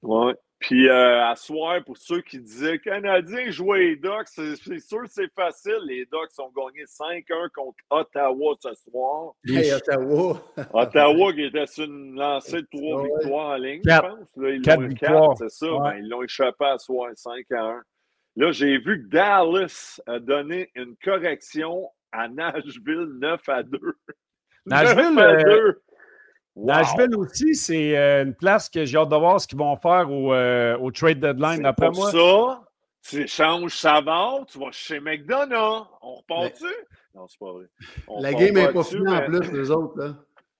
Oui. 0.00 0.32
Puis 0.62 0.88
euh, 0.88 1.24
à 1.24 1.34
soir, 1.34 1.82
pour 1.84 1.96
ceux 1.96 2.20
qui 2.20 2.38
disaient 2.38 2.78
Canadiens 2.78 3.50
jouaient 3.50 3.80
les 3.80 3.96
Ducks, 3.96 4.28
c'est 4.28 4.56
sûr 4.80 5.02
c'est 5.08 5.32
facile. 5.34 5.80
Les 5.86 6.04
Ducks 6.04 6.38
ont 6.38 6.52
gagné 6.56 6.84
5-1 6.84 7.50
contre 7.52 7.78
Ottawa 7.90 8.54
ce 8.62 8.74
soir. 8.74 9.32
Hey, 9.44 9.72
Ottawa. 9.72 10.40
Ottawa 10.72 11.32
qui 11.32 11.42
était 11.44 11.66
sur 11.66 11.84
une 11.84 12.14
lancée 12.14 12.62
de 12.62 12.68
trois 12.70 13.02
victoires 13.02 13.46
en 13.50 13.56
ligne, 13.56 13.82
je 13.84 14.00
pense. 14.00 14.36
Là, 14.36 14.50
ils 14.50 14.62
quatre 14.62 14.82
victoires. 14.82 15.36
C'est 15.36 15.50
ça. 15.50 15.66
Ben, 15.66 15.96
ils 15.98 16.08
l'ont 16.08 16.22
échappé 16.22 16.64
à 16.64 16.78
soir 16.78 17.10
5 17.14 17.44
1. 17.50 17.82
Là, 18.36 18.52
j'ai 18.52 18.78
vu 18.78 19.02
que 19.02 19.08
Dallas 19.08 20.00
a 20.06 20.20
donné 20.20 20.70
une 20.76 20.94
correction 21.02 21.90
à 22.12 22.28
Nashville 22.28 23.08
9 23.18 23.48
à 23.48 23.62
2. 23.64 23.78
Nashville, 24.66 25.10
9 25.14 25.18
à 25.18 25.42
2. 25.42 25.82
Nashville 26.56 27.16
aussi, 27.16 27.54
c'est 27.54 27.96
euh, 27.96 28.24
une 28.24 28.34
place 28.34 28.68
que 28.68 28.84
j'ai 28.84 28.98
hâte 28.98 29.08
de 29.08 29.16
voir 29.16 29.40
ce 29.40 29.46
qu'ils 29.46 29.58
vont 29.58 29.76
faire 29.76 30.10
au, 30.10 30.34
euh, 30.34 30.76
au 30.78 30.90
trade 30.90 31.18
deadline. 31.18 31.64
Après 31.64 31.90
moi. 31.90 32.10
ça, 32.10 32.64
tu 33.08 33.26
changes 33.26 33.74
Savard, 33.74 34.44
tu 34.46 34.58
vas 34.58 34.70
chez 34.70 35.00
McDonough. 35.00 35.86
On 36.02 36.16
repart-tu? 36.16 36.64
Non, 37.14 37.26
c'est 37.26 37.38
pas 37.38 37.52
vrai. 37.52 37.64
La 38.20 38.32
game 38.34 38.54
n'est 38.54 38.72
pas 38.72 38.84
finie 38.84 39.08
en 39.08 39.24
plus, 39.24 39.52
les 39.52 39.70
autres. 39.70 39.98
Là. 39.98 40.14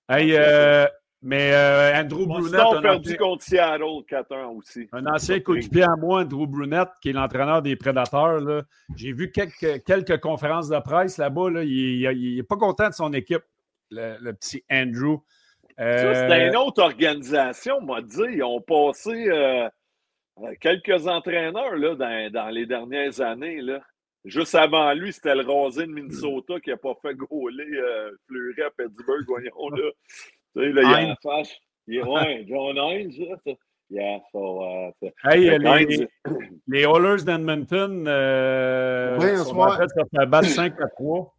Hey, 0.08 0.34
euh, 0.34 0.86
mais 1.20 1.54
Andrew 1.94 2.26
Brunette. 2.26 2.60
a 2.60 2.80
perdu 2.80 3.16
contre 3.16 3.44
Seattle 3.44 4.04
4-1 4.08 4.46
aussi. 4.56 4.88
Un 4.92 5.06
ancien 5.06 5.40
coéquipier 5.40 5.84
à 5.84 5.96
moi, 5.96 6.22
Andrew 6.22 6.46
Brunette, 6.46 6.90
qui 7.00 7.10
est 7.10 7.12
l'entraîneur 7.12 7.62
des 7.62 7.76
Prédateurs. 7.76 8.64
J'ai 8.96 9.12
vu 9.12 9.30
quelques, 9.30 9.84
quelques 9.84 10.20
conférences 10.20 10.68
de 10.68 10.78
presse 10.80 11.18
là-bas. 11.18 11.50
Là. 11.50 11.62
Il 11.62 12.36
n'est 12.36 12.42
pas 12.42 12.56
content 12.56 12.88
de 12.88 12.94
son 12.94 13.12
équipe, 13.12 13.44
le 13.90 14.32
petit 14.32 14.64
Andrew. 14.70 15.18
Ça, 15.78 16.14
c'était 16.14 16.48
une 16.48 16.56
autre 16.56 16.82
organisation, 16.82 17.80
m'a 17.80 18.00
dit. 18.00 18.22
Ils 18.34 18.42
ont 18.42 18.60
passé 18.60 19.28
euh, 19.28 19.68
euh, 20.40 20.54
quelques 20.60 21.06
entraîneurs 21.06 21.76
là, 21.76 21.94
dans, 22.30 22.48
les 22.50 22.66
dernières 22.66 23.20
années. 23.20 23.60
Là. 23.60 23.80
Juste 24.24 24.54
avant 24.54 24.92
lui, 24.94 25.12
c'était 25.12 25.34
le 25.34 25.42
rasé 25.42 25.86
de 25.86 25.92
Minnesota 25.92 26.60
qui 26.60 26.70
n'a 26.70 26.76
pas 26.76 26.94
fait 27.02 27.14
gauler 27.14 27.64
euh, 27.64 28.10
Fleury 28.28 28.62
à 28.62 28.70
Pittsburgh. 28.70 29.24
Voyons 29.26 29.70
là. 29.70 29.90
tu 30.56 30.62
sais, 30.62 30.72
là, 30.72 30.82
il 30.82 30.90
y 30.90 30.94
a 30.94 31.08
la 31.08 31.16
fâche. 31.22 31.58
Il 31.88 31.96
est 31.96 32.02
ouais, 32.04 32.46
John 32.48 32.76
Hines, 32.76 33.12
là. 33.18 33.54
Yeah, 33.92 34.20
so, 34.32 34.62
uh, 34.62 35.10
hey, 35.22 35.50
les, 35.58 36.08
les 36.66 36.82
Oilers 36.86 37.24
d'Edmonton 37.26 38.06
euh, 38.06 39.18
oui, 39.20 39.36
sont 39.44 39.58
en 39.58 39.76
fait, 39.76 39.88
ça 39.88 40.02
fait 40.16 40.26
battre 40.26 40.48
5 40.48 40.80
à 40.80 40.88
3. 40.88 41.34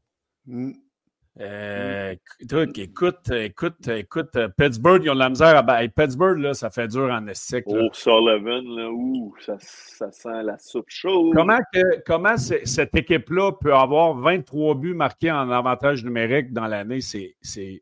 Euh, 1.39 2.13
écoute, 2.39 3.28
écoute, 3.28 3.88
écoute, 3.88 4.38
Pittsburgh, 4.56 5.02
ils 5.04 5.10
ont 5.10 5.15
de 5.15 5.19
la 5.19 5.30
misère 5.30 5.58
à. 5.67 5.88
Pittsburgh, 5.88 6.38
là, 6.38 6.54
ça 6.54 6.69
fait 6.69 6.88
dur 6.88 7.10
en 7.12 7.26
estique. 7.28 7.63
Oh, 7.65 7.89
Sullivan, 7.91 8.63
là, 8.76 8.89
ouh, 8.91 9.34
ça, 9.43 9.56
ça, 9.60 10.12
sent 10.12 10.43
la 10.43 10.60
soupe 10.60 10.89
chaude. 10.89 11.34
Comment, 11.34 11.58
que, 11.74 12.04
comment 12.06 12.38
cette 12.38 12.96
équipe-là 12.96 13.54
peut 13.54 13.74
avoir 13.74 14.13
23 14.13 14.76
buts 14.76 14.93
marqués 14.93 15.32
en 15.32 15.50
avantage 15.50 16.04
numérique 16.04 16.54
dans 16.54 16.67
l'année? 16.67 17.02
C'est. 17.02 17.36
C'est 17.41 17.82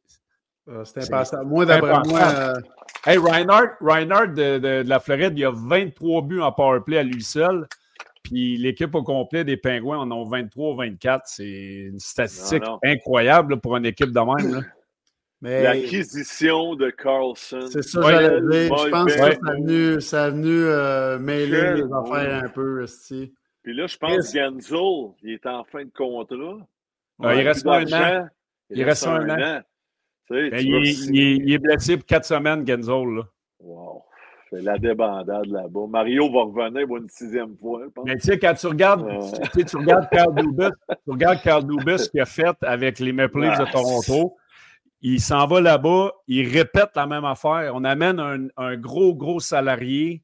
euh, 0.69 0.85
impensable. 0.95 1.45
Moi, 1.45 1.65
d'après 1.65 2.07
moi. 2.07 2.21
Euh, 2.21 2.53
hey, 3.05 3.17
Reinhardt, 3.17 3.75
Reinhardt 3.81 4.33
de, 4.33 4.59
de, 4.59 4.83
de, 4.83 4.89
la 4.89 4.99
Floride, 5.01 5.33
il 5.37 5.43
a 5.43 5.51
23 5.51 6.21
buts 6.21 6.41
en 6.41 6.53
powerplay 6.53 6.99
à 6.99 7.03
lui 7.03 7.21
seul. 7.21 7.67
Puis 8.23 8.57
l'équipe 8.57 8.93
au 8.95 9.03
complet 9.03 9.43
des 9.43 9.57
Pingouins 9.57 9.99
en 9.99 10.11
ont 10.11 10.23
23 10.23 10.75
24. 10.75 11.23
C'est 11.25 11.43
une 11.45 11.99
statistique 11.99 12.63
incroyable 12.83 13.59
pour 13.59 13.75
une 13.77 13.85
équipe 13.85 14.11
de 14.11 14.19
même. 14.19 14.65
L'acquisition 15.41 16.75
de 16.75 16.91
Carlson. 16.91 17.67
C'est 17.71 17.81
ça, 17.81 18.01
j'allais 18.01 18.41
dire. 18.41 18.77
Je 18.77 18.89
pense 18.89 19.05
que 19.05 19.11
ça 19.11 19.25
a 19.25 19.53
venu, 19.55 20.01
ça 20.01 20.23
a 20.25 20.29
venu 20.29 20.65
euh, 20.65 21.17
mêler 21.17 21.73
les 21.73 21.93
affaires 21.93 22.43
un 22.43 22.49
peu. 22.49 22.85
Puis 23.63 23.73
là, 23.73 23.87
je 23.87 23.97
pense 23.97 24.31
que 24.31 24.39
Genzel, 24.39 25.13
il 25.23 25.33
est 25.33 25.45
en 25.47 25.63
fin 25.63 25.83
de 25.83 25.91
contrat. 25.91 26.57
il 27.19 27.47
reste 27.47 27.65
un 27.65 27.85
an. 27.91 28.27
Il, 28.69 28.83
reste 28.83 29.07
un 29.07 29.29
an. 29.29 29.61
Ben, 30.29 30.53
il, 30.59 31.51
est 31.51 31.57
blessé 31.57 31.97
pour 31.97 32.05
quatre 32.05 32.25
semaines, 32.25 32.65
Genzel. 32.65 33.15
Là. 33.15 33.23
Wow. 33.59 34.03
C'est 34.51 34.61
la 34.61 34.77
débandade 34.77 35.45
là-bas. 35.45 35.87
Mario 35.87 36.29
va 36.29 36.41
revenir 36.41 36.85
pour 36.85 36.97
une 36.97 37.07
sixième 37.07 37.55
fois. 37.55 37.83
Mais 38.03 38.17
tu 38.17 38.27
sais, 38.27 38.37
quand 38.37 38.53
tu 38.53 38.67
regardes, 38.67 39.07
tu, 39.53 39.77
regardes 39.77 40.09
Carl 40.09 40.35
Dubus, 40.35 40.75
tu 41.05 41.11
regardes 41.11 41.41
Carl 41.41 41.65
Dubus 41.65 42.09
qu'il 42.09 42.19
a 42.19 42.25
fait 42.25 42.57
avec 42.61 42.99
les 42.99 43.13
Maple 43.13 43.43
Leafs 43.43 43.59
de 43.59 43.71
Toronto, 43.71 44.35
il 45.01 45.21
s'en 45.21 45.47
va 45.47 45.61
là-bas, 45.61 46.11
il 46.27 46.49
répète 46.49 46.89
la 46.95 47.07
même 47.07 47.23
affaire. 47.23 47.71
On 47.73 47.85
amène 47.85 48.51
un, 48.57 48.75
gros, 48.75 49.15
gros 49.15 49.39
salarié 49.39 50.21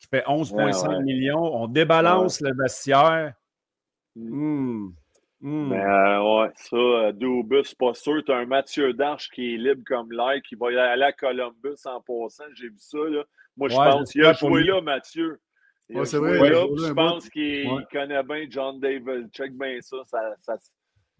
qui 0.00 0.08
fait 0.08 0.24
11,5 0.26 1.02
millions. 1.02 1.56
On 1.56 1.66
débalance 1.66 2.42
le 2.42 2.54
vestiaire. 2.54 3.32
Mm. 4.14 4.90
Mm. 5.40 5.68
Mais 5.68 5.82
euh, 5.82 6.42
ouais, 6.42 6.50
ça, 6.56 6.76
euh, 6.76 7.12
Dubus, 7.12 7.74
pas 7.78 7.94
sûr. 7.94 8.22
Tu 8.22 8.32
as 8.32 8.36
un 8.36 8.46
Mathieu 8.46 8.92
Darche 8.92 9.30
qui 9.30 9.54
est 9.54 9.56
libre 9.56 9.82
comme 9.86 10.12
l'air, 10.12 10.42
qui 10.42 10.56
va 10.56 10.66
aller 10.66 11.04
à 11.04 11.12
Columbus 11.12 11.86
en 11.86 12.02
passant. 12.02 12.44
J'ai 12.54 12.68
vu 12.68 12.78
ça. 12.78 12.98
Là. 12.98 13.24
Moi, 13.56 13.68
je 13.68 13.76
pense 13.76 14.12
qu'il 14.12 14.24
a 14.24 14.32
joué 14.32 14.64
là, 14.64 14.80
Mathieu. 14.80 15.38
Il 15.88 15.98
a 15.98 16.04
joué 16.04 16.50
là, 16.50 16.66
je 16.76 16.92
pense 16.92 17.28
qu'il 17.28 17.86
connaît 17.90 18.22
bien 18.22 18.46
John 18.48 18.80
David. 18.80 19.30
Check 19.32 19.52
bien 19.52 19.80
ça. 19.80 19.98
ça, 20.06 20.56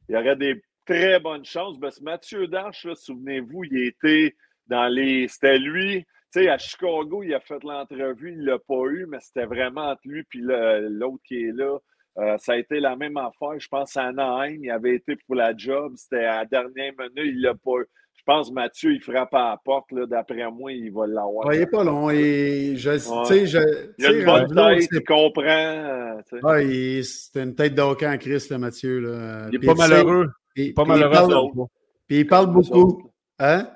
il 0.08 0.14
y 0.14 0.18
aurait 0.18 0.36
des 0.36 0.62
très 0.84 1.18
bonnes 1.20 1.44
chances. 1.44 1.78
Parce 1.78 1.98
que 1.98 2.04
Mathieu 2.04 2.46
Darche, 2.46 2.86
souvenez-vous, 2.94 3.64
il 3.64 3.86
était 3.86 4.34
dans 4.66 4.88
les. 4.88 5.28
C'était 5.28 5.58
lui. 5.58 6.04
Tu 6.32 6.42
sais, 6.42 6.48
à 6.48 6.58
Chicago, 6.58 7.22
il 7.22 7.32
a 7.34 7.40
fait 7.40 7.62
l'entrevue, 7.62 8.32
il 8.32 8.40
ne 8.40 8.46
l'a 8.46 8.58
pas 8.58 8.84
eu, 8.88 9.06
mais 9.06 9.18
c'était 9.20 9.46
vraiment 9.46 9.90
entre 9.90 10.02
lui 10.04 10.20
et 10.20 10.38
l'autre 10.40 11.22
qui 11.24 11.44
est 11.44 11.52
là. 11.52 11.78
Euh, 12.18 12.36
ça 12.38 12.54
a 12.54 12.56
été 12.56 12.80
la 12.80 12.96
même 12.96 13.16
affaire. 13.16 13.58
Je 13.58 13.68
pense 13.68 13.96
à 13.96 14.04
Anaheim, 14.04 14.58
il 14.62 14.70
avait 14.70 14.96
été 14.96 15.16
pour 15.16 15.34
la 15.34 15.56
job. 15.56 15.94
C'était 15.96 16.24
à 16.24 16.38
la 16.38 16.44
dernière 16.46 16.92
minute, 16.98 17.12
il 17.16 17.36
ne 17.36 17.42
l'a 17.42 17.54
pas 17.54 17.80
eu 17.80 17.86
je 18.16 18.22
pense 18.24 18.50
Mathieu, 18.50 18.92
il 18.92 19.00
frappe 19.00 19.34
à 19.34 19.50
la 19.50 19.60
porte. 19.62 19.94
D'après 19.94 20.50
moi, 20.50 20.72
il 20.72 20.90
va 20.92 21.06
l'avoir. 21.06 21.52
il 21.52 21.60
n'est 21.60 21.66
pas 21.66 21.84
long. 21.84 22.10
Et 22.10 22.74
je, 22.76 22.90
je, 22.90 23.92
il 23.98 24.06
a 24.06 24.10
une 24.10 24.24
bonne 24.24 24.78
tête, 24.78 24.88
il 24.90 25.04
comprend. 25.04 25.42
Euh, 25.44 26.20
ouais, 26.42 27.02
c'est 27.02 27.42
une 27.42 27.54
tête 27.54 27.74
d'hockey 27.74 28.06
en 28.06 28.18
Christ, 28.18 28.50
là, 28.50 28.58
Mathieu. 28.58 29.00
Là. 29.00 29.48
Il 29.52 29.60
n'est 29.60 29.66
pas 29.66 29.74
malheureux. 29.74 30.26
Il 30.56 30.74
pas 30.74 30.84
malheureux. 30.84 31.12
Il 31.12 31.18
parle, 31.28 31.68
puis 32.06 32.18
il 32.18 32.26
parle 32.26 32.46
beaucoup. 32.52 33.10
Hein? 33.38 33.68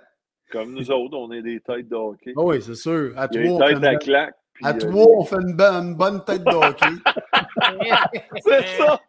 Comme 0.50 0.74
nous 0.74 0.90
autres, 0.90 1.16
on 1.16 1.30
est 1.30 1.42
des 1.42 1.60
têtes 1.60 1.88
d'hockey. 1.88 2.32
Oh 2.34 2.50
oui, 2.50 2.60
c'est 2.60 2.74
sûr. 2.74 3.12
À 3.16 3.28
il 3.30 3.46
trois, 3.46 3.68
têtes 3.68 3.84
à 3.84 3.96
claque. 3.96 4.34
À 4.62 4.74
euh, 4.74 4.78
trois, 4.78 5.06
on 5.16 5.24
fait 5.24 5.36
une, 5.36 5.54
bonne, 5.54 5.94
bonne 5.94 6.24
tête 6.24 6.42
d'hockey. 6.42 6.86
c'est 8.44 8.66
ça. 8.78 9.00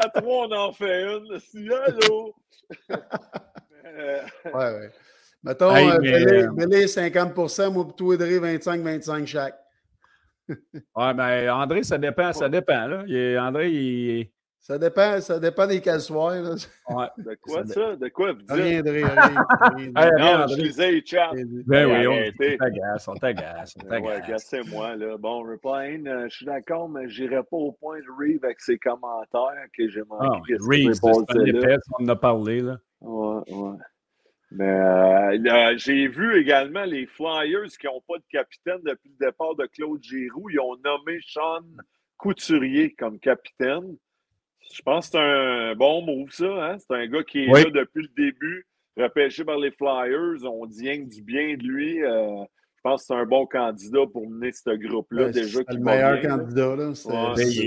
À 0.00 0.08
trois, 0.08 0.46
on 0.46 0.52
en 0.52 0.72
fait 0.72 1.02
une. 1.02 1.38
Si, 1.40 1.68
allô? 1.68 2.34
ouais, 4.44 4.52
ouais. 4.52 4.90
Mettons, 5.42 5.74
hey, 5.74 5.88
euh, 5.88 6.50
mais... 6.54 6.66
50% 6.86 7.60
euh, 7.60 7.70
moi, 7.70 7.86
pour 7.86 8.12
25-25 8.12 9.26
chaque. 9.26 9.58
ouais, 10.48 11.14
mais 11.14 11.48
André, 11.48 11.82
ça 11.82 11.98
dépend, 11.98 12.32
ça 12.32 12.48
dépend. 12.48 12.86
Là. 12.86 13.04
Il, 13.06 13.38
André, 13.38 13.70
il. 13.70 14.30
Ça 14.60 14.76
dépend, 14.76 15.20
ça 15.20 15.38
dépend 15.38 15.66
des 15.66 15.80
calçoirs. 15.80 16.56
Ouais. 16.90 17.06
De 17.18 17.34
quoi 17.40 17.64
ça? 17.64 17.96
De 17.96 18.08
quoi 18.08 18.32
vous 18.32 18.40
dites? 18.40 18.50
Rien, 18.50 18.82
rien. 18.82 19.08
rien. 19.76 19.92
non, 20.18 20.46
je 20.48 20.60
lisais 20.60 20.92
les 20.92 21.02
chats. 21.04 21.30
Ben 21.66 21.86
oui, 21.86 22.06
on 22.06 22.56
t'agace, 22.58 23.08
on 23.08 23.14
t'agace, 23.14 23.76
on 23.82 23.88
t'agace. 23.88 24.28
Ouais, 24.28 24.38
c'est 24.38 24.64
moi 24.64 24.96
là. 24.96 25.16
Bon, 25.16 25.42
Repline, 25.42 26.06
euh, 26.06 26.28
je 26.28 26.36
suis 26.36 26.46
d'accord, 26.46 26.88
mais 26.88 27.08
je 27.08 27.22
n'irai 27.22 27.42
pas 27.42 27.56
au 27.56 27.72
point 27.72 27.98
de 27.98 28.06
Reeve 28.18 28.44
avec 28.44 28.60
ses 28.60 28.78
commentaires 28.78 29.66
que 29.76 29.88
j'ai 29.88 30.02
manqué. 30.02 30.54
Ah, 30.54 30.56
Reeve, 30.60 30.92
c'est 30.92 31.04
on 31.98 32.04
en 32.04 32.08
a 32.08 32.16
parlé, 32.16 32.60
là. 32.60 32.78
Ouais, 33.00 33.42
ouais. 33.48 33.76
Mais 34.50 34.64
euh, 34.64 35.76
j'ai 35.76 36.08
vu 36.08 36.40
également 36.40 36.84
les 36.84 37.06
Flyers 37.06 37.68
qui 37.78 37.86
n'ont 37.86 38.02
pas 38.08 38.16
de 38.18 38.24
capitaine 38.30 38.80
depuis 38.82 39.10
le 39.18 39.26
départ 39.26 39.54
de 39.56 39.66
Claude 39.66 40.02
Giroux. 40.02 40.48
Ils 40.50 40.60
ont 40.60 40.76
nommé 40.76 41.18
Sean 41.26 41.60
Couturier 42.16 42.94
comme 42.94 43.18
capitaine. 43.18 43.96
Je 44.72 44.82
pense 44.82 45.06
que 45.06 45.12
c'est 45.12 45.18
un 45.18 45.74
bon 45.74 46.02
move, 46.02 46.30
ça. 46.30 46.44
Hein? 46.44 46.76
C'est 46.78 46.94
un 46.94 47.06
gars 47.06 47.22
qui 47.22 47.44
est 47.44 47.46
là 47.46 47.64
depuis 47.64 48.02
le 48.02 48.08
début, 48.16 48.66
repêché 48.96 49.44
par 49.44 49.58
les 49.58 49.70
Flyers. 49.70 50.44
On 50.44 50.66
dit 50.66 50.88
rien 50.88 51.04
que 51.04 51.08
du 51.08 51.22
bien 51.22 51.56
de 51.56 51.62
lui. 51.62 52.04
Euh, 52.04 52.44
je 52.76 52.82
pense 52.82 53.02
que 53.02 53.06
c'est 53.08 53.14
un 53.14 53.24
bon 53.24 53.46
candidat 53.46 54.06
pour 54.12 54.28
mener 54.28 54.52
ce 54.52 54.70
groupe-là. 54.70 55.30
déjà 55.30 55.60
le 55.68 55.78
meilleur 55.78 56.20
candidat. 56.20 56.76
Là. 56.76 56.92
il, 57.38 57.64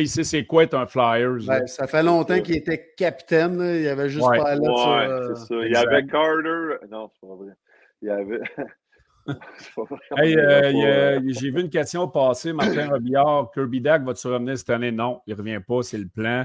il, 0.00 0.08
sait 0.08 0.24
c'est 0.24 0.46
quoi 0.46 0.62
être 0.62 0.74
un 0.74 0.86
Flyers. 0.86 1.44
Ben, 1.46 1.66
ça 1.66 1.86
fait 1.86 2.02
longtemps 2.02 2.40
qu'il 2.40 2.56
était 2.56 2.94
capitaine. 2.96 3.60
Il 3.60 3.82
Il 3.82 3.88
avait 3.88 4.08
juste 4.08 4.26
pas 4.26 4.54
là. 4.54 4.60
Ouais, 4.60 5.06
euh, 5.06 5.34
ça. 5.34 5.54
Il 5.54 5.72
y 5.72 5.76
avait 5.76 6.06
Carter. 6.06 6.86
Non, 6.90 7.10
c'est 7.12 7.28
pas 7.28 7.34
vrai. 7.34 7.52
Il 8.00 8.08
y 8.08 8.10
avait. 8.10 8.40
hey, 10.16 10.36
euh, 10.36 11.20
J'ai 11.26 11.50
vu 11.50 11.60
une 11.60 11.70
question 11.70 12.08
passer. 12.08 12.52
Martin 12.52 12.88
Robillard, 12.88 13.50
Kirby 13.52 13.80
Dack 13.80 14.02
va-tu 14.02 14.26
revenir 14.26 14.58
cette 14.58 14.70
année? 14.70 14.92
Non, 14.92 15.20
il 15.26 15.34
ne 15.34 15.38
revient 15.38 15.60
pas, 15.66 15.82
c'est 15.82 15.98
le 15.98 16.08
plan. 16.08 16.44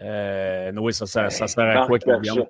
Euh, 0.00 0.72
oui, 0.76 0.92
ça, 0.92 1.06
ça, 1.06 1.30
ça, 1.30 1.46
sert 1.46 1.82
à 1.82 1.86
quoi 1.86 1.98
qu'il 1.98 2.12
revienne? 2.12 2.46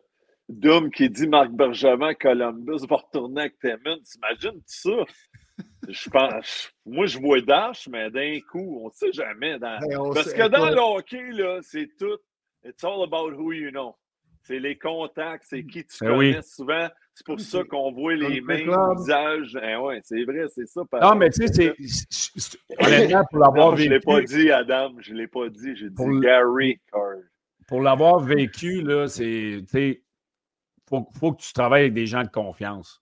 Doom 0.48 0.90
qui 0.90 1.08
dit 1.08 1.26
Marc 1.26 1.50
Bergevin, 1.50 2.12
Columbus 2.14 2.86
va 2.88 2.96
retourner 2.96 3.42
avec 3.42 3.58
Timmons. 3.58 4.00
T'imagines 4.04 4.60
ça? 4.66 4.90
Je 5.88 6.10
pense, 6.10 6.72
moi, 6.84 7.06
je 7.06 7.18
vois 7.18 7.40
Dash, 7.40 7.88
mais 7.88 8.10
d'un 8.10 8.38
coup, 8.50 8.80
on 8.82 8.86
ne 8.86 8.92
sait 8.92 9.12
jamais. 9.12 9.58
Dans... 9.58 9.78
Parce 10.12 10.32
que 10.32 10.48
dans 10.48 10.68
le 10.70 10.80
hockey, 10.80 11.30
là, 11.32 11.60
c'est 11.62 11.88
tout. 11.98 12.18
It's 12.64 12.82
all 12.82 13.02
about 13.02 13.32
who 13.34 13.52
you 13.52 13.70
know. 13.70 13.94
C'est 14.42 14.58
les 14.58 14.76
contacts, 14.76 15.44
c'est 15.48 15.64
qui 15.64 15.84
tu 15.86 16.04
ben 16.04 16.16
connais 16.16 16.42
souvent. 16.42 16.88
C'est 17.14 17.26
pour 17.26 17.40
ça 17.40 17.62
qu'on 17.62 17.92
voit 17.92 18.16
les 18.16 18.40
mêmes 18.40 18.74
visages. 18.96 19.56
Eh 19.62 19.76
ouais, 19.76 20.00
c'est 20.02 20.24
vrai, 20.24 20.46
c'est 20.52 20.66
ça. 20.66 20.82
Non, 21.00 21.14
mais 21.14 21.30
tu 21.30 21.46
sais, 21.46 21.74
c'est. 21.78 22.58
Honnêtement, 22.80 23.24
pour 23.30 23.38
l'avoir 23.38 23.70
vécu. 23.76 23.84
Je 23.84 23.88
ne 23.88 23.94
l'ai 23.94 24.00
pas 24.00 24.20
dit, 24.20 24.50
Adam. 24.50 24.94
Je 24.98 25.12
ne 25.12 25.18
l'ai 25.18 25.28
pas 25.28 25.48
dit. 25.48 25.76
J'ai 25.76 25.90
dit 25.90 26.20
Gary 26.20 26.80
Card. 26.90 27.22
Pour 27.68 27.82
l'avoir 27.82 28.18
vécu, 28.18 28.82
là, 28.82 29.06
c'est 29.06 29.62
faut, 30.88 31.08
faut 31.18 31.32
que 31.32 31.40
tu 31.40 31.52
travailles 31.52 31.82
avec 31.82 31.94
des 31.94 32.06
gens 32.06 32.24
de 32.24 32.28
confiance. 32.28 33.00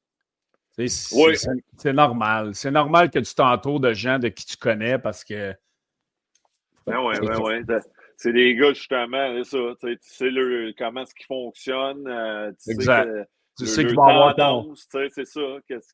C'est 0.77 1.93
normal. 1.93 2.55
C'est 2.55 2.71
normal 2.71 3.11
que 3.11 3.19
tu 3.19 3.35
t'entoures 3.35 3.81
de 3.81 3.95
gens 3.95 4.19
de 4.19 4.29
qui 4.29 4.45
tu 4.45 4.59
connais 4.59 4.99
parce 4.99 5.25
que. 5.25 5.55
Ben 6.87 7.01
ouais, 7.03 7.19
ben 7.19 7.41
ouais. 7.41 7.63
C'est 8.19 8.33
des 8.35 8.55
gars, 8.55 8.75
justement, 8.75 9.43
ça. 9.43 9.59
Tu 9.81 9.99
sais 10.03 10.31
le, 10.31 10.75
comment 10.77 11.07
ce 11.07 11.15
qui 11.15 11.25
fonctionne. 11.25 12.07
Euh, 12.07 12.53
tu 12.63 12.73
exact. 12.73 13.11
Sais 13.11 13.27
tu 13.59 13.67
sais 13.67 13.85
qu'ils 13.85 13.95
vont 13.95 14.05
avoir 14.05 14.35
tendance, 14.35 14.87
C'est 14.91 15.25
ça. 15.25 15.41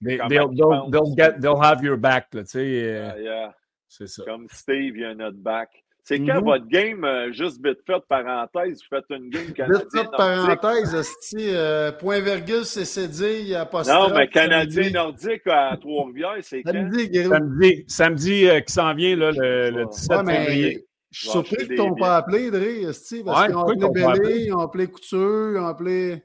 They, 0.03 0.19
they'll, 0.29 0.49
they'll, 0.55 0.91
they'll, 0.91 1.15
get, 1.17 1.41
they'll 1.41 1.61
have 1.61 1.83
your 1.83 1.97
back. 1.97 2.33
Là, 2.33 2.43
euh, 2.55 2.63
yeah, 2.63 3.19
yeah. 3.19 3.55
C'est 3.89 4.07
ça. 4.07 4.25
Comme 4.25 4.47
Steve, 4.51 4.97
il 4.97 5.01
y 5.01 5.05
a 5.05 5.15
notre 5.15 5.39
back. 5.39 5.71
C'est 6.09 6.21
quand 6.21 6.41
mm-hmm. 6.41 6.45
votre 6.45 6.69
game, 6.69 7.05
euh, 7.05 7.33
juste 7.33 7.63
vite 7.63 7.81
fait, 7.87 8.01
parenthèse, 8.09 8.79
vous 8.79 8.97
faites 8.97 9.05
une 9.11 9.29
game 9.29 9.53
canadienne? 9.53 9.83
Vite 9.93 10.01
fait, 10.05 10.17
parenthèse, 10.17 11.15
euh, 11.37 11.93
point 11.93 12.21
virgule, 12.21 12.65
c'est 12.65 12.87
cédé, 12.87 13.55
Non, 13.87 14.09
mais 14.15 14.27
Canadien 14.29 14.89
nordique 14.89 15.47
à 15.47 15.77
Trois-Rivières, 15.79 16.39
c'est 16.41 16.63
quand? 16.63 16.73
Samedi, 16.73 17.85
samedi 17.89 18.49
euh, 18.49 18.61
qui 18.61 18.73
s'en 18.73 18.95
vient, 18.95 19.17
là, 19.17 19.33
le, 19.33 19.69
le 19.69 19.85
17 19.85 20.11
ouais, 20.11 20.35
février. 20.35 20.87
Je 21.11 21.19
suis 21.19 21.29
surpris 21.29 21.67
qu'ils 21.67 21.77
t'ont 21.77 21.95
pas 21.95 22.17
appelé, 22.17 22.51
Dre, 22.51 22.87
parce 22.87 23.07
qu'ils 23.07 23.29
ont 23.29 23.35
appelé 23.35 23.89
Bélé, 23.91 24.45
ils 24.47 24.55
ont 24.55 24.61
appelé 24.61 24.87
Couture, 24.87 25.53
ils 25.53 25.59
ont 25.59 25.67
appelé... 25.67 26.23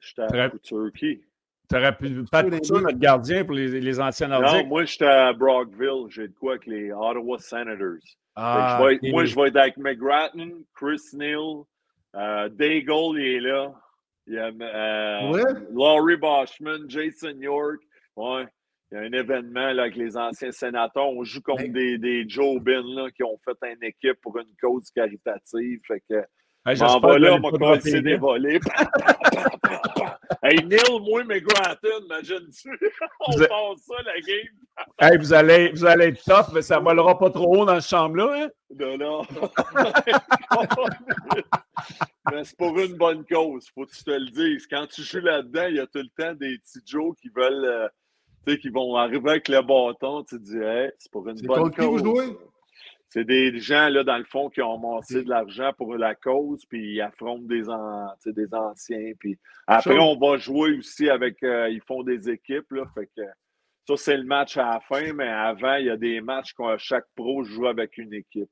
J'étais 0.00 0.22
à 0.22 0.50
qui? 0.94 1.22
T'aurais 1.68 1.96
pu 1.96 2.24
pas 2.24 2.42
Couture, 2.42 2.80
notre 2.80 2.98
gardien 2.98 3.44
pour 3.44 3.54
les, 3.54 3.80
les 3.80 4.00
anciens 4.00 4.26
nordiques? 4.28 4.64
Non, 4.64 4.66
moi, 4.66 4.84
j'étais 4.84 5.04
à 5.04 5.32
Brockville. 5.32 6.06
J'ai 6.08 6.26
de 6.28 6.34
quoi 6.34 6.54
avec 6.54 6.66
les 6.66 6.90
Ottawa 6.92 7.38
Senators. 7.38 8.02
Ah, 8.34 8.78
je 8.80 8.98
vais, 9.00 9.10
moi, 9.12 9.24
je 9.24 9.36
vais 9.36 9.48
être 9.48 9.56
avec 9.56 9.76
McGrattan, 9.76 10.50
Chris 10.74 11.02
Neal, 11.12 11.64
Euh, 12.16 12.48
Daigle, 12.48 13.18
il 13.18 13.26
est 13.26 13.40
là. 13.40 13.72
Il 14.26 14.34
y 14.34 14.38
a 14.38 14.50
euh, 14.50 15.54
Laurie 15.72 16.16
Boschman, 16.16 16.88
Jason 16.88 17.38
York. 17.38 17.80
Ouais. 18.16 18.46
Il 18.90 18.96
y 18.96 18.98
a 18.98 19.02
un 19.02 19.12
événement 19.12 19.72
là, 19.72 19.82
avec 19.82 19.96
les 19.96 20.16
anciens 20.16 20.50
sénateurs. 20.50 21.08
On 21.08 21.22
joue 21.22 21.40
contre 21.40 21.68
des, 21.68 21.98
des 21.98 22.28
Joe 22.28 22.60
Bin 22.60 22.82
là, 22.96 23.10
qui 23.10 23.22
ont 23.22 23.38
fait 23.44 23.56
une 23.62 23.84
équipe 23.84 24.20
pour 24.20 24.36
une 24.38 24.52
cause 24.60 24.90
caritative. 24.90 25.80
Fait 25.86 26.02
que 26.08 26.24
Hey, 26.66 26.78
m'en 26.78 27.00
va 27.00 27.18
là, 27.18 27.34
on 27.34 27.40
m'a 27.40 27.76
des 27.78 28.16
volets. 28.16 28.60
hey, 30.42 30.62
Neil, 30.66 31.00
moi, 31.00 31.24
mais 31.24 31.40
Granton, 31.40 32.04
imagine-tu? 32.04 32.68
on 33.20 33.32
vous 33.32 33.38
passe 33.38 33.80
ça, 33.86 33.94
la 34.04 34.20
game. 34.20 34.46
hey, 35.00 35.16
vous 35.16 35.32
allez, 35.32 35.70
vous 35.70 35.86
allez 35.86 36.08
être 36.08 36.22
tough, 36.22 36.52
mais 36.52 36.60
ça 36.60 36.78
ne 36.78 36.84
volera 36.84 37.18
pas 37.18 37.30
trop 37.30 37.62
haut 37.62 37.64
dans 37.64 37.80
cette 37.80 37.88
chambre-là, 37.88 38.44
hein? 38.44 38.48
Non, 38.78 38.98
non. 38.98 39.22
mais 42.30 42.44
c'est 42.44 42.58
pour 42.58 42.78
une 42.78 42.94
bonne 42.94 43.24
cause, 43.24 43.66
faut 43.74 43.86
que 43.86 43.92
tu 43.92 44.04
te 44.04 44.10
le 44.10 44.28
dises. 44.28 44.66
Quand 44.66 44.86
tu 44.86 45.02
joues 45.02 45.20
là-dedans, 45.20 45.66
il 45.66 45.76
y 45.76 45.80
a 45.80 45.86
tout 45.86 46.00
le 46.00 46.10
temps 46.22 46.34
des 46.34 46.58
petits 46.58 46.80
Joe 46.84 47.16
qui 47.22 47.30
veulent, 47.34 47.64
euh, 47.64 47.88
tu 48.46 48.52
sais, 48.52 48.58
qui 48.58 48.68
vont 48.68 48.96
arriver 48.96 49.30
avec 49.30 49.48
le 49.48 49.62
bâton. 49.62 50.24
Tu 50.24 50.36
te 50.36 50.42
dis, 50.42 50.58
hey, 50.58 50.90
c'est 50.98 51.10
pour 51.10 51.26
une 51.26 51.40
bonne 51.40 51.72
cause. 51.72 51.74
Qui 51.74 51.86
vous 51.86 51.98
jouez? 51.98 52.36
C'est 53.10 53.24
des 53.24 53.58
gens, 53.58 53.88
là, 53.88 54.04
dans 54.04 54.18
le 54.18 54.24
fond, 54.24 54.48
qui 54.50 54.62
ont 54.62 54.74
amassé 54.74 55.24
de 55.24 55.28
l'argent 55.28 55.72
pour 55.76 55.96
la 55.96 56.14
cause, 56.14 56.64
puis 56.64 56.94
ils 56.94 57.00
affrontent 57.00 57.42
des, 57.42 57.64
des 58.26 58.54
anciens. 58.54 59.12
Puis 59.18 59.36
après, 59.66 59.98
on 59.98 60.16
va 60.16 60.38
jouer 60.38 60.78
aussi 60.78 61.10
avec. 61.10 61.42
Euh, 61.42 61.68
ils 61.70 61.82
font 61.82 62.04
des 62.04 62.30
équipes, 62.30 62.70
là. 62.70 62.84
Fait 62.94 63.06
que 63.06 63.22
ça, 63.88 63.96
c'est 63.96 64.16
le 64.16 64.22
match 64.22 64.56
à 64.56 64.74
la 64.74 64.80
fin, 64.80 65.12
mais 65.12 65.26
avant, 65.26 65.74
il 65.74 65.86
y 65.86 65.90
a 65.90 65.96
des 65.96 66.20
matchs 66.20 66.52
quand 66.52 66.78
chaque 66.78 67.06
pro 67.16 67.42
joue 67.42 67.66
avec 67.66 67.98
une 67.98 68.14
équipe. 68.14 68.48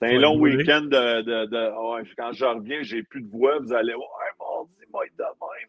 C'est 0.00 0.14
un 0.14 0.20
long 0.20 0.38
week-end 0.40 0.82
de. 0.82 2.14
quand 2.16 2.32
je 2.32 2.44
reviens, 2.46 2.82
j'ai 2.82 3.02
plus 3.02 3.20
de 3.20 3.28
voix. 3.28 3.58
Vous 3.58 3.74
allez 3.74 3.92
voir, 3.92 4.08
ouais, 4.08 4.36
mardi, 4.38 4.90
moi, 4.90 5.04
de 5.04 5.22
même. 5.22 5.68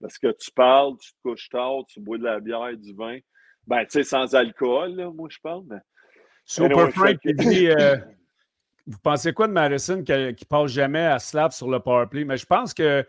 Parce 0.00 0.16
que 0.16 0.30
tu 0.30 0.52
parles, 0.52 0.96
tu 0.98 1.10
te 1.10 1.16
couches 1.22 1.48
tard, 1.48 1.84
tu 1.88 1.98
bois 1.98 2.18
de 2.18 2.24
la 2.24 2.38
bière, 2.38 2.76
du 2.76 2.94
vin. 2.94 3.18
Ben, 3.66 3.84
tu 3.84 3.90
sais, 3.90 4.04
sans 4.04 4.32
alcool, 4.36 4.94
là, 4.94 5.10
moi, 5.10 5.28
je 5.28 5.40
parle, 5.40 5.64
mais. 5.68 5.78
Super 6.48 6.90
Frank 6.90 7.18
qui 7.20 7.34
dit 7.34 7.68
euh, 7.68 7.96
Vous 8.86 8.98
pensez 9.02 9.34
quoi 9.34 9.46
de 9.48 9.52
Madison 9.52 10.02
qui, 10.02 10.12
ne 10.12 10.44
passe 10.48 10.70
jamais 10.70 11.04
à 11.04 11.18
slap 11.18 11.52
sur 11.52 11.68
le 11.70 11.78
powerplay? 11.78 12.24
Mais 12.24 12.38
je 12.38 12.46
pense 12.46 12.72
que 12.72 13.06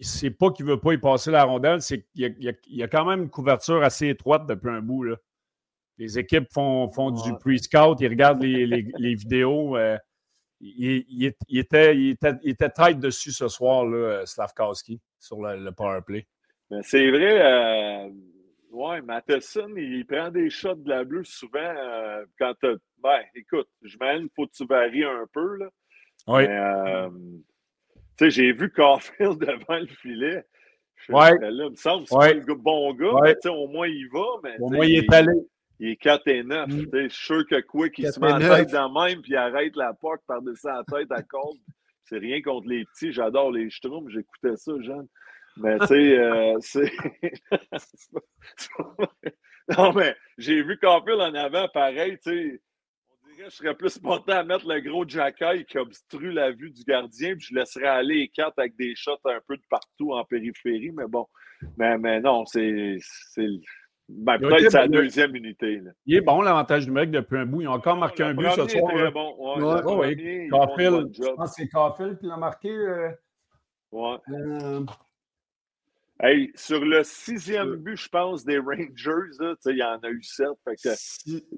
c'est 0.00 0.30
pas 0.30 0.50
qu'il 0.50 0.64
ne 0.66 0.70
veut 0.70 0.80
pas 0.80 0.92
y 0.92 0.98
passer 0.98 1.32
la 1.32 1.42
rondelle, 1.42 1.82
c'est 1.82 2.06
qu'il 2.14 2.56
y, 2.68 2.82
a 2.82 2.88
quand 2.88 3.04
même 3.04 3.22
une 3.22 3.30
couverture 3.30 3.82
assez 3.82 4.08
étroite 4.08 4.46
depuis 4.46 4.70
un 4.70 4.80
bout. 4.80 5.02
Là. 5.02 5.16
Les 5.98 6.20
équipes 6.20 6.46
font, 6.52 6.88
font 6.90 7.10
du 7.10 7.32
pre-scout, 7.32 8.00
ils 8.00 8.08
regardent 8.08 8.42
les, 8.42 8.66
les, 8.66 9.14
vidéos. 9.14 9.76
Euh, 9.76 9.98
il, 10.60 11.24
était, 11.24 11.96
il, 11.96 12.10
était, 12.10 12.38
il 12.44 12.50
était 12.50 12.70
tête 12.70 13.00
dessus 13.00 13.32
ce 13.32 13.48
soir, 13.48 13.84
là, 13.84 14.24
Slavkowski, 14.24 15.00
sur 15.18 15.42
le, 15.42 15.56
le 15.56 15.72
powerplay. 15.72 16.26
C'est 16.82 17.10
vrai, 17.10 17.40
euh, 17.42 18.08
oui, 18.72 19.02
Matheson, 19.02 19.70
il 19.76 20.06
prend 20.06 20.30
des 20.30 20.48
shots 20.48 20.76
de 20.76 20.88
la 20.88 21.04
bleue 21.04 21.24
souvent 21.24 21.58
euh, 21.58 22.24
quand 22.38 22.54
tu 22.60 22.68
Ben, 23.02 23.20
écoute, 23.34 23.68
je 23.82 23.96
qu'il 23.98 24.28
faut 24.34 24.46
que 24.46 24.52
tu 24.52 24.66
varies 24.66 25.04
un 25.04 25.26
peu. 25.32 25.56
Là. 25.58 25.68
Oui. 26.26 26.44
Euh, 26.48 27.10
tu 28.16 28.24
sais, 28.24 28.30
j'ai 28.30 28.52
vu 28.52 28.70
Caulfield 28.70 29.38
devant 29.40 29.78
le 29.78 29.86
filet. 29.86 30.44
Oui. 31.08 31.38
Là, 31.40 31.50
il 31.50 31.70
me 31.70 31.76
semble 31.76 32.04
que 32.04 32.10
c'est 32.10 32.34
le 32.34 32.54
bon 32.54 32.94
gars. 32.94 33.12
Ouais. 33.12 33.36
Mais, 33.44 33.50
au 33.50 33.66
moins, 33.66 33.88
il 33.88 34.08
va. 34.10 34.24
Mais, 34.42 34.56
au 34.58 34.70
moins, 34.70 34.86
il 34.86 34.98
est 34.98 35.12
allé. 35.12 35.32
Il 35.78 35.88
est 35.88 35.96
4 35.96 36.28
et 36.28 36.42
9. 36.44 36.68
Mm. 36.68 36.88
Je 36.92 37.08
suis 37.08 37.24
sûr 37.24 37.46
que 37.46 37.60
Quick, 37.60 37.98
il 37.98 38.12
se 38.12 38.20
met 38.20 38.32
en 38.32 38.38
tête 38.38 38.70
dans 38.70 38.92
même 38.92 39.20
puis 39.20 39.32
il 39.32 39.36
arrête 39.36 39.74
la 39.76 39.92
POC 39.92 40.20
par-dessus 40.26 40.66
la 40.66 40.84
tête 40.84 41.10
à 41.10 41.22
cause. 41.22 41.58
C'est 42.04 42.18
rien 42.18 42.40
contre 42.40 42.68
les 42.68 42.84
petits. 42.84 43.12
J'adore 43.12 43.50
les 43.50 43.68
Schtroumpfs. 43.68 44.10
J'écoutais 44.10 44.56
ça, 44.56 44.72
jeune. 44.80 45.08
Mais 45.56 45.78
tu 45.80 45.86
sais, 45.86 46.18
euh, 46.18 46.56
c'est. 46.60 46.90
non, 49.78 49.92
mais 49.92 50.16
j'ai 50.38 50.62
vu 50.62 50.78
Campbell 50.78 51.20
en 51.20 51.34
avant, 51.34 51.68
pareil, 51.68 52.18
tu 52.22 52.30
sais. 52.30 52.60
On 53.10 53.34
dirait 53.34 53.44
que 53.44 53.50
je 53.50 53.56
serais 53.56 53.74
plus 53.74 53.98
porté 53.98 54.32
à 54.32 54.44
mettre 54.44 54.68
le 54.68 54.80
gros 54.80 55.06
Jacky 55.06 55.64
qui 55.66 55.78
obstrue 55.78 56.32
la 56.32 56.52
vue 56.52 56.70
du 56.70 56.82
gardien, 56.84 57.36
puis 57.36 57.48
je 57.50 57.54
laisserais 57.54 57.86
aller 57.86 58.14
les 58.14 58.28
quatre 58.28 58.58
avec 58.58 58.76
des 58.76 58.94
shots 58.94 59.18
un 59.24 59.40
peu 59.46 59.56
de 59.56 59.62
partout 59.68 60.12
en 60.12 60.24
périphérie, 60.24 60.92
mais 60.92 61.06
bon. 61.06 61.26
Mais, 61.76 61.98
mais 61.98 62.20
non, 62.20 62.44
c'est. 62.46 62.98
Ben, 64.08 64.38
peut-être 64.38 64.70
sa 64.70 64.88
deuxième 64.88 65.34
unité. 65.36 65.76
Là. 65.76 65.92
Il 66.06 66.16
est 66.16 66.20
bon, 66.20 66.42
l'avantage 66.42 66.86
numérique 66.86 67.12
depuis 67.12 67.38
un 67.38 67.46
bout. 67.46 67.62
Il 67.62 67.66
a 67.66 67.72
encore 67.72 67.96
marqué 67.96 68.22
un 68.22 68.34
but 68.34 68.50
ce 68.50 68.68
soir. 68.68 68.92
Très 68.92 69.10
bon. 69.10 69.56
Ouais, 69.56 69.94
ouais, 69.94 70.48
Caulfield, 70.50 71.14
je 71.14 71.34
pense 71.34 71.50
que 71.50 71.62
c'est 71.62 71.68
Caulfield 71.68 72.18
qui 72.18 72.26
l'a 72.26 72.36
marqué. 72.36 72.70
Euh... 72.70 73.10
Ouais. 73.92 74.16
Euh... 74.30 74.84
Hey, 76.24 76.52
sur 76.54 76.84
le 76.84 77.02
sixième 77.02 77.74
but, 77.74 77.96
je 77.96 78.08
pense, 78.08 78.44
des 78.44 78.58
Rangers, 78.58 79.56
il 79.66 79.76
y 79.76 79.82
en 79.82 79.98
a 79.98 80.08
eu 80.08 80.22
sept. 80.22 80.46
Fait 80.64 80.76
que 80.76 80.90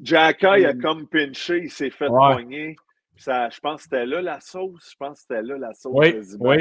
Jacky 0.01 0.47
a 0.47 0.73
comme 0.73 1.07
pinché, 1.07 1.65
il 1.65 1.71
s'est 1.71 1.91
fait 1.91 2.09
ouais. 2.09 2.75
Ça, 3.17 3.49
je 3.51 3.61
pense 3.61 3.77
que 3.77 3.83
c'était 3.85 4.07
là 4.07 4.23
la 4.23 4.41
sauce. 4.41 4.91
Je 4.91 4.97
pense 4.99 5.19
que 5.19 5.27
c'était 5.29 5.43
là 5.43 5.59
la 5.59 5.75
sauce. 5.75 5.93
Oui, 5.95 6.15
oui. 6.41 6.59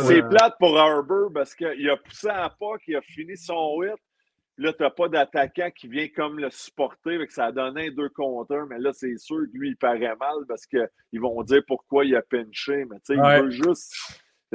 c'est 0.00 0.22
plate 0.28 0.54
pour 0.58 0.78
Harbour 0.78 1.30
parce 1.32 1.54
qu'il 1.54 1.90
a 1.90 1.96
poussé 1.96 2.28
à 2.28 2.48
pas, 2.48 2.78
qu'il 2.82 2.96
a 2.96 3.02
fini 3.02 3.36
son 3.36 3.82
hit. 3.82 4.00
Là, 4.58 4.72
tu 4.72 4.82
n'as 4.82 4.90
pas 4.90 5.08
d'attaquant 5.08 5.70
qui 5.70 5.86
vient 5.86 6.08
comme 6.08 6.38
le 6.38 6.48
supporter. 6.50 7.24
que 7.26 7.32
ça 7.32 7.46
a 7.46 7.52
donné 7.52 7.88
un 7.88 7.90
deux 7.90 8.08
contre 8.08 8.54
un. 8.56 8.66
Mais 8.66 8.78
là, 8.78 8.92
c'est 8.94 9.16
sûr 9.18 9.42
que 9.52 9.58
lui, 9.58 9.68
il 9.68 9.76
paraît 9.76 10.16
mal 10.16 10.38
parce 10.48 10.66
qu'ils 10.66 11.20
vont 11.20 11.42
dire 11.42 11.62
pourquoi 11.66 12.06
il 12.06 12.16
a 12.16 12.22
pinché. 12.22 12.86
Mais 12.86 12.96
tu 13.04 13.14
sais, 13.14 13.16
il 13.16 13.42
veut 13.42 13.50
juste 13.50 13.94
euh, 14.10 14.14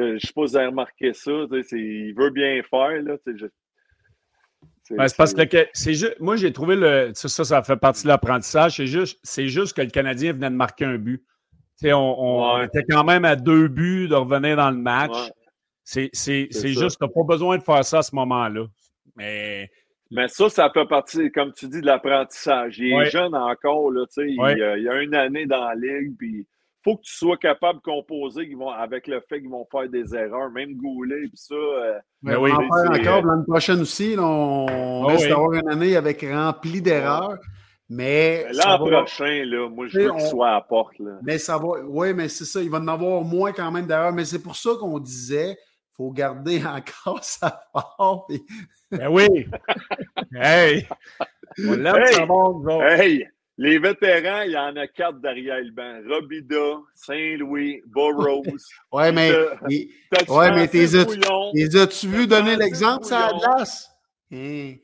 je 0.10 0.14
ne 0.14 0.20
sais 0.20 0.34
pas 0.34 0.48
si 0.48 0.52
vous 0.52 0.58
avez 0.58 0.68
remarqué 0.68 1.14
ça. 1.14 1.32
Il 1.72 2.14
veut 2.16 2.30
bien 2.30 2.62
faire. 2.70 3.02
Là, 3.02 3.18
ben, 4.90 5.08
c'est 5.08 5.18
parce 5.18 5.34
que 5.34 5.68
c'est 5.74 5.94
juste. 5.94 6.20
Moi, 6.20 6.36
j'ai 6.36 6.52
trouvé 6.52 6.76
le. 6.76 7.12
Ça, 7.14 7.30
ça, 7.44 7.64
fait 7.64 7.78
partie 7.78 8.04
de 8.04 8.08
l'apprentissage. 8.08 8.78
C'est 8.78 8.88
juste, 8.88 9.20
juste 9.38 9.76
que 9.76 9.82
le 9.82 9.90
Canadien 9.90 10.34
venait 10.34 10.50
de 10.50 10.56
marquer 10.56 10.86
un 10.86 10.98
but. 10.98 11.24
On, 11.84 11.96
on 11.96 12.64
était 12.64 12.84
quand 12.84 13.04
même 13.04 13.26
à 13.26 13.36
deux 13.36 13.68
buts 13.68 14.08
de 14.08 14.16
revenir 14.16 14.58
dans 14.58 14.70
le 14.70 14.78
match. 14.78 15.32
C'est 15.84 16.10
juste, 16.14 16.98
tu 17.00 17.06
n'as 17.06 17.10
pas 17.10 17.24
besoin 17.28 17.58
de 17.58 17.64
faire 17.64 17.84
ça 17.86 18.00
à 18.00 18.04
ce 18.04 18.16
moment-là. 18.16 18.66
Mais. 19.16 19.70
Mais 20.14 20.28
ça, 20.28 20.50
ça 20.50 20.70
fait 20.70 20.86
partie, 20.86 21.32
comme 21.32 21.54
tu 21.54 21.70
dis, 21.70 21.80
de 21.80 21.86
l'apprentissage. 21.86 22.78
Il 22.80 22.92
est 22.92 23.10
jeune 23.10 23.34
encore, 23.34 23.92
là, 23.92 24.04
il, 24.18 24.42
a, 24.42 24.78
il, 24.78 24.90
a 24.90 25.02
une 25.02 25.16
année 25.16 25.46
dans 25.46 25.70
la 25.70 25.76
ligue, 25.76 26.18
puis 26.18 26.46
faut 26.84 26.98
que 26.98 27.04
tu 27.04 27.14
sois 27.14 27.38
capable 27.38 27.80
de 27.80 27.84
composer 27.84 28.54
vont, 28.56 28.70
avec 28.70 29.08
le 29.08 29.22
fait 29.30 29.40
qu'ils 29.40 29.50
vont 29.50 29.68
faire 29.72 29.88
des 29.90 30.16
erreurs, 30.16 30.50
même 30.52 30.76
Goulet 30.76 31.26
et 31.26 31.32
ça. 31.36 31.54
Euh, 31.54 32.00
mais 32.24 32.36
oui, 32.36 32.52
on 32.52 32.68
va 32.68 32.98
faire 32.98 33.02
encore 33.02 33.26
l'année 33.26 33.46
prochaine 33.48 33.82
aussi. 33.82 34.16
on 34.18 35.06
ah 35.08 35.12
risque 35.12 35.28
d'avoir 35.28 35.54
une 35.54 35.70
année 35.70 35.96
avec 35.96 36.22
rempli 36.22 36.82
d'erreurs. 36.82 37.38
Mais. 37.90 38.48
L'an 38.54 38.78
prochain, 38.78 39.44
là, 39.46 39.70
moi, 39.70 39.88
je 39.88 40.00
veux 40.00 40.12
qu'il 40.12 40.22
soit 40.22 40.50
à 40.50 40.54
la 40.54 40.62
porte. 40.62 40.98
Là. 41.00 41.20
Mais 41.24 41.38
ça 41.38 41.58
va. 41.58 41.68
Oui, 41.86 42.14
mais 42.14 42.30
c'est 42.30 42.46
ça. 42.46 42.62
Il 42.62 42.70
va 42.70 42.78
en 42.78 42.88
avoir 42.88 43.22
moins 43.22 43.52
quand 43.52 43.70
même 43.70 43.86
d'erreurs. 43.86 44.14
Mais 44.14 44.24
c'est 44.24 44.42
pour 44.42 44.56
ça 44.56 44.72
qu'on 44.80 44.98
disait 44.98 45.52
il 45.52 45.96
faut 45.96 46.12
garder 46.12 46.64
encore 46.66 47.24
sa 47.24 47.64
forme. 47.72 48.22
Ben 48.90 49.10
oui! 49.10 49.28
hey! 50.36 50.88
On 51.68 51.74
l'aime, 51.74 51.98
hey! 51.98 53.02
hey! 53.02 53.28
Les 53.62 53.78
vétérans, 53.78 54.42
il 54.42 54.54
y 54.54 54.58
en 54.58 54.76
a 54.76 54.88
quatre 54.88 55.20
derrière 55.20 55.62
le 55.62 55.70
banc. 55.70 56.02
Robida, 56.10 56.80
Saint-Louis, 56.96 57.84
Burroughs. 57.86 58.42
ouais, 58.92 59.12
mais, 59.12 59.32
ouais, 59.32 60.52
mais 60.52 60.68
t'es 60.68 60.96
as-tu 61.78 62.08
vu 62.08 62.26
donner 62.26 62.56
l'exemple, 62.56 63.06
ça, 63.06 63.28
à 63.28 63.34
glace? 63.34 63.88
Hein? 64.34 64.78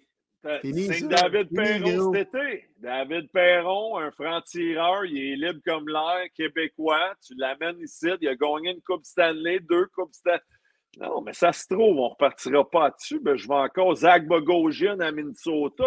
C'est 0.44 1.08
David 1.08 1.50
Perron 1.56 2.14
cet 2.14 2.28
été. 2.28 2.66
David 2.78 3.32
Perron, 3.32 3.98
un 3.98 4.12
franc-tireur, 4.12 5.06
il 5.06 5.18
est 5.18 5.36
libre 5.38 5.60
comme 5.66 5.90
l'air, 5.90 6.28
québécois. 6.36 7.16
Tu 7.26 7.34
l'amènes 7.36 7.80
ici, 7.82 8.10
il 8.22 8.28
a 8.28 8.36
gagné 8.36 8.74
une 8.74 8.82
Coupe 8.82 9.06
Stanley, 9.06 9.60
deux 9.60 9.88
Coupes 9.88 10.14
Stanley. 10.14 10.40
Non, 11.00 11.22
mais 11.22 11.34
ça 11.34 11.52
se 11.52 11.66
trouve, 11.66 11.98
on 11.98 12.06
ne 12.06 12.10
repartira 12.12 12.70
pas 12.70 12.92
dessus. 12.92 13.20
Ben, 13.22 13.36
je 13.36 13.48
vais 13.48 13.56
encore 13.56 13.96
Zach 13.96 14.28
Bogosian 14.28 15.00
à 15.00 15.12
Minnesota. 15.12 15.84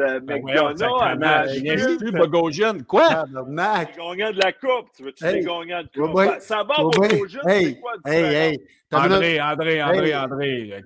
Ben 0.00 0.24
McDonough 0.24 1.02
à 1.02 1.16
Nashville. 1.16 1.98
Bogosian, 2.12 2.78
quoi? 2.86 3.24
Les 3.26 3.34
gagnants 3.34 4.32
de 4.32 4.38
la 4.42 4.52
Coupe. 4.52 4.90
Tu 4.96 5.04
veux-tu 5.04 5.24
hey, 5.24 5.34
les 5.34 5.40
gagnants 5.44 5.82
de 5.82 5.88
Coupe? 5.94 6.14
Ben, 6.14 6.40
ça 6.40 6.62
va, 6.62 6.76
Bogosian, 6.78 7.40
hey, 7.46 7.64
c'est 7.64 7.80
quoi 7.80 7.92
hey, 8.06 8.34
hey, 8.34 8.60
André, 8.92 9.40
André, 9.40 9.82
André, 9.82 10.14
André. 10.14 10.82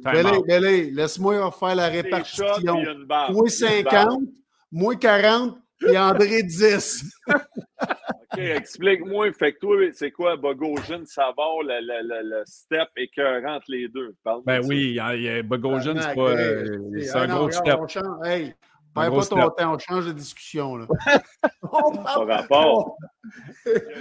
Bélé, 0.47 0.91
laisse-moi 0.91 1.51
faire 1.53 1.75
la 1.75 1.89
répartition. 1.89 2.47
Moi 3.31 3.49
50, 3.49 4.21
moi 4.71 4.97
40, 4.97 5.59
et 5.89 5.99
André 5.99 6.43
10. 6.43 7.05
OK, 7.29 8.39
explique-moi. 8.39 9.33
Fait 9.33 9.53
que 9.53 9.59
toi, 9.61 9.77
c'est 9.93 10.11
quoi 10.11 10.37
Bogosian, 10.37 11.05
Savard, 11.07 11.63
le, 11.63 11.81
le, 11.81 12.29
le, 12.29 12.43
step 12.47 12.89
écœurant 12.97 13.57
entre 13.57 13.67
les 13.69 13.89
deux? 13.89 14.15
ben 14.45 14.61
oui, 14.65 14.99
Bogosian, 15.45 15.95
c'est 16.01 16.15
pas. 16.15 16.37
C'est 17.01 17.17
un 17.17 17.29
gros 17.29 17.51
step. 17.51 17.79
Perds 18.95 19.13
pas 19.13 19.27
ton 19.27 19.51
temps, 19.51 19.75
on 19.75 19.79
change 19.79 20.07
de 20.07 20.13
discussion. 20.13 20.77
Là. 20.77 20.87
on, 21.63 21.97
parle, 21.97 22.31
rapport. 22.31 22.97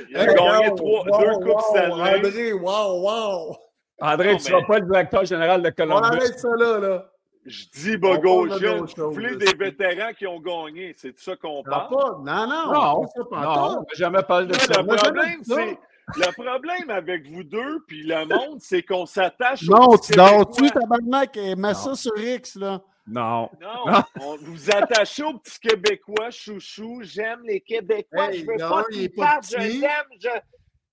Il 0.09 0.15
a 0.15 0.25
gagné 0.25 0.75
trois, 0.75 1.03
deux 1.03 1.33
Coupes 1.39 1.61
Stanley. 1.61 2.17
André, 2.17 2.53
wow, 2.53 3.01
wow! 3.01 3.57
André, 3.99 4.29
tu 4.29 4.35
ne 4.35 4.39
seras 4.39 4.61
pas 4.63 4.79
le 4.79 4.85
directeur 4.85 5.25
général 5.25 5.63
de 5.63 5.69
Columbus. 5.71 5.95
On 5.95 6.03
arrête 6.03 6.39
ça 6.39 6.49
là, 6.57 6.79
là. 6.79 7.05
Je 7.45 7.65
dis 7.73 7.97
vous 7.97 9.11
voulez 9.11 9.35
des 9.35 9.53
vétérans 9.53 10.13
qui 10.17 10.25
ont 10.27 10.39
gagné. 10.39 10.93
C'est 10.95 11.11
de 11.11 11.19
ça 11.19 11.35
qu'on 11.35 11.61
parle? 11.63 12.23
Non, 12.23 12.47
non, 12.47 12.71
non. 12.71 13.07
on 13.31 13.35
n'a 13.35 13.83
jamais 13.95 14.23
parlé 14.23 14.47
de 14.47 14.53
ça. 14.53 14.81
Le 14.81 14.95
problème, 14.95 15.41
c'est... 15.43 15.77
Le 16.15 16.31
problème 16.33 16.89
avec 16.89 17.29
vous 17.29 17.43
deux 17.43 17.79
puis 17.87 18.03
le 18.03 18.25
monde, 18.25 18.59
c'est 18.59 18.83
qu'on 18.83 19.05
s'attache 19.05 19.63
Non, 19.63 19.97
tu 19.97 20.11
dors-tu, 20.13 20.69
tabarnak, 20.69 21.37
et 21.37 21.55
mets 21.55 21.73
ça 21.73 21.95
sur 21.95 22.17
X, 22.17 22.55
là. 22.55 22.81
Non. 23.05 23.49
Non, 23.59 24.03
on, 24.21 24.37
vous 24.37 24.71
attachez 24.71 25.23
aux 25.23 25.37
petits 25.37 25.59
Québécois, 25.59 26.31
chouchou. 26.31 27.01
J'aime 27.01 27.41
les 27.43 27.59
Québécois. 27.59 28.31
je 28.31 28.45
veux 28.45 28.57
pas 28.57 28.85
qu'ils 28.91 29.11
partent, 29.11 29.49
je 29.49 29.57
l'aime. 29.57 30.41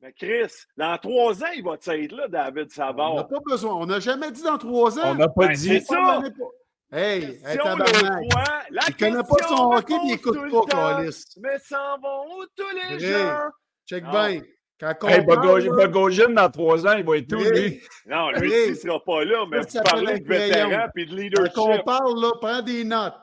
Mais 0.02 0.12
Chris, 0.12 0.52
dans 0.76 0.96
trois 0.98 1.42
ans, 1.42 1.50
il 1.54 1.62
va 1.62 1.74
être 1.74 2.12
là, 2.12 2.26
David 2.26 2.70
Savard. 2.72 3.12
On 3.12 3.16
n'a 3.16 3.24
pas 3.24 3.40
besoin. 3.44 3.74
On 3.74 3.86
n'a 3.86 4.00
jamais 4.00 4.32
dit 4.32 4.42
dans 4.42 4.58
trois 4.58 4.98
ans. 4.98 5.12
On 5.12 5.14
n'a 5.14 5.28
pas 5.28 5.48
ben, 5.48 5.54
dit. 5.54 5.68
C'est 5.68 5.80
ça. 5.80 6.22
Hey, 6.92 7.40
hey 7.46 7.58
tabarnak. 7.58 8.24
Il 8.70 8.74
ne 8.74 8.98
connaît 8.98 9.22
pas 9.22 9.48
son 9.48 9.72
hockey 9.72 9.94
il 10.02 10.06
n'écoute 10.08 10.50
pas, 10.50 10.96
Calis. 10.96 11.24
Mais 11.40 11.58
s'en 11.58 11.98
vont 12.00 12.34
où 12.34 12.44
tous 12.56 12.90
les 12.90 12.98
gens? 12.98 13.50
Check 13.86 14.04
bien. 14.04 14.40
Hey, 14.82 15.20
Bogosian, 15.20 16.30
dans 16.30 16.50
trois 16.50 16.86
ans, 16.86 16.96
il 16.96 17.04
va 17.04 17.18
être 17.18 17.28
tout, 17.28 17.38
lui? 17.38 17.80
Non, 18.06 18.30
lui, 18.30 18.50
il 18.66 18.70
ne 18.70 18.74
sera 18.74 19.02
pas 19.04 19.24
là, 19.24 19.44
mais 19.50 19.60
vous 19.60 19.82
parlez 19.84 20.20
de 20.20 20.26
vétéran 20.26 20.86
et 20.96 21.04
de 21.04 21.14
leadership. 21.14 21.52
Quand 21.54 21.70
on 21.70 21.82
parle, 21.82 22.20
là, 22.20 22.30
prends 22.40 22.62
des 22.62 22.84
notes. 22.84 23.14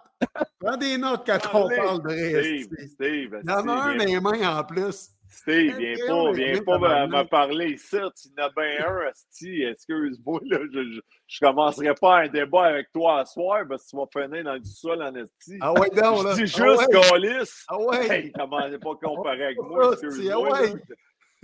Prends 0.59 0.77
des 0.77 0.97
notes 0.97 1.23
quand 1.25 1.39
on 1.53 1.69
parle 1.69 2.03
de 2.03 2.09
Steve, 2.09 2.89
Steve. 2.93 3.39
Il 3.43 3.49
y 3.49 3.53
en 3.53 3.67
a 3.67 3.73
un 3.73 3.97
des 3.97 4.19
mains 4.19 4.57
en 4.57 4.63
plus. 4.63 5.11
Steve, 5.29 5.77
viens 5.77 5.95
pas, 6.07 6.31
viens 6.31 6.63
pas 6.63 7.07
me, 7.07 7.23
parler 7.27 7.73
ici. 7.73 7.97
Tu 7.97 7.97
en 7.97 8.43
as 8.43 8.49
bien 8.49 8.87
un, 8.87 9.09
Asti. 9.09 9.63
Excuse-moi, 9.63 10.39
là, 10.45 10.59
je, 10.73 10.99
je, 11.27 11.39
commencerai 11.39 11.93
pas 11.99 12.19
un 12.21 12.27
débat 12.27 12.65
avec 12.65 12.91
toi 12.91 13.23
ce 13.25 13.33
soir 13.33 13.63
parce 13.67 13.83
que 13.83 13.89
tu 13.89 13.97
vas 13.97 14.25
finir 14.25 14.43
dans 14.43 14.57
du 14.57 14.69
sol 14.69 15.01
en 15.01 15.13
Asti. 15.15 15.57
Ah 15.61 15.73
ouais, 15.73 15.89
non, 15.95 16.23
là. 16.23 16.31
Je 16.31 16.43
dis 16.43 16.47
juste, 16.47 16.59
ah 16.59 17.17
ouais. 17.19 17.43
Ah 17.67 17.77
ouais. 17.79 18.11
Hey, 18.11 18.31
commencez 18.31 18.79
pas 18.79 18.95
comparer 18.95 19.45
avec 19.45 19.57
moi, 19.61 19.93
excuse-moi. 19.93 20.59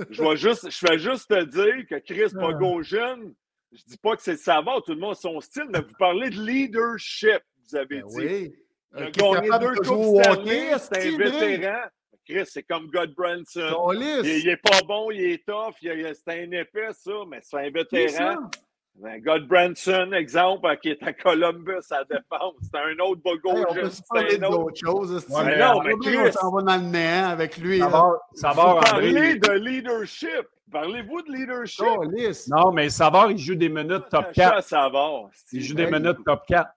Je, 0.09 0.23
vais 0.23 0.37
juste, 0.37 0.69
je 0.69 0.87
vais 0.87 0.99
juste 0.99 1.29
te 1.29 1.43
dire 1.43 1.85
que 1.87 1.95
Chris 1.99 2.33
Bogosian, 2.33 3.19
ah. 3.19 3.29
je 3.71 3.83
dis 3.85 3.97
pas 3.97 4.15
que 4.15 4.21
c'est 4.23 4.37
savoir, 4.37 4.81
tout 4.83 4.93
le 4.93 4.99
monde 4.99 5.11
a 5.11 5.15
son 5.15 5.39
style, 5.39 5.67
mais 5.69 5.81
vous 5.81 5.95
parlez 5.97 6.29
de 6.29 6.41
leadership, 6.41 7.41
vous 7.69 7.75
avez 7.75 8.01
ben 8.01 8.07
dit. 8.07 8.15
Oui. 8.15 8.55
Il 8.95 9.03
a 9.03 9.11
gagné 9.11 9.49
deux 9.59 9.75
Coupes 9.75 10.23
Stanley, 10.23 10.71
c'est 10.79 11.13
un 11.13 11.17
vétéran. 11.17 11.79
Chris, 12.25 12.45
c'est 12.45 12.63
comme 12.63 12.87
God 12.87 13.13
Branson. 13.15 13.91
Il, 13.91 14.25
il, 14.25 14.49
est 14.49 14.57
pas 14.57 14.81
bon, 14.87 15.11
il 15.11 15.31
est 15.31 15.45
tough, 15.45 15.75
c'est 15.81 16.27
un 16.27 16.51
épais, 16.51 16.93
ça, 16.93 17.11
mais 17.27 17.39
c'est 17.41 17.57
un 17.57 17.69
vétéran. 17.69 18.49
Ben, 18.95 19.19
God 19.21 19.47
Branson, 19.47 20.11
exemple, 20.13 20.77
qui 20.81 20.89
est 20.89 21.03
à 21.03 21.13
Columbus 21.13 21.81
à 21.89 22.03
défense. 22.03 22.53
C'est 22.61 22.77
un 22.77 22.97
autre 23.03 23.21
bogo. 23.23 23.57
Hey, 23.57 23.65
on 23.67 23.73
peut 23.73 23.89
se 23.89 24.01
parler 24.07 24.37
d'autres 24.37 24.79
choses. 24.79 25.25
Ouais, 25.29 25.45
mais 25.45 25.57
non, 25.57 25.81
mais 25.81 25.93
Chris, 26.01 26.17
on 26.17 26.31
s'en 26.31 26.51
va 26.51 26.61
dans 26.61 26.77
le 26.77 26.89
néant 26.89 27.29
avec 27.29 27.57
lui. 27.57 27.79
Ça 27.79 27.87
va, 27.87 28.19
ça 28.35 28.53
va 28.53 28.79
parlez 28.81 29.35
de 29.35 29.51
leadership. 29.53 30.47
Parlez-vous 30.71 31.21
de 31.23 31.31
leadership? 31.31 31.85
Oh, 31.85 32.05
non, 32.49 32.71
mais 32.71 32.89
Savard, 32.89 33.31
il 33.31 33.37
joue 33.37 33.55
des 33.55 33.69
minutes 33.69 34.09
top 34.09 34.31
4. 34.31 34.63
Savard. 34.63 35.29
Il 35.51 35.61
joue 35.61 35.75
des 35.75 35.87
minutes 35.87 36.23
top 36.23 36.45
4. 36.47 36.71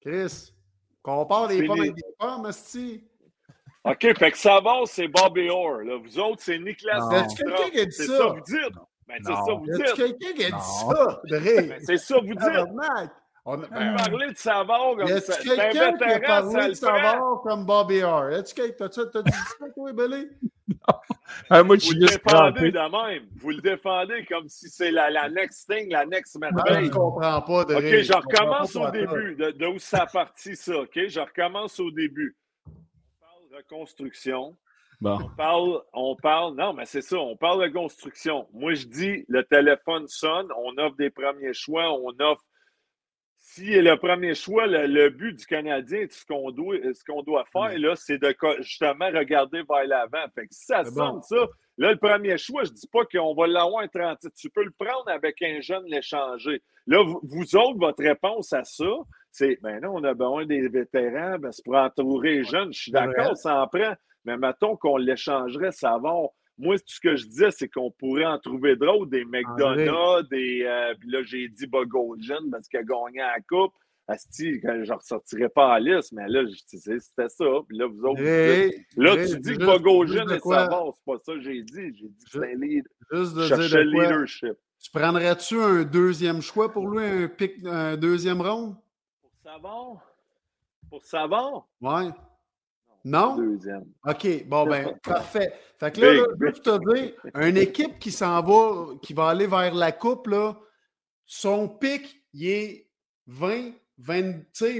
Chris, 0.00 0.52
compare 1.02 1.48
les 1.48 1.64
pommes 1.66 1.80
avec 1.80 1.94
des 1.94 2.02
pommes, 2.18 2.46
Asti. 2.46 3.04
OK, 3.84 4.00
fait 4.00 4.30
que 4.32 4.38
Savard, 4.38 4.86
c'est 4.86 5.08
Bobby 5.08 5.48
Orr. 5.48 5.84
Là. 5.84 5.96
Vous 5.96 6.18
autres, 6.18 6.42
c'est 6.42 6.58
Nicolas 6.58 7.00
C'est 7.28 7.44
quelqu'un 7.44 7.70
qui 7.70 7.80
a 7.80 7.84
dit 7.84 7.92
ça? 7.92 8.04
C'est 8.04 8.16
ça 8.18 8.26
vous 8.26 8.40
dites. 8.40 8.78
Ben, 9.08 9.18
c'est 9.24 9.32
ça 9.32 9.42
vous 9.46 9.66
dites. 9.66 9.94
quelqu'un 9.94 10.32
qui 10.32 10.44
a 10.44 10.50
dit 10.50 10.64
ça, 10.80 11.20
ben, 11.30 11.78
C'est 11.84 11.98
ça 11.98 12.18
vous 12.18 12.34
dites. 12.34 13.10
On 13.48 13.62
a 13.62 13.66
ben, 13.68 13.96
parlé 13.96 14.32
de 14.32 14.36
Savard 14.36 14.96
comme 14.96 15.06
ça. 15.06 15.20
C'est 15.20 15.52
un 15.52 15.66
vétéran, 15.68 15.92
qui 15.96 16.04
a 16.04 16.20
parlé 16.20 16.68
de 16.70 16.74
Savard 16.74 17.42
comme 17.44 17.64
Bobby 17.64 18.02
Orr? 18.02 18.30
Est-ce 18.30 18.52
que 18.52 18.62
tu 18.62 18.82
as 18.82 18.88
dit 18.88 19.30
ça, 19.32 19.66
toi, 19.74 19.92
Billy? 19.92 20.28
Ah, 21.50 21.62
moi, 21.62 21.76
je 21.76 21.86
vous 21.86 21.92
le 21.92 22.06
défendez 22.06 22.70
de 22.72 23.12
même. 23.12 23.28
Vous 23.36 23.50
le 23.50 23.60
défendez 23.60 24.24
comme 24.26 24.48
si 24.48 24.68
c'est 24.68 24.90
la, 24.90 25.10
la 25.10 25.28
next 25.28 25.68
thing, 25.68 25.90
la 25.90 26.06
next 26.06 26.38
merveille. 26.38 26.86
Je 26.86 26.90
ne 26.90 26.94
comprends 26.94 27.42
pas. 27.42 27.64
De 27.64 27.74
OK, 27.74 27.82
je 27.82 28.12
recommence 28.12 28.74
au 28.76 28.90
début. 28.90 29.34
De, 29.36 29.50
de, 29.50 29.66
où 29.66 29.78
ça 29.78 30.06
parti, 30.06 30.56
ça. 30.56 30.78
OK, 30.78 30.98
je 31.08 31.20
recommence 31.20 31.78
au 31.80 31.90
début. 31.90 32.36
On 32.66 32.70
parle 33.20 33.48
de 33.50 34.10
On, 35.04 35.28
parle, 35.36 35.82
on 35.92 36.16
parle, 36.16 36.54
non, 36.54 36.72
mais 36.72 36.86
c'est 36.86 37.02
ça, 37.02 37.18
on 37.18 37.36
parle 37.36 37.68
de 37.68 37.72
construction. 37.72 38.48
Moi, 38.52 38.74
je 38.74 38.86
dis, 38.86 39.24
le 39.28 39.44
téléphone 39.44 40.08
sonne, 40.08 40.48
on 40.56 40.76
offre 40.78 40.96
des 40.96 41.10
premiers 41.10 41.52
choix, 41.52 41.92
on 41.92 42.10
offre. 42.20 42.42
Si 43.38 43.80
le 43.80 43.96
premier 43.96 44.34
choix, 44.34 44.66
le, 44.66 45.08
but 45.08 45.34
du 45.34 45.46
Canadien, 45.46 46.06
ce 46.10 46.24
qu'on 46.26 46.50
doit, 46.50 46.76
ce 46.92 47.04
qu'on 47.04 47.22
doit 47.22 47.44
faire, 47.44 47.78
là, 47.78 47.94
c'est 47.94 48.18
de 48.18 48.34
justement 48.60 49.06
regarder 49.06 49.62
vers 49.68 49.86
l'avant. 49.86 50.24
Fait 50.34 50.48
que 50.48 50.54
si 50.54 50.64
ça 50.64 50.84
sonne, 50.84 51.22
ça, 51.22 51.46
là, 51.78 51.92
le 51.92 51.96
premier 51.96 52.38
choix, 52.38 52.64
je 52.64 52.70
ne 52.70 52.74
dis 52.74 52.88
pas 52.88 53.04
qu'on 53.04 53.34
va 53.34 53.46
l'avoir 53.46 53.82
un 53.82 53.88
30. 53.88 54.18
Tu 54.36 54.50
peux 54.50 54.64
le 54.64 54.72
prendre 54.76 55.08
avec 55.08 55.40
un 55.42 55.60
jeune, 55.60 55.84
l'échanger. 55.86 56.60
Là, 56.88 57.04
vous, 57.04 57.20
vous, 57.22 57.56
autres, 57.56 57.78
votre 57.78 58.02
réponse 58.02 58.52
à 58.52 58.64
ça, 58.64 58.84
c'est 59.30 59.58
ben 59.62 59.80
non, 59.80 59.92
on 59.94 60.04
a 60.04 60.14
besoin 60.14 60.46
des 60.46 60.68
vétérans, 60.68 61.38
ben, 61.38 61.52
c'est 61.52 61.64
pour 61.64 61.76
entourer 61.76 62.36
les 62.36 62.44
jeunes. 62.44 62.72
Je 62.72 62.80
suis 62.80 62.92
d'accord, 62.92 63.36
ça 63.36 63.62
en 63.62 63.68
prend. 63.68 63.94
Mais 64.26 64.36
mettons 64.36 64.76
qu'on 64.76 64.96
l'échangerait, 64.96 65.72
ça 65.72 65.98
va. 65.98 66.14
Moi, 66.58 66.78
tout 66.78 66.84
ce 66.86 67.00
que 67.00 67.16
je 67.16 67.26
disais, 67.26 67.50
c'est 67.50 67.68
qu'on 67.68 67.90
pourrait 67.90 68.24
en 68.26 68.38
trouver 68.38 68.76
d'autres, 68.76 69.06
des 69.06 69.24
McDonald's, 69.24 70.28
des. 70.28 70.64
Euh, 70.64 70.94
puis 70.98 71.10
là, 71.10 71.22
j'ai 71.22 71.48
dit 71.48 71.66
Bogosian 71.66 72.50
parce 72.50 72.66
qu'il 72.68 72.80
a 72.80 72.82
gagné 72.82 73.18
la 73.18 73.40
coupe. 73.48 73.72
Asti, 74.08 74.60
je 74.60 74.68
ne 74.68 74.92
ressortirais 74.92 75.48
pas 75.48 75.74
à 75.74 75.80
la 75.80 75.96
liste, 75.96 76.12
mais 76.12 76.28
là, 76.28 76.44
c'était 76.66 77.28
ça. 77.28 77.44
Puis 77.68 77.76
là, 77.76 77.86
vous 77.86 78.04
autres, 78.04 78.22
là, 78.96 79.26
tu 79.26 79.40
dis 79.40 79.58
que 79.58 79.64
Bogosian 79.64 80.28
est 80.28 80.38
savoir. 80.38 80.94
C'est 80.94 81.04
pas 81.04 81.18
ça 81.18 81.32
que 81.34 81.40
j'ai 81.40 81.62
dit. 81.62 81.92
J'ai 81.94 82.08
dit 82.08 82.24
que 82.24 82.30
c'est 82.30 82.54
lead. 82.54 82.84
Juste 83.10 83.34
de 83.34 83.68
dire 83.68 83.84
leadership. 83.84 84.54
Tu 84.80 84.90
prendrais-tu 84.90 85.60
un 85.60 85.82
deuxième 85.84 86.40
choix 86.40 86.72
pour 86.72 86.88
lui, 86.88 87.04
un 87.04 87.28
pic, 87.28 87.54
un 87.64 87.96
deuxième 87.96 88.40
round? 88.40 88.76
Pour 89.20 89.30
Savon? 89.42 89.98
Pour 90.88 91.04
Savon? 91.04 91.64
Ouais. 91.80 92.10
Non? 93.06 93.36
Deuxième. 93.36 93.84
OK, 94.04 94.48
bon, 94.48 94.66
ben, 94.66 94.98
parfait. 95.04 95.52
Fait 95.78 95.94
que 95.94 96.00
là, 96.00 96.12
là 96.12 96.22
juste 96.40 96.64
te 96.64 96.92
dire, 96.92 97.12
une 97.40 97.56
équipe 97.56 98.00
qui 98.00 98.10
s'en 98.10 98.42
va, 98.42 98.94
qui 99.00 99.14
va 99.14 99.28
aller 99.28 99.46
vers 99.46 99.72
la 99.72 99.92
coupe, 99.92 100.26
là, 100.26 100.56
son 101.24 101.68
pic, 101.68 102.20
il 102.34 102.48
est 102.48 102.88
20, 103.28 103.74
20, 103.98 104.22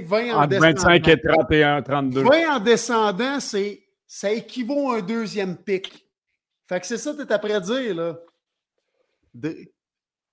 20 0.03 0.33
en 0.33 0.45
descendant. 0.45 0.73
25 0.73 1.07
et 1.07 1.21
31, 1.21 1.81
32. 1.81 2.23
20 2.23 2.55
en 2.55 2.59
descendant, 2.59 3.39
c'est, 3.39 3.87
ça 4.05 4.29
équivaut 4.29 4.91
à 4.91 4.97
un 4.97 5.01
deuxième 5.01 5.55
pic. 5.55 6.05
Fait 6.67 6.81
que 6.81 6.85
c'est 6.85 6.97
ça 6.97 7.13
que 7.13 7.21
tu 7.21 7.29
es 7.29 7.31
après 7.31 7.61
dire, 7.61 7.95
là. 7.95 8.19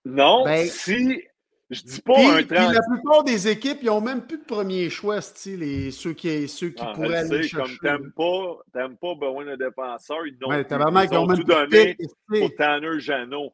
Non, 0.05 0.45
ben, 0.45 0.67
si 0.67 1.23
je 1.71 1.83
dis 1.83 2.01
pas 2.03 2.37
un 2.37 2.43
30. 2.43 2.51
la 2.51 2.83
plupart 2.83 3.25
des 3.25 3.49
équipes, 3.49 3.79
ils 3.83 3.87
n'ont 3.87 4.01
même 4.01 4.27
plus 4.27 4.39
de 4.39 4.45
premier 4.45 4.91
choix, 4.91 5.21
ceux 5.21 6.13
qui, 6.13 6.49
ceux 6.49 6.71
qui 6.71 6.83
ah, 6.85 6.93
pourraient 6.95 7.17
aller 7.17 7.43
sais, 7.43 7.49
chercher. 7.49 7.77
Comme 7.79 7.99
t'aimes 7.99 8.13
pas, 8.13 8.59
t'aimes 8.73 8.97
pas 8.97 9.15
besoin 9.15 9.45
de 9.47 9.57
défenseur, 9.57 10.27
ils, 10.27 10.37
ouais, 10.47 10.65
plus, 10.65 10.77
ils 10.77 11.17
ont 11.17 11.27
tout 11.27 11.45
donné 11.45 11.97
pour 12.29 12.55
Tanner 12.57 13.01
Janot. 13.01 13.53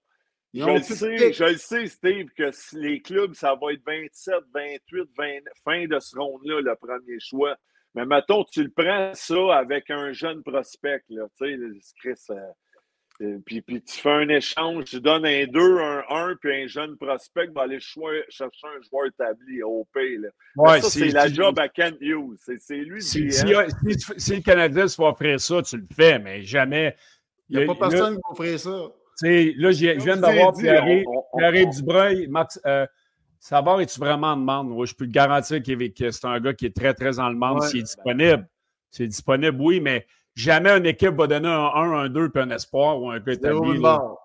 Je 0.52 0.64
le, 0.64 0.82
sais, 0.82 1.32
je 1.32 1.44
le 1.44 1.56
sais, 1.56 1.86
Steve, 1.86 2.26
que 2.36 2.50
les 2.76 3.00
clubs, 3.00 3.34
ça 3.34 3.54
va 3.54 3.72
être 3.72 3.84
27, 3.86 4.34
28, 4.52 5.08
20, 5.16 5.26
fin 5.64 5.86
de 5.86 6.00
ce 6.00 6.18
round-là, 6.18 6.60
le 6.60 6.74
premier 6.74 7.20
choix. 7.20 7.56
Mais 7.94 8.04
mettons, 8.04 8.44
tu 8.44 8.64
le 8.64 8.70
prends 8.70 9.12
ça 9.14 9.56
avec 9.56 9.90
un 9.90 10.12
jeune 10.12 10.42
prospect, 10.42 11.02
là, 11.10 11.26
tu 11.40 11.56
sais, 11.56 11.92
Chris, 12.00 12.20
euh, 12.30 12.50
puis, 13.44 13.60
puis, 13.60 13.82
tu 13.82 14.00
fais 14.00 14.10
un 14.10 14.28
échange, 14.28 14.84
tu 14.84 15.00
donnes 15.00 15.26
un 15.26 15.46
2, 15.46 15.78
un 15.78 16.02
1, 16.08 16.36
puis 16.40 16.62
un 16.62 16.66
jeune 16.66 16.96
prospect 16.96 17.48
va 17.54 17.62
aller 17.62 17.78
chercher 17.80 18.44
un 18.44 18.82
joueur 18.88 19.06
établi 19.06 19.62
au 19.62 19.86
pays. 19.92 20.18
Ouais, 20.56 20.80
ça, 20.80 20.88
c'est 20.88 21.08
la 21.08 21.28
job 21.28 21.58
à 21.58 21.68
Kent 21.68 21.98
Hughes. 22.00 22.38
C'est 22.38 22.76
lui 22.76 23.02
si, 23.02 23.30
si, 23.30 23.46
si, 23.46 24.12
si, 24.16 24.36
le 24.36 24.42
Canadien 24.42 24.88
se 24.88 25.00
va 25.00 25.08
offrir 25.08 25.38
ça, 25.38 25.60
tu 25.62 25.76
le 25.76 25.86
fais, 25.94 26.18
mais 26.18 26.42
jamais. 26.42 26.96
Il 27.50 27.58
n'y 27.58 27.64
a, 27.64 27.66
pas 27.66 27.90
personne 27.90 28.14
qui 28.14 28.20
va 28.24 28.30
offrir 28.30 28.58
ça. 28.58 28.70
Là, 29.22 29.72
je 29.72 30.02
viens 30.02 30.16
d'avoir 30.16 30.54
Pierre 30.54 31.66
Dubreuil, 31.68 32.26
Max. 32.28 32.58
Euh, 32.64 32.86
Savoir, 33.40 33.80
es-tu 33.80 33.98
vraiment 33.98 34.28
en 34.28 34.36
demande? 34.36 34.68
Moi, 34.68 34.84
je 34.84 34.94
peux 34.94 35.06
te 35.06 35.12
garantir 35.12 35.62
que 35.62 36.10
c'est 36.10 36.26
un 36.26 36.38
gars 36.40 36.52
qui 36.52 36.66
est 36.66 36.76
très, 36.76 36.92
très 36.92 37.18
en 37.18 37.30
demande 37.30 37.62
s'il 37.62 37.80
est 37.80 37.84
disponible. 37.84 38.46
C'est 38.90 39.06
disponible, 39.06 39.56
oui, 39.58 39.80
mais 39.80 40.06
jamais 40.40 40.70
une 40.76 40.86
équipe 40.86 41.14
va 41.14 41.26
donner 41.26 41.48
un 41.48 41.70
1, 41.74 41.92
un 42.04 42.08
2 42.08 42.30
puis 42.30 42.42
un 42.42 42.50
espoir 42.50 43.00
ou 43.00 43.10
un 43.10 43.18
gars 43.20 43.32
établi. 43.32 43.58
Zéro 43.58 43.72
une 43.72 43.82
barre. 43.82 44.16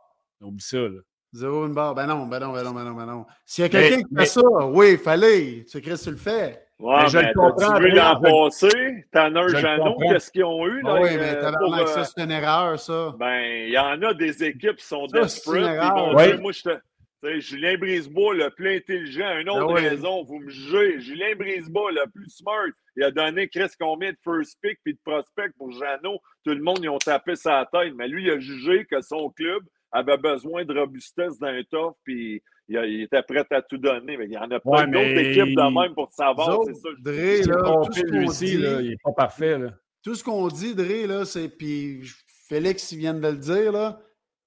Oublie 0.42 0.62
ça. 0.62 0.78
Là. 0.78 1.00
Zéro 1.34 1.66
une 1.66 1.74
barre. 1.74 1.96
Ben 1.96 2.08
non, 2.08 2.26
ben 2.26 2.40
non, 2.40 2.54
ben 2.54 2.64
non, 2.64 2.72
ben 2.72 2.84
non, 2.84 2.94
ben 2.94 3.06
non. 3.06 3.26
S'il 3.46 3.64
y 3.64 3.66
a 3.66 3.70
quelqu'un 3.70 4.04
qui 4.04 4.16
fait 4.16 4.26
ça, 4.26 4.42
oui, 4.68 4.92
il 4.94 4.98
fallait. 4.98 5.64
Tu 5.64 5.72
sais, 5.72 5.82
Chris, 5.82 6.00
tu 6.02 6.12
le 6.12 6.18
fais. 6.18 6.66
Ouais, 6.78 7.06
mais, 7.14 7.22
mais 7.22 7.34
t'as 7.58 7.80
vu 7.80 7.90
l'an 7.92 8.20
passé, 8.20 9.06
Tanner 9.10 9.48
Jeannot, 9.48 9.98
qu'est-ce 9.98 10.30
qu'ils 10.30 10.44
ont 10.44 10.68
eu? 10.68 10.82
Là, 10.82 11.00
oui, 11.00 11.10
mais 11.18 11.38
euh, 11.38 11.86
ça, 11.86 12.04
c'est 12.04 12.22
une 12.22 12.32
erreur, 12.32 12.78
ça. 12.78 13.16
Ben, 13.18 13.66
il 13.66 13.72
y 13.72 13.78
en 13.78 14.02
a 14.02 14.14
des 14.14 14.44
équipes 14.44 14.76
qui 14.76 14.86
sont 14.86 15.06
desperate. 15.08 15.80
Ils 15.82 16.02
vont 16.02 16.14
dire, 16.16 16.42
moi, 16.42 16.52
je 16.52 16.64
te 16.64 16.78
Julien 17.24 17.78
Brisebois, 17.78 18.36
le 18.36 18.50
plus 18.52 18.78
intelligent, 18.78 19.40
une 19.40 19.50
autre 19.50 19.74
ben 19.74 19.90
raison, 19.90 20.24
vous 20.24 20.40
me 20.40 20.50
jugez. 20.50 21.00
Julien 21.00 21.36
Brisebois, 21.36 21.92
le 21.92 22.10
plus 22.12 22.30
smart, 22.30 22.68
il 22.96 23.04
a 23.04 23.12
donné 23.12 23.48
Chris 23.48 23.70
combien 23.80 24.12
de 24.12 24.18
first 24.24 24.58
pick 24.62 24.80
puis 24.84 24.94
de 24.94 25.00
prospect 25.04 25.50
pour 25.58 25.72
Jeannot? 25.72 26.20
Tout 26.46 26.54
le 26.54 26.62
monde, 26.62 26.80
ils 26.82 26.90
ont 26.90 26.98
tapé 26.98 27.36
sa 27.36 27.68
tête. 27.72 27.94
Mais 27.96 28.08
lui, 28.08 28.24
il 28.26 28.30
a 28.30 28.40
jugé 28.40 28.86
que 28.86 29.02
son 29.02 29.30
club 29.30 29.64
avait 29.92 30.18
besoin 30.18 30.66
de 30.66 30.78
robustesse 30.78 31.40
d'un 31.40 31.62
top, 31.70 31.98
puis 32.04 32.42
il, 32.68 33.02
était 33.02 33.24
prêt 33.24 33.46
à 33.52 33.62
tout 33.62 33.78
donner. 33.78 34.18
Mais 34.18 34.26
il 34.26 34.34
y 34.34 34.38
en 34.38 34.50
a 34.52 34.60
pas 34.60 34.86
d'autres 34.86 35.18
équipes 35.18 35.56
de 35.56 35.82
même 35.82 35.94
pour 35.94 36.12
savoir. 36.12 36.60
C'est 36.66 36.76
ça. 36.76 36.90
Dre, 37.00 37.50
là, 37.50 37.86
tout 37.86 37.94
ce 37.94 38.02
qu'on 38.02 38.32
dit, 38.32 38.58
là, 38.58 38.82
il 38.82 38.90
n'est 38.90 38.98
pas 39.04 39.14
parfait. 39.14 39.58
Là. 39.58 39.72
Tout 40.04 40.16
ce 40.16 40.24
qu'on 40.24 40.48
dit, 40.48 40.76
Dre, 40.76 41.08
là, 41.08 41.26
c'est. 41.26 41.50
Puis 41.50 42.04
Félix 42.48 42.94
vient 42.94 43.14
de 43.14 43.28
le 43.28 43.36
dire, 43.36 43.72
là, 43.72 44.00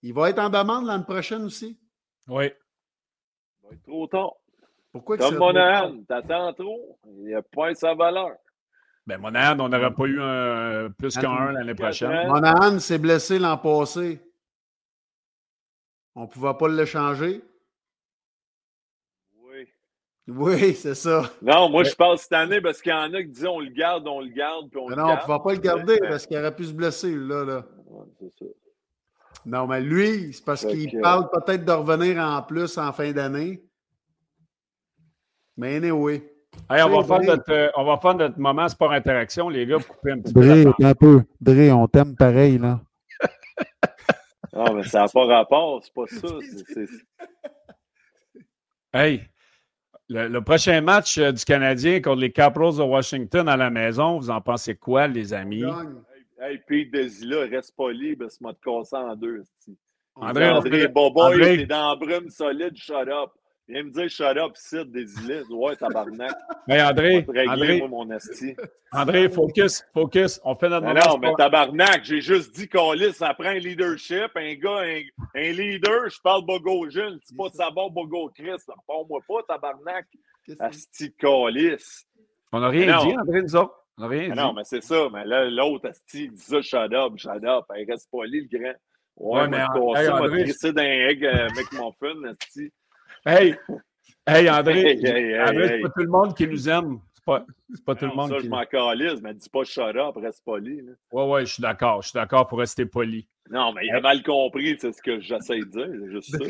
il 0.02 0.14
va 0.14 0.30
être 0.30 0.38
en 0.38 0.50
demande 0.50 0.86
l'année 0.86 1.04
prochaine 1.04 1.42
aussi. 1.42 1.78
Oui 2.28 2.50
va 3.68 3.74
être 3.74 3.82
trop 3.82 4.06
tard. 4.06 4.34
Pourquoi 4.92 5.18
Comme 5.18 5.36
Monahan, 5.36 6.02
t'attends 6.08 6.52
trop, 6.54 6.98
il 7.06 7.30
n'a 7.30 7.42
pas 7.42 7.74
sa 7.74 7.94
valeur. 7.94 8.36
Ben, 9.06 9.18
Monahan, 9.18 9.58
on 9.60 9.68
n'aurait 9.68 9.94
pas 9.94 10.04
eu 10.04 10.20
un, 10.20 10.90
plus 10.90 11.16
qu'un 11.16 11.52
l'année 11.52 11.74
prochaine. 11.74 12.28
Monahan 12.28 12.78
s'est 12.78 12.98
blessé 12.98 13.38
l'an 13.38 13.56
passé. 13.56 14.20
On 16.14 16.22
ne 16.22 16.26
pouvait 16.26 16.54
pas 16.54 16.68
l'échanger? 16.68 17.42
Oui. 19.40 19.66
Oui, 20.26 20.74
c'est 20.74 20.94
ça. 20.94 21.22
Non, 21.42 21.68
moi, 21.70 21.84
je 21.84 21.94
parle 21.94 22.18
cette 22.18 22.32
année 22.32 22.60
parce 22.60 22.82
qu'il 22.82 22.92
y 22.92 22.94
en 22.94 23.12
a 23.14 23.22
qui 23.22 23.28
disaient 23.28 23.46
on 23.46 23.60
le 23.60 23.70
garde, 23.70 24.06
on 24.08 24.20
le 24.20 24.28
garde, 24.28 24.68
puis 24.70 24.80
on 24.80 24.88
non, 24.88 24.90
le 24.90 24.96
garde. 24.96 25.08
Non, 25.08 25.12
on 25.12 25.16
ne 25.16 25.22
pouvait 25.22 25.44
pas 25.44 25.52
le 25.54 25.60
garder 25.60 25.98
parce 26.00 26.26
qu'il 26.26 26.36
aurait 26.36 26.54
pu 26.54 26.64
se 26.64 26.72
blesser, 26.72 27.14
là. 27.14 27.44
là. 27.44 27.64
c'est 28.18 28.44
ça. 28.44 28.50
Non, 29.48 29.66
mais 29.66 29.80
lui, 29.80 30.34
c'est 30.34 30.44
parce 30.44 30.62
qu'il 30.66 31.00
parle 31.00 31.30
peut-être 31.30 31.64
de 31.64 31.72
revenir 31.72 32.22
en 32.22 32.42
plus 32.42 32.76
en 32.76 32.92
fin 32.92 33.12
d'année. 33.12 33.62
Mais 35.56 35.76
anyway. 35.76 36.22
Hey, 36.68 36.82
on, 36.82 37.00
va 37.00 37.02
faire 37.02 37.26
notre, 37.26 37.50
euh, 37.50 37.68
on 37.74 37.84
va 37.84 37.96
faire 37.96 38.14
notre 38.14 38.38
moment 38.38 38.68
sport 38.68 38.92
interaction, 38.92 39.48
les 39.48 39.64
gars, 39.64 39.78
pour 39.78 39.96
couper 39.96 40.12
un 40.12 40.20
petit 40.20 40.34
peu. 40.34 40.72
un 40.84 40.94
peu. 40.94 41.22
Dre, 41.40 41.74
on 41.74 41.88
t'aime 41.88 42.14
pareil, 42.14 42.58
là. 42.58 42.80
non, 44.52 44.74
mais 44.74 44.82
ça 44.82 45.02
n'a 45.02 45.08
pas 45.08 45.24
rapport, 45.24 45.82
c'est 45.82 45.94
pas 45.94 46.06
ça. 46.06 46.28
Hey, 48.92 49.22
le, 50.08 50.40
prochain 50.40 50.80
match 50.80 51.18
euh, 51.18 51.30
du 51.30 51.44
Canadien 51.44 52.00
contre 52.00 52.20
les 52.20 52.32
Capitals 52.32 52.76
de 52.76 52.82
Washington 52.82 53.48
à 53.48 53.56
la 53.56 53.68
maison, 53.68 54.18
vous 54.18 54.30
en 54.30 54.40
pensez 54.40 54.74
quoi, 54.74 55.06
les 55.06 55.34
amis? 55.34 55.64
Hey, 56.40 56.58
Pete 56.68 56.92
Desila, 56.92 57.46
reste 57.46 57.74
poli, 57.74 58.14
parce 58.14 58.38
que 58.38 58.44
m'a 58.44 58.54
te 58.54 58.60
cassé 58.60 58.94
en 58.94 59.16
deux. 59.16 59.42
André, 60.14 60.48
André, 60.48 60.88
Bobo, 60.88 61.32
il 61.32 61.42
est 61.42 61.66
dans 61.66 61.90
la 61.90 61.96
brume 61.96 62.30
solide, 62.30 62.76
shut 62.76 63.08
up. 63.08 63.30
Viens 63.66 63.82
me 63.82 63.90
dire 63.90 64.08
shut 64.08 64.36
up, 64.36 64.52
site 64.54 64.92
Desila. 64.92 65.42
Ouais, 65.50 65.74
tabarnak. 65.74 66.32
Mais 66.68 66.80
André, 66.80 67.26
André, 67.48 67.78
moi, 67.80 67.88
mon 67.88 68.10
asti. 68.10 68.54
André, 68.92 69.28
focus, 69.28 69.84
focus. 69.92 70.40
On 70.44 70.54
fait 70.54 70.68
notre 70.68 70.86
mais 70.86 70.94
Non, 70.94 71.18
mais 71.18 71.34
tabarnak, 71.36 72.04
j'ai 72.04 72.20
juste 72.20 72.54
dit 72.54 72.68
qu'Alis, 72.68 73.14
ça 73.14 73.34
prend 73.34 73.48
un 73.48 73.58
leadership. 73.58 74.30
Un 74.36 74.54
gars, 74.54 74.82
un, 74.84 75.02
un 75.34 75.52
leader, 75.52 76.08
je 76.08 76.20
parle 76.22 76.46
Bogo 76.46 76.88
jeune. 76.88 77.18
C'est 77.24 77.36
pas 77.36 77.48
de 77.48 77.54
savoir 77.54 77.90
Bogo 77.90 78.30
Chris. 78.34 78.50
Réponds-moi 78.50 79.20
pas, 79.28 79.42
tabarnak. 79.54 80.06
Asti 80.60 81.12
Calis. 81.12 82.06
On 82.52 82.60
n'a 82.60 82.68
rien 82.68 83.04
dit, 83.04 83.18
André, 83.18 83.42
nous 83.42 83.56
autres. 83.56 83.77
Rien 83.98 84.34
non, 84.34 84.52
mais 84.52 84.62
c'est 84.64 84.82
ça. 84.82 85.08
Mais 85.12 85.24
là, 85.24 85.48
l'autre, 85.50 85.90
il 86.14 86.32
dit 86.32 86.40
ça, 86.40 86.62
shut 86.62 86.92
up, 86.92 87.12
shut 87.16 87.44
up. 87.44 87.64
Il 87.76 87.90
reste 87.90 88.08
pas 88.10 88.24
li, 88.26 88.46
le 88.50 88.58
grand. 88.58 88.74
Ouais, 89.16 89.40
ouais 89.40 89.48
mais 89.48 89.64
moi, 89.74 90.00
hey, 90.00 90.08
André... 90.08 90.42
crissé 90.44 90.72
d'un 90.72 90.82
egg 90.82 91.24
avec 91.24 91.72
mon 91.72 91.92
fun, 91.92 92.22
asti. 92.24 92.72
Hey! 93.26 93.56
Hey, 94.26 94.48
André! 94.50 94.98
hey, 95.02 95.40
André, 95.40 95.68
c'est 95.68 95.80
pas 95.80 95.88
tout 95.88 96.02
le 96.02 96.08
monde 96.08 96.36
qui 96.36 96.46
nous 96.46 96.68
aime. 96.68 97.00
C'est 97.12 97.24
pas, 97.24 97.44
pas 97.84 97.94
tout 97.96 98.06
le 98.06 98.14
monde 98.14 98.30
ça, 98.30 98.36
qui... 98.36 98.44
je 98.44 98.48
m'en 98.48 98.64
calise, 98.64 99.20
mais 99.20 99.34
dis 99.34 99.48
pas 99.48 99.64
shut 99.64 99.96
up, 99.96 100.14
reste 100.16 100.44
poli. 100.44 100.82
Là. 100.82 100.92
Ouais, 101.10 101.28
ouais, 101.28 101.46
je 101.46 101.54
suis 101.54 101.60
d'accord. 101.60 102.02
Je 102.02 102.10
suis 102.10 102.16
d'accord 102.16 102.46
pour 102.46 102.60
rester 102.60 102.86
poli. 102.86 103.26
Non, 103.50 103.72
mais 103.72 103.84
il 103.84 103.90
a 103.90 104.00
mal 104.00 104.22
compris, 104.22 104.76
c'est 104.78 104.92
ce 104.92 105.02
que 105.02 105.18
j'essaie 105.18 105.58
de 105.58 105.64
dire. 105.64 106.10
Juste 106.10 106.30
ça. 106.30 106.44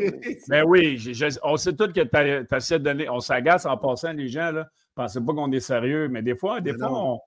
mais 0.49 0.62
oui, 0.66 1.01
on 1.42 1.57
sait 1.57 1.74
tous 1.74 1.92
que 1.92 2.01
tu 2.01 2.55
essaies 2.55 2.78
de 2.78 2.84
donner. 2.84 3.09
On 3.09 3.20
s'agace 3.20 3.64
en 3.64 3.78
passant, 3.78 4.12
les 4.12 4.28
gens, 4.28 4.53
là. 4.53 4.68
Pensez 4.94 5.24
pas 5.24 5.32
qu'on 5.32 5.51
est 5.53 5.61
sérieux, 5.61 6.09
mais 6.09 6.22
des 6.22 6.36
fois, 6.36 6.61
des 6.61 6.74
fois, 6.74 6.90
on, 6.90 7.20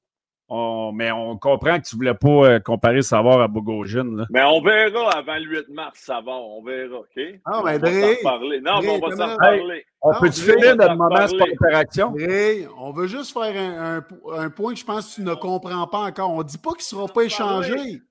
mais 0.93 1.11
on 1.11 1.37
comprend 1.37 1.79
que 1.79 1.87
tu 1.87 1.95
ne 1.95 1.97
voulais 1.97 2.13
pas 2.13 2.49
euh, 2.49 2.59
comparer 2.59 3.01
Savard 3.01 3.41
à 3.41 3.47
Bogosian. 3.47 4.25
Mais 4.29 4.43
on 4.43 4.61
verra 4.61 5.17
avant 5.17 5.35
le 5.35 5.45
8 5.45 5.69
mars, 5.69 5.99
Savard. 5.99 6.43
On 6.43 6.61
verra, 6.61 6.99
OK? 6.99 7.23
Ah, 7.45 7.61
mais 7.63 7.79
Dre, 7.79 7.89
Non, 8.61 8.81
mais 8.81 8.89
on 8.89 8.99
va 8.99 9.15
s'en 9.15 9.37
parler. 9.37 9.85
on 10.01 10.13
peut-tu 10.19 10.41
finir 10.41 10.75
notre 10.75 10.95
moment 10.95 11.27
sport 11.27 11.47
interaction? 11.47 12.13
on 12.77 12.91
veut 12.91 13.07
juste 13.07 13.33
faire 13.33 13.55
un, 13.55 14.03
un, 14.37 14.49
point 14.49 14.73
que 14.73 14.79
je 14.79 14.85
pense 14.85 15.09
que 15.09 15.15
tu 15.15 15.27
ne 15.27 15.33
comprends 15.35 15.87
pas 15.87 15.99
encore. 15.99 16.31
On 16.31 16.39
ne 16.39 16.43
dit 16.43 16.57
pas 16.57 16.71
qu'il 16.71 16.79
ne 16.79 17.01
sera 17.01 17.07
pas 17.07 17.23
échangé. 17.23 18.01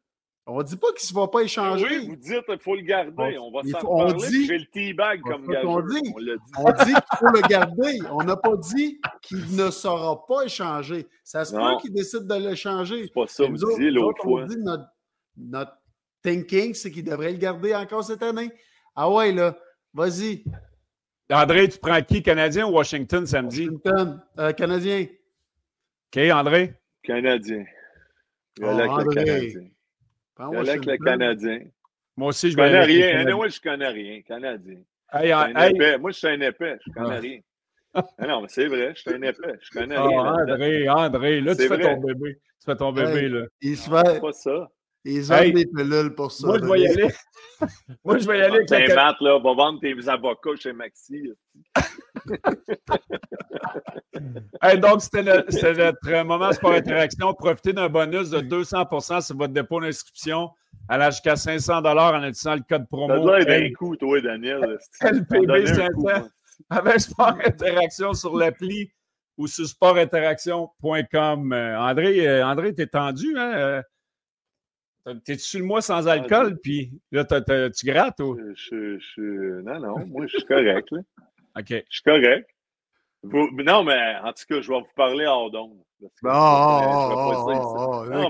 On 0.53 0.59
ne 0.59 0.65
dit 0.65 0.77
pas 0.77 0.89
qu'il 0.99 1.15
ne 1.15 1.21
va 1.21 1.29
pas 1.29 1.43
échanger. 1.43 1.87
Oui, 1.87 2.07
vous 2.09 2.17
dites 2.17 2.45
qu'il 2.45 2.59
faut 2.59 2.75
le 2.75 2.83
garder. 2.83 3.39
On, 3.39 3.53
va 3.53 3.63
s'en 3.63 3.87
parler. 3.87 4.29
Dit, 4.29 4.47
J'ai 4.47 4.59
le 4.59 4.67
teabag 4.67 5.21
comme 5.21 5.47
gars. 5.47 5.63
On 5.65 5.81
dit, 5.81 6.13
on 6.59 6.73
dit 6.73 6.93
qu'il 6.93 7.19
faut 7.19 7.27
le 7.27 7.49
garder. 7.49 8.01
On 8.11 8.25
n'a 8.25 8.37
pas 8.37 8.57
dit 8.57 9.01
qu'il 9.23 9.55
ne 9.55 9.71
sera 9.71 10.27
pas 10.27 10.43
échangé. 10.43 11.07
Ça 11.23 11.45
se 11.45 11.55
peut 11.55 11.81
qu'il 11.81 11.93
décide 11.93 12.27
de 12.27 12.35
l'échanger. 12.35 13.05
C'est 13.05 13.15
pas 13.15 13.27
ça 13.29 13.47
que 13.47 13.51
vous 13.51 13.71
disiez 13.71 13.93
l'autre 13.93 14.23
fois. 14.25 14.43
On 14.43 14.47
dit 14.47 14.57
notre, 14.59 14.87
notre 15.37 15.73
thinking, 16.23 16.75
c'est 16.75 16.91
qu'il 16.91 17.05
devrait 17.05 17.31
le 17.31 17.39
garder 17.39 17.73
encore 17.75 18.03
cette 18.03 18.23
année. 18.23 18.51
Ah 18.97 19.09
ouais, 19.09 19.31
là, 19.31 19.57
vas-y. 19.95 20.43
André, 21.31 21.69
tu 21.69 21.79
prends 21.79 22.03
qui, 22.03 22.25
Canadien 22.25 22.67
ou 22.67 22.73
Washington 22.73 23.25
samedi? 23.25 23.69
Washington, 23.69 24.21
euh, 24.37 24.53
Canadien. 24.53 25.07
OK, 26.13 26.23
André? 26.33 26.75
Canadien. 27.05 27.65
Oh, 28.61 28.67
André. 28.67 29.15
Canadien. 29.15 29.71
Je 30.41 30.59
avec 30.59 30.87
le 30.87 30.97
Canadien. 30.97 31.61
Moi 32.17 32.29
aussi, 32.29 32.49
je, 32.49 32.53
je 32.53 32.57
connais 32.57 32.85
rien. 32.85 33.37
Moi, 33.37 33.49
je 33.49 33.61
connais 33.61 33.89
rien. 33.89 34.23
Canadien. 34.23 34.79
Hey, 35.13 35.31
hey. 35.31 35.99
Moi, 35.99 36.11
je 36.13 36.17
suis 36.17 36.29
un 36.29 36.41
épais. 36.41 36.79
Je 36.87 36.93
connais 36.93 37.19
rien. 37.19 37.41
non, 38.27 38.43
mais 38.43 38.49
c'est 38.49 38.67
vrai, 38.67 38.93
je 38.95 39.01
suis 39.01 39.11
un 39.13 39.23
épais. 39.23 39.59
Je 39.61 39.79
connais 39.79 39.97
oh, 39.99 40.09
rien. 40.09 40.21
André, 40.21 40.89
André, 40.89 41.41
là, 41.41 41.55
tu 41.55 41.67
fais 41.67 41.79
ton 41.79 42.01
bébé. 42.01 42.35
Tu 42.35 42.65
fais 42.65 42.77
ton 42.77 42.93
bébé, 42.93 43.29
là. 43.29 43.47
Il 43.61 43.77
se 43.77 43.91
fait. 43.91 44.21
pas 44.21 44.33
ça. 44.33 44.71
Ils 45.05 45.33
ont 45.33 45.37
hey, 45.37 45.53
des 45.53 45.67
pilules 45.67 46.15
pour 46.15 46.31
ça. 46.31 46.47
Moi, 46.47 46.59
je 46.59 46.65
vais 46.67 46.81
y 46.81 46.89
aller. 46.89 47.09
moi, 48.05 48.19
je 48.19 48.27
vais 48.27 48.39
y 48.39 48.43
aller 48.43 48.57
avec 48.57 48.69
ben, 48.69 48.95
Matt, 48.95 49.17
là, 49.21 49.39
va 49.39 49.55
vendre 49.55 49.81
tes 49.81 49.97
avocats 50.09 50.57
chez 50.59 50.73
Maxi. 50.73 51.33
hey, 54.63 54.79
donc, 54.79 55.01
c'était 55.01 55.23
notre 55.23 56.23
moment 56.25 56.53
sport 56.53 56.73
interaction. 56.73 57.33
Profitez 57.33 57.73
d'un 57.73 57.89
bonus 57.89 58.29
de 58.31 58.41
200% 58.41 59.25
sur 59.25 59.37
votre 59.37 59.55
dépôt 59.55 59.81
d'inscription 59.81 60.51
à 60.89 61.11
jusqu'à 61.11 61.37
500 61.37 61.85
en 61.85 62.25
utilisant 62.25 62.57
le 62.57 62.63
code 62.69 62.89
promo. 62.89 63.15
Ça 63.15 63.21
doit 63.21 63.41
être 63.41 63.51
un 63.51 63.73
coup, 63.73 63.97
toi, 63.97 64.21
Daniel. 64.21 64.79
LPB 65.01 65.67
500 65.67 66.29
avec 66.69 67.01
Sport 67.01 67.39
Interaction 67.45 68.13
sur 68.13 68.37
l'appli 68.37 68.91
ou 69.39 69.47
sur 69.47 69.67
sportinteraction.com. 69.67 71.53
Euh, 71.53 71.79
André, 71.79 72.29
euh, 72.29 72.45
André 72.45 72.75
t'es 72.75 72.87
tendu, 72.87 73.35
hein? 73.39 73.83
Euh, 75.11 75.15
t'es-tu 75.25 75.59
le 75.59 75.65
mois 75.65 75.83
sans 75.83 76.07
alcool, 76.07 76.59
puis 76.59 76.93
là, 77.13 77.25
tu 77.25 77.87
grattes 77.87 78.21
ou? 78.21 78.39
Je, 78.55 78.99
je, 78.99 79.61
non, 79.63 79.81
non, 79.81 80.07
moi, 80.07 80.27
je 80.27 80.37
suis 80.39 80.47
correct, 80.47 80.91
là. 80.91 81.01
OK. 81.59 81.69
Je 81.69 81.83
suis 81.89 82.03
correct. 82.03 82.49
non, 83.23 83.85
mais 83.85 84.17
en 84.23 84.33
tout 84.33 84.45
cas, 84.49 84.61
je 84.61 84.69
vais 84.71 84.79
vous 84.79 84.95
parler 84.95 85.27
hors 85.27 85.51
d'onde. 85.51 85.79
non, 86.01 86.11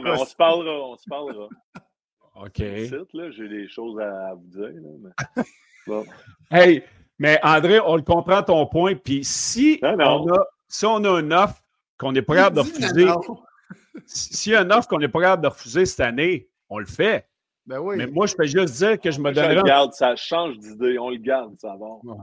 mais 0.01 0.11
on 0.11 0.25
se 0.25 0.37
parlera, 0.37 0.89
on 0.89 0.97
se 0.97 1.09
parlera. 1.09 1.49
OK. 2.37 2.57
J'ai 2.59 3.49
des 3.49 3.69
choses 3.69 4.01
à 4.01 4.35
vous 4.35 4.47
dire. 4.49 4.73
Là, 4.81 5.11
mais... 5.87 6.05
Hey, 6.53 6.85
mais 7.19 7.41
André, 7.43 7.81
on 7.81 7.97
le 7.97 8.03
comprend 8.03 8.43
ton 8.43 8.67
point. 8.67 8.95
Puis 8.95 9.25
si, 9.25 9.81
On, 9.83 10.33
a, 10.33 10.47
si 10.69 10.87
on 10.87 11.03
a 11.05 11.21
une 11.21 11.33
offre 11.33 11.63
qu'on 11.99 12.13
n'est 12.13 12.23
pas 12.23 12.37
capable 12.37 12.57
de 12.57 12.61
refuser, 12.61 13.07
s'il 14.07 14.53
y 14.53 14.57
a 14.57 14.63
une 14.63 14.73
offre 14.73 14.89
qu'on 14.89 14.99
n'est 14.99 15.09
pas 15.09 15.21
capable 15.21 15.43
de 15.43 15.49
refuser 15.49 15.87
cette 15.87 16.01
année, 16.01 16.50
on 16.71 16.79
le 16.79 16.87
fait. 16.87 17.27
Ben 17.67 17.79
oui. 17.79 17.97
Mais 17.99 18.07
moi, 18.07 18.27
je 18.27 18.35
peux 18.35 18.47
juste 18.47 18.75
dire 18.77 18.99
que 18.99 19.11
je 19.11 19.21
me 19.21 19.33
donnerai. 19.33 19.59
Je 19.59 19.63
garde, 19.63 19.93
ça 19.93 20.17
change 20.17 20.59
d'idée. 20.59 20.99
On 20.99 21.11
le 21.11 21.19
garde, 21.19 21.55
ça 21.59 21.77
va. 21.79 22.15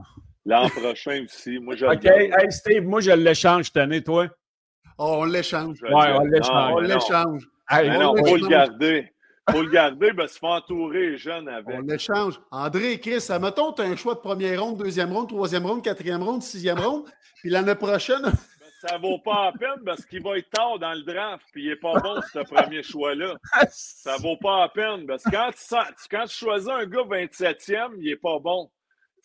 L'an 0.44 0.68
prochain 0.68 1.24
aussi. 1.24 1.58
Moi, 1.58 1.76
je 1.76 1.86
OK. 1.86 2.04
Hey, 2.04 2.50
Steve, 2.50 2.84
moi, 2.84 3.00
je 3.00 3.12
l'échange 3.12 3.66
cette 3.66 3.76
année, 3.76 4.02
toi. 4.02 4.26
Oh, 4.98 5.18
on 5.20 5.24
l'échange. 5.24 5.78
Oui, 5.82 5.90
on 5.92 6.24
l'échange. 6.24 6.72
On 6.72 6.80
l'échange. 6.80 7.48
non, 7.70 8.16
il 8.16 8.28
faut 8.28 8.36
le 8.36 8.48
garder. 8.48 9.12
Il 9.48 9.54
faut 9.54 9.62
le 9.62 9.70
garder, 9.70 10.12
ben, 10.12 10.26
se 10.26 10.38
faire 10.38 10.50
entourer 10.50 11.16
jeune 11.16 11.48
avec. 11.48 11.74
On 11.74 11.80
l'échange. 11.80 12.38
André 12.50 12.92
et 12.92 13.00
Chris, 13.00 13.26
mettons, 13.40 13.72
tu 13.72 13.80
as 13.80 13.86
un 13.86 13.96
choix 13.96 14.14
de 14.14 14.20
première 14.20 14.62
ronde, 14.62 14.76
deuxième 14.76 15.10
ronde, 15.10 15.28
troisième 15.28 15.64
ronde, 15.64 15.82
quatrième 15.82 16.22
ronde, 16.22 16.42
sixième 16.42 16.78
ronde, 16.78 17.04
puis 17.40 17.48
l'année 17.48 17.74
prochaine. 17.74 18.30
Ça 18.80 18.96
vaut 18.98 19.18
pas 19.18 19.46
la 19.46 19.52
peine 19.58 19.84
parce 19.84 20.04
qu'il 20.06 20.22
va 20.22 20.38
être 20.38 20.50
tard 20.50 20.78
dans 20.78 20.92
le 20.92 21.02
draft, 21.02 21.44
puis 21.52 21.64
il 21.64 21.70
est 21.70 21.76
pas 21.76 21.98
bon, 21.98 22.20
ce 22.32 22.38
premier 22.40 22.82
choix-là. 22.82 23.36
Ça 23.70 24.16
vaut 24.18 24.36
pas 24.36 24.60
la 24.60 24.68
peine 24.68 25.06
parce 25.06 25.24
que 25.24 25.30
quand 25.30 25.50
tu, 25.50 26.08
quand 26.10 26.24
tu 26.26 26.36
choisis 26.36 26.68
un 26.68 26.86
gars 26.86 27.02
27e, 27.02 27.94
il 27.98 28.10
est 28.10 28.16
pas 28.16 28.38
bon. 28.38 28.70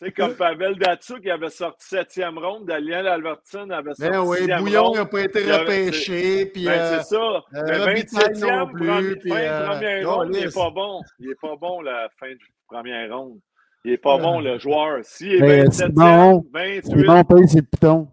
Tu 0.00 0.06
sais, 0.06 0.12
comme 0.12 0.34
Pavel 0.34 0.76
Datsuk 0.76 1.20
qui 1.20 1.30
avait 1.30 1.50
sorti 1.50 1.94
7e 1.94 2.36
ronde, 2.36 2.66
Daniel 2.66 3.06
Albertson 3.06 3.70
avait 3.70 3.92
ben 3.96 4.12
sorti. 4.12 4.46
Ben 4.46 4.58
oui, 4.58 4.62
Bouillon 4.64 4.92
n'a 4.92 5.06
pas 5.06 5.20
été 5.20 5.40
repêché. 5.52 6.46
Puis, 6.46 6.64
ben, 6.64 6.98
c'est 6.98 7.14
ça. 7.14 7.16
Euh, 7.16 7.40
mais 7.52 8.00
27e, 8.02 8.72
plus, 8.72 8.86
premier, 8.88 9.16
puis, 9.16 9.30
fin 9.30 9.36
de 9.36 9.42
euh, 9.42 9.66
première 9.68 10.10
ronde, 10.12 10.30
il 10.34 10.44
n'est 10.44 10.50
pas 10.50 10.70
bon. 10.70 11.00
Il 11.20 11.28
n'est 11.28 11.34
pas 11.36 11.56
bon 11.56 11.80
la 11.80 12.08
fin 12.18 12.28
de 12.28 12.38
première 12.66 13.16
ronde. 13.16 13.38
Il 13.84 13.92
n'est 13.92 13.98
pas 13.98 14.18
bon, 14.18 14.40
le 14.40 14.58
joueur. 14.58 14.98
S'il 15.04 15.44
est 15.44 15.64
27e, 15.68 15.92
bon, 15.92 16.44
28... 16.52 16.82
C'est 16.86 17.04
bon, 17.04 17.24
paye 17.24 17.48
ses 17.48 17.62
pitons. 17.62 18.08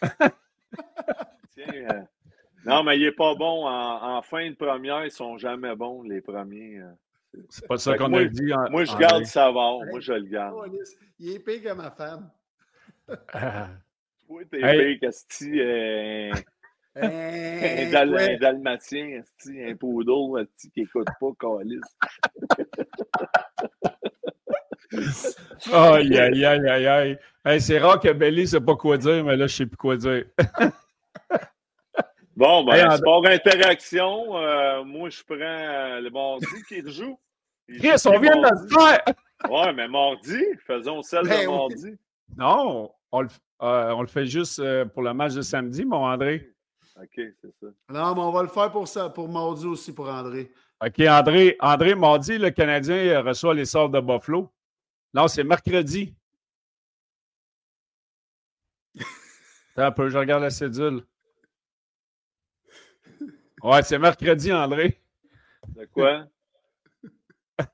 Tiens, 1.52 1.66
euh... 1.90 2.02
non, 2.64 2.82
mais 2.82 2.98
il 2.98 3.04
n'est 3.04 3.12
pas 3.12 3.34
bon. 3.34 3.66
En, 3.66 4.16
en, 4.16 4.22
fin 4.22 4.48
de 4.50 4.54
première, 4.54 5.02
ils 5.02 5.06
ne 5.06 5.10
sont 5.10 5.38
jamais 5.38 5.74
bons, 5.76 6.02
les 6.02 6.20
premiers. 6.20 6.78
Euh. 6.78 6.92
C'est 7.48 7.66
pas 7.66 7.78
ça 7.78 7.96
qu'on 7.96 8.12
a 8.14 8.24
dit. 8.24 8.52
En, 8.52 8.70
moi, 8.70 8.84
je 8.84 8.96
garde 8.96 9.24
Savard. 9.24 9.78
Moi, 9.90 10.00
je 10.00 10.12
le 10.12 10.26
garde. 10.26 10.70
Il 11.18 11.32
est 11.32 11.38
pire 11.40 11.62
que 11.62 11.72
ma 11.72 11.90
femme. 11.90 12.30
Toi, 13.08 14.42
t'es 14.50 14.60
hey. 14.62 14.98
pire 14.98 15.10
que 15.10 15.44
euh, 15.58 16.32
un, 16.96 17.90
dal 17.90 18.16
un 18.16 18.36
dalmatien, 18.38 19.22
un 19.48 19.76
poodle 19.76 20.46
qui 20.58 20.70
n'écoute 20.76 21.08
pas 21.20 21.32
Calis. 21.40 21.80
Aïe, 25.72 26.18
aïe, 26.18 26.44
aïe, 26.44 26.68
aïe, 26.68 26.86
aïe. 26.86 27.18
Hey, 27.44 27.60
c'est 27.60 27.78
rare 27.78 28.00
que 28.00 28.12
Belly 28.12 28.42
ne 28.42 28.46
sait 28.46 28.60
pas 28.60 28.76
quoi 28.76 28.96
dire, 28.96 29.24
mais 29.24 29.36
là, 29.36 29.46
je 29.46 29.54
ne 29.54 29.56
sais 29.58 29.66
plus 29.66 29.76
quoi 29.76 29.96
dire. 29.96 30.24
bon, 32.36 32.64
ben, 32.64 32.90
hey, 32.90 32.96
sport 32.96 33.26
interaction. 33.26 34.36
Euh, 34.36 34.84
moi, 34.84 35.10
je 35.10 35.22
prends 35.22 35.36
euh, 35.40 36.00
le 36.00 36.10
mardi 36.10 36.46
qui 36.68 36.82
joue. 36.90 37.18
Chris, 37.78 38.02
on 38.06 38.18
vient 38.18 38.36
de 38.36 38.42
le 38.42 38.68
faire! 38.68 39.04
ouais, 39.50 39.72
mais 39.72 39.88
mardi, 39.88 40.42
faisons 40.66 41.02
celle 41.02 41.28
ben, 41.28 41.44
de 41.44 41.50
mardi. 41.50 41.90
Oui. 41.90 41.96
Non, 42.36 42.90
on 43.12 43.20
le, 43.20 43.28
euh, 43.62 43.92
on 43.92 44.00
le, 44.02 44.06
fait 44.06 44.26
juste 44.26 44.58
euh, 44.58 44.84
pour 44.84 45.02
le 45.02 45.14
match 45.14 45.34
de 45.34 45.42
samedi, 45.42 45.84
mon 45.84 46.04
André. 46.04 46.50
OK, 47.00 47.08
c'est 47.14 47.54
ça. 47.60 47.66
Non, 47.88 48.14
mais 48.14 48.20
on 48.20 48.32
va 48.32 48.42
le 48.42 48.48
faire 48.48 48.70
pour 48.70 48.86
ça, 48.88 49.10
pour 49.10 49.28
mardi 49.28 49.66
aussi, 49.66 49.92
pour 49.92 50.08
André. 50.08 50.50
OK, 50.84 51.00
André, 51.08 51.56
André, 51.60 51.94
mardi, 51.94 52.38
le 52.38 52.50
Canadien 52.50 53.20
reçoit 53.22 53.54
les 53.54 53.64
sorts 53.64 53.90
de 53.90 54.00
Buffalo. 54.00 54.50
Non, 55.14 55.28
c'est 55.28 55.44
mercredi. 55.44 56.12
un 59.76 59.92
peu, 59.92 60.08
je 60.08 60.18
regarde 60.18 60.42
la 60.42 60.50
cédule. 60.50 61.04
Ouais, 63.62 63.84
c'est 63.84 63.98
mercredi, 63.98 64.52
André. 64.52 65.00
De 65.68 65.84
quoi? 65.86 66.26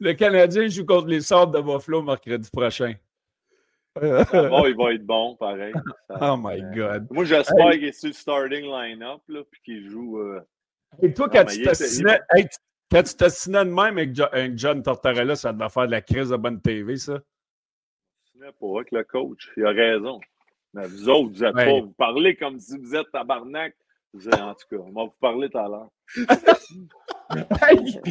Le 0.00 0.12
Canadien 0.12 0.68
joue 0.68 0.86
contre 0.86 1.08
les 1.08 1.20
Sortes 1.20 1.52
de 1.52 1.60
Buffalo 1.60 2.00
mercredi 2.02 2.48
prochain. 2.50 2.94
bon, 4.00 4.66
il 4.66 4.76
va 4.76 4.94
être 4.94 5.04
bon, 5.04 5.34
pareil. 5.34 5.74
oh 6.20 6.36
my 6.38 6.62
God. 6.72 7.08
Moi, 7.10 7.24
j'espère 7.24 7.72
qu'il 7.72 7.86
est 7.86 7.92
sur 7.92 8.06
le 8.06 8.14
starting 8.14 8.64
line-up, 8.64 9.22
puis 9.26 9.60
qu'il 9.64 9.90
joue. 9.90 10.20
Euh... 10.20 10.40
Et 11.02 11.12
toi, 11.12 11.28
quand, 11.28 11.46
tu 11.46 11.64
t'assinais, 11.64 12.20
il... 12.36 12.38
hey, 12.38 12.48
quand 12.90 13.02
tu 13.02 13.14
t'assinais 13.14 13.64
de 13.64 13.70
même 13.70 13.98
avec 13.98 14.10
John 14.56 14.82
Tortorella, 14.82 15.36
ça 15.36 15.52
devait 15.52 15.68
faire 15.68 15.86
de 15.86 15.92
la 15.92 16.00
crise 16.00 16.30
de 16.30 16.36
bonne 16.36 16.60
TV, 16.60 16.96
ça? 16.96 17.18
Pas 18.38 18.66
avec 18.76 18.92
le 18.92 19.04
coach. 19.04 19.50
Il 19.56 19.66
a 19.66 19.70
raison. 19.70 20.20
Mais 20.72 20.86
vous 20.86 21.08
autres, 21.08 21.30
vous 21.30 21.44
êtes 21.44 21.54
ouais. 21.54 21.64
pas. 21.66 21.80
Vous 21.80 21.92
parlez 21.92 22.36
comme 22.36 22.58
si 22.58 22.78
vous 22.78 22.94
êtes 22.94 23.10
tabarnak. 23.10 23.74
Vous 24.14 24.26
êtes, 24.28 24.40
en 24.40 24.54
tout 24.54 24.66
cas, 24.70 24.76
on 24.76 24.92
va 24.92 25.04
vous 25.04 25.14
parler 25.20 25.50
tout 25.50 25.58
à 25.58 25.68
l'heure. 25.68 25.88
hey, 27.62 28.02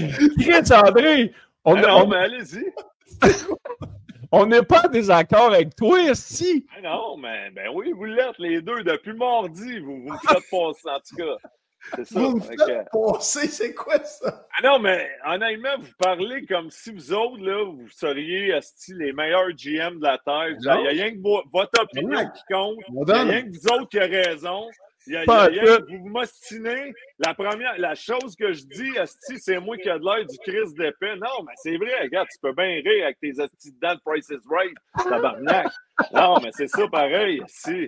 André, 0.71 1.33
on, 1.65 1.75
ah 1.75 1.81
non, 1.81 2.03
on... 2.03 2.07
mais 2.07 2.17
allez-y. 2.17 2.71
on 4.31 4.45
n'est 4.45 4.61
pas 4.61 4.85
en 4.85 4.89
désaccord 4.89 5.53
avec 5.53 5.75
toi, 5.75 6.13
si. 6.13 6.67
Ah 6.75 6.81
non, 6.81 7.17
mais 7.17 7.49
ben 7.51 7.69
oui, 7.73 7.91
vous 7.93 8.05
l'êtes, 8.05 8.37
les 8.37 8.61
deux. 8.61 8.83
Depuis 8.83 9.13
mardi, 9.13 9.79
vous, 9.79 10.03
vous 10.03 10.13
me 10.13 10.17
faites 10.19 10.49
passer, 10.51 10.87
en 10.87 10.99
tout 10.99 11.15
cas. 11.15 11.49
C'est 11.95 12.05
ça. 12.05 12.19
Vous 12.19 12.35
me 12.35 12.41
faites 12.41 12.89
passer, 12.91 13.47
c'est 13.47 13.73
quoi 13.73 14.03
ça? 14.03 14.47
Ah 14.57 14.61
non, 14.63 14.79
mais 14.79 15.09
honnêtement, 15.25 15.77
vous 15.79 15.93
parlez 15.97 16.45
comme 16.45 16.69
si 16.69 16.91
vous 16.91 17.13
autres, 17.13 17.41
là, 17.43 17.63
vous 17.63 17.87
seriez 17.89 18.53
les 18.89 19.13
meilleurs 19.13 19.51
GM 19.51 19.99
de 19.99 20.03
la 20.03 20.17
Terre. 20.17 20.49
Il 20.49 20.57
n'y 20.59 20.69
a 20.69 20.75
rien 20.75 21.11
que 21.11 21.19
votre 21.21 21.81
opinion 21.81 22.19
qui 22.35 22.41
compte. 22.53 22.77
Il 22.89 23.05
n'y 23.05 23.11
a 23.11 23.23
rien 23.23 23.43
que 23.43 23.49
vous 23.49 23.67
autres 23.71 23.89
qui 23.89 23.99
avez 23.99 24.21
raison. 24.21 24.67
Il 25.07 25.13
y 25.13 25.17
a, 25.17 25.23
pas 25.23 25.49
y 25.49 25.59
a, 25.59 25.79
vous 25.79 26.09
m'ostinez. 26.09 26.93
La 27.19 27.33
première, 27.33 27.77
la 27.77 27.95
chose 27.95 28.35
que 28.35 28.51
je 28.51 28.63
dis, 28.65 28.97
Asti, 28.97 29.39
c'est 29.39 29.59
moi 29.59 29.77
qui 29.77 29.87
ai 29.87 29.97
de 29.97 30.03
l'air 30.03 30.25
du 30.25 30.37
Chris 30.39 30.73
d'épée. 30.77 31.15
Non, 31.15 31.43
mais 31.45 31.53
c'est 31.55 31.77
vrai, 31.77 32.01
regarde, 32.03 32.27
tu 32.29 32.37
peux 32.41 32.53
bien 32.53 32.81
rire 32.83 33.05
avec 33.05 33.19
tes 33.19 33.39
Asti 33.39 33.71
de 33.71 33.79
dents 33.79 33.97
Price 34.05 34.29
is 34.29 34.39
Right, 34.49 34.75
tabarnak. 34.97 35.67
Non, 36.13 36.39
mais 36.43 36.49
c'est 36.51 36.67
ça 36.67 36.87
pareil, 36.89 37.41
si. 37.47 37.87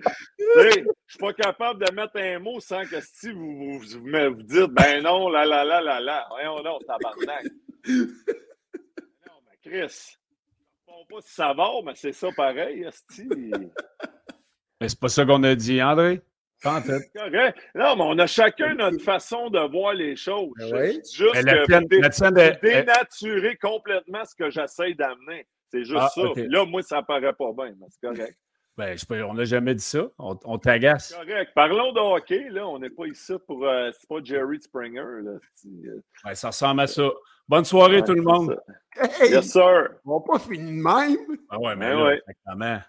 Je 0.55 0.84
suis 1.07 1.20
pas 1.20 1.34
capable 1.34 1.86
de 1.86 1.91
mettre 1.91 2.17
un 2.17 2.39
mot 2.39 2.59
sans 2.59 2.86
que 2.86 3.01
si 3.01 3.32
vous 3.32 3.55
vous, 3.55 3.80
vous, 3.80 3.99
vous, 3.99 4.36
vous 4.36 4.43
dites, 4.43 4.72
ben 4.72 5.03
non, 5.03 5.30
là, 5.30 5.45
là, 5.45 5.65
là, 5.65 5.82
là, 5.82 5.99
là. 5.99 6.26
Voyons 6.30 6.63
non, 6.63 6.80
tabarnak. 6.80 7.43
non, 7.88 9.41
mais 9.45 9.57
Chris, 9.61 10.15
on 10.88 11.05
pas 11.05 11.22
si 11.22 11.34
ça 11.34 11.53
va, 11.53 11.70
mais 11.86 11.93
c'est 11.95 12.13
ça 12.13 12.30
pareil, 12.36 12.86
Asti. 12.86 13.28
Mais 14.82 14.88
c'est 14.88 14.99
pas 14.99 15.09
ça 15.09 15.26
qu'on 15.26 15.43
a 15.43 15.55
dit, 15.55 15.82
André. 15.84 16.22
Correct. 16.62 17.57
Non, 17.76 17.95
mais 17.95 18.03
on 18.03 18.20
a 18.20 18.28
chacun 18.28 18.74
notre 18.76 19.01
façon 19.01 19.49
de 19.49 19.60
voir 19.72 19.93
les 19.93 20.16
choses. 20.16 20.51
Ben 20.57 20.74
oui. 20.74 21.01
juste 21.14 21.34
que 21.34 22.30
dé 22.32 22.57
dénaturer 22.62 23.55
complètement 23.57 24.26
ce 24.26 24.36
que 24.36 24.49
j'essaie 24.49 24.93
d'amener. 24.93 25.47
C'est 25.72 25.84
juste 25.84 26.01
ah, 26.01 26.10
ça. 26.14 26.22
Okay. 26.22 26.47
Là, 26.47 26.66
moi, 26.66 26.82
ça 26.82 27.01
paraît 27.01 27.34
pas 27.34 27.53
bien, 27.53 27.74
mais 27.80 27.88
c'est 27.89 28.07
correct. 28.07 28.38
Ben, 28.76 28.97
peux, 29.07 29.24
on 29.24 29.34
n'a 29.34 29.43
jamais 29.43 29.76
dit 29.76 29.84
ça. 29.84 30.07
On, 30.18 30.39
on 30.45 30.57
t'agace. 30.57 31.14
Correct. 31.14 31.51
Parlons 31.53 31.91
de 31.91 31.99
hockey. 31.99 32.49
Là. 32.49 32.66
On 32.66 32.80
n'est 32.80 32.89
pas 32.89 33.07
ici 33.07 33.34
pour. 33.45 33.66
Euh, 33.66 33.91
c'est 33.91 34.07
pas 34.07 34.24
Jerry 34.24 34.62
Springer. 34.62 35.22
Là. 35.22 35.32
Euh... 35.66 36.01
Ouais, 36.26 36.36
ça 36.36 36.47
ressemble 36.47 36.82
à 36.82 36.88
ça. 36.88 37.10
Bonne 37.47 37.66
soirée, 37.66 37.97
ouais, 37.97 38.03
tout 38.03 38.14
le 38.14 38.22
monde. 38.22 38.57
Hey, 38.95 39.32
yes, 39.32 39.51
sir. 39.51 39.89
On 40.05 40.20
va 40.20 40.26
pas 40.26 40.39
finir 40.39 40.68
de 40.68 40.76
même. 40.76 41.38
Ah 41.49 41.60
ouais, 41.60 41.76
mais, 41.76 41.88
mais 41.88 41.89
ben 41.89 41.97
là, 41.97 42.05
ouais. 42.05 42.22
exactement. 42.28 42.80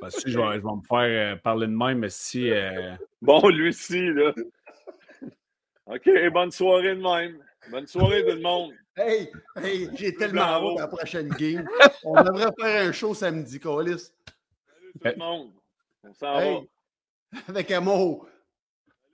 Parce 0.00 0.22
que 0.22 0.30
je, 0.30 0.38
vais, 0.38 0.56
je 0.56 0.62
vais 0.62 0.74
me 0.74 0.82
faire 0.86 1.34
euh, 1.34 1.36
parler 1.36 1.66
de 1.66 1.72
même, 1.72 1.98
mais 1.98 2.10
si. 2.10 2.50
Euh... 2.50 2.94
Bon, 3.22 3.48
lui 3.48 3.70
aussi, 3.70 4.06
là. 4.12 4.32
OK, 5.86 6.10
bonne 6.32 6.50
soirée 6.50 6.96
de 6.96 7.02
même. 7.02 7.38
Bonne 7.70 7.86
soirée, 7.86 8.24
tout 8.24 8.34
le 8.34 8.40
monde. 8.40 8.72
Hey, 8.96 9.30
hey 9.62 9.90
j'ai 9.94 10.14
tellement 10.14 10.42
hâte 10.42 10.78
à 10.78 10.82
la 10.82 10.88
prochaine 10.88 11.28
game. 11.28 11.66
On 12.04 12.22
devrait 12.22 12.50
faire 12.58 12.88
un 12.88 12.92
show 12.92 13.14
samedi, 13.14 13.60
Colis. 13.60 13.98
Salut 13.98 14.92
tout 14.94 15.00
le 15.04 15.16
monde. 15.16 15.50
On 16.02 16.12
s'en 16.14 16.38
hey, 16.38 16.54
va. 16.54 17.40
Avec 17.48 17.70
amour. 17.70 18.26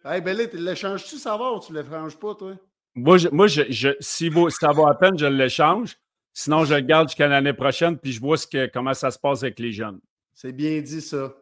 Hey, 0.04 0.20
Belé, 0.20 0.48
tu 0.48 0.56
l'échanges-tu, 0.56 1.16
ça 1.16 1.36
va 1.36 1.52
ou 1.52 1.60
tu 1.60 1.72
ne 1.72 1.80
l'échanges 1.80 2.18
pas, 2.18 2.34
toi? 2.34 2.54
Moi, 2.94 3.18
je, 3.18 3.28
moi 3.28 3.46
je, 3.46 3.62
je, 3.70 3.90
si, 4.00 4.30
ça 4.50 4.72
vaut 4.72 4.86
à 4.86 4.98
peine, 4.98 5.18
je 5.18 5.26
l'échange. 5.26 5.96
Sinon, 6.34 6.64
je 6.64 6.74
le 6.74 6.80
garde 6.80 7.08
jusqu'à 7.08 7.28
l'année 7.28 7.52
prochaine, 7.52 7.98
puis 7.98 8.12
je 8.12 8.20
vois 8.20 8.36
ce 8.36 8.46
que, 8.46 8.66
comment 8.66 8.94
ça 8.94 9.10
se 9.10 9.18
passe 9.18 9.42
avec 9.42 9.58
les 9.58 9.72
jeunes. 9.72 10.00
C'est 10.32 10.52
bien 10.52 10.80
dit, 10.80 11.00
ça. 11.00 11.34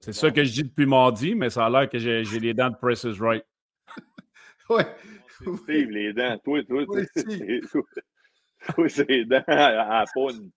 C'est 0.00 0.12
ça 0.12 0.30
que 0.30 0.42
je 0.42 0.52
dis 0.52 0.64
depuis 0.64 0.86
mardi, 0.86 1.34
mais 1.34 1.48
ça 1.48 1.66
a 1.66 1.70
l'air 1.70 1.88
que 1.88 1.98
j'ai 1.98 2.22
les 2.24 2.54
dents 2.54 2.70
de 2.70 2.76
Price 2.76 3.04
is 3.04 3.20
Right. 3.20 3.44
ouais. 4.70 4.86
Steve, 5.62 5.90
les 5.90 6.12
dents. 6.12 6.38
Toi, 6.44 6.62
toi, 6.64 6.84
toi. 6.86 7.02
Toi, 8.74 8.88
c'est 8.88 9.08
les 9.08 9.24
dents 9.24 9.42
à 9.46 9.72
la 9.72 10.04
poune. 10.12 10.50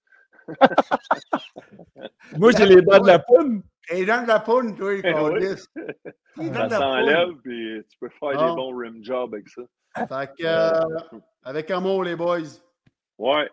Moi, 2.38 2.52
j'ai 2.52 2.66
les 2.66 2.82
dents 2.82 3.00
de 3.00 3.08
la 3.08 3.20
poune. 3.20 3.64
Les 3.92 4.06
dents 4.06 4.24
de 4.24 4.28
la 4.28 4.40
poune, 4.40 4.76
toi, 4.76 4.94
il 4.96 5.06
oui. 6.38 6.54
Ça 6.54 6.70
s'enlève, 6.70 7.36
puis 7.44 7.84
tu 7.90 7.98
peux 8.00 8.10
faire 8.10 8.40
ah. 8.40 8.50
des 8.50 8.56
bons 8.56 8.76
rim 8.76 9.04
jobs 9.04 9.34
avec 9.34 9.48
ça. 9.50 9.62
Fait 9.96 10.32
que, 10.38 10.46
euh, 10.46 11.20
avec 11.44 11.72
amour, 11.72 12.04
les 12.04 12.16
boys. 12.16 12.40
Ouais. 13.18 13.50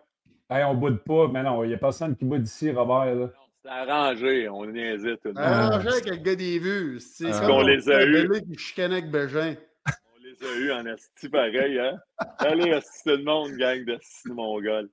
Hey, 0.49 0.63
on 0.65 0.75
boude 0.75 1.03
pas, 1.03 1.27
mais 1.29 1.41
non, 1.41 1.63
il 1.63 1.69
n'y 1.69 1.73
a 1.73 1.77
personne 1.77 2.15
qui 2.15 2.25
boude 2.25 2.45
ici, 2.45 2.71
Robert. 2.71 3.15
Là. 3.15 3.29
C'est 3.63 3.71
arrangé, 3.71 4.49
on 4.49 4.65
niaisait 4.65 5.15
tout 5.17 5.29
le 5.29 5.35
monde. 5.35 5.43
Arrangé 5.43 5.87
avec 5.87 6.05
le 6.05 6.17
gars 6.17 6.35
des 6.35 6.59
vues. 6.59 6.99
C'est 6.99 7.31
ah. 7.31 7.39
comme 7.39 7.51
on 7.51 7.61
les 7.61 7.89
a 7.89 8.05
eus. 8.05 8.29
qui 8.41 8.57
chicanait 8.57 8.97
avec 8.97 9.09
Bégin. 9.09 9.55
On 9.87 10.21
les 10.21 10.45
a 10.45 10.55
eus 10.57 10.71
en 10.73 10.85
asti 10.85 11.29
pareil, 11.29 11.79
hein? 11.79 11.97
Allez, 12.39 12.73
asti 12.73 13.03
tout 13.05 13.15
le 13.15 13.23
monde, 13.23 13.53
gang 13.53 13.85
de 13.85 13.93
asti 13.93 14.29
mongol. 14.31 14.89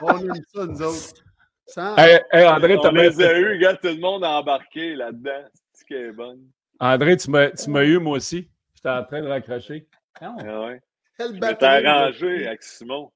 on 0.00 0.18
aime 0.18 0.42
ça, 0.54 0.64
nous 0.64 0.82
autres. 0.82 1.24
Sans... 1.66 1.94
Hey, 1.98 2.20
hey, 2.32 2.46
André, 2.46 2.78
on 2.78 2.90
les 2.90 3.20
a 3.20 3.38
eus, 3.38 3.58
gars, 3.58 3.76
tout 3.76 3.88
le 3.88 4.00
monde 4.00 4.24
a 4.24 4.38
embarqué 4.38 4.94
là-dedans. 4.94 5.44
C'est 5.74 5.86
qui 5.86 5.92
est 5.92 6.12
bonne. 6.12 6.40
André, 6.80 7.18
tu 7.18 7.30
m'as 7.30 7.84
eu, 7.84 7.98
moi 7.98 8.16
aussi. 8.16 8.48
J'étais 8.74 8.88
en 8.88 9.04
train 9.04 9.20
de 9.20 9.28
raccrocher. 9.28 9.86
Ah 10.22 10.34
ouais. 10.38 10.80
T'es 11.18 11.64
arrangé 11.64 12.46
avec 12.46 12.62
Simon. 12.62 13.12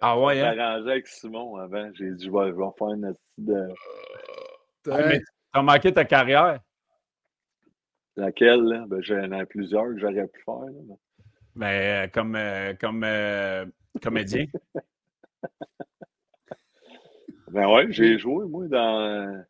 Ah 0.00 0.18
ouais, 0.18 0.40
hein? 0.40 0.58
arrangé 0.58 0.90
avec 0.90 1.06
Simon 1.06 1.56
avant. 1.56 1.90
J'ai 1.94 2.10
dit, 2.12 2.26
je 2.26 2.30
vais, 2.30 2.52
faire 2.78 2.88
une 2.88 3.14
de. 3.38 3.68
Tu 4.84 4.90
as 5.52 5.62
manqué 5.62 5.92
ta 5.92 6.04
carrière? 6.04 6.60
Laquelle, 8.16 8.62
là? 8.62 8.84
Ben, 8.86 9.02
j'en 9.02 9.32
ai 9.32 9.46
plusieurs 9.46 9.86
que 9.86 9.98
j'aurais 9.98 10.26
pu 10.26 10.42
faire. 10.44 10.54
Mais 11.54 12.06
ben, 12.06 12.10
comme, 12.10 12.36
euh, 12.36 12.74
comme 12.74 13.02
euh, 13.04 13.64
comédien? 14.02 14.46
ben 17.48 17.68
ouais, 17.68 17.86
j'ai 17.90 18.18
joué, 18.18 18.46
moi, 18.46 18.66
dans. 18.68 19.44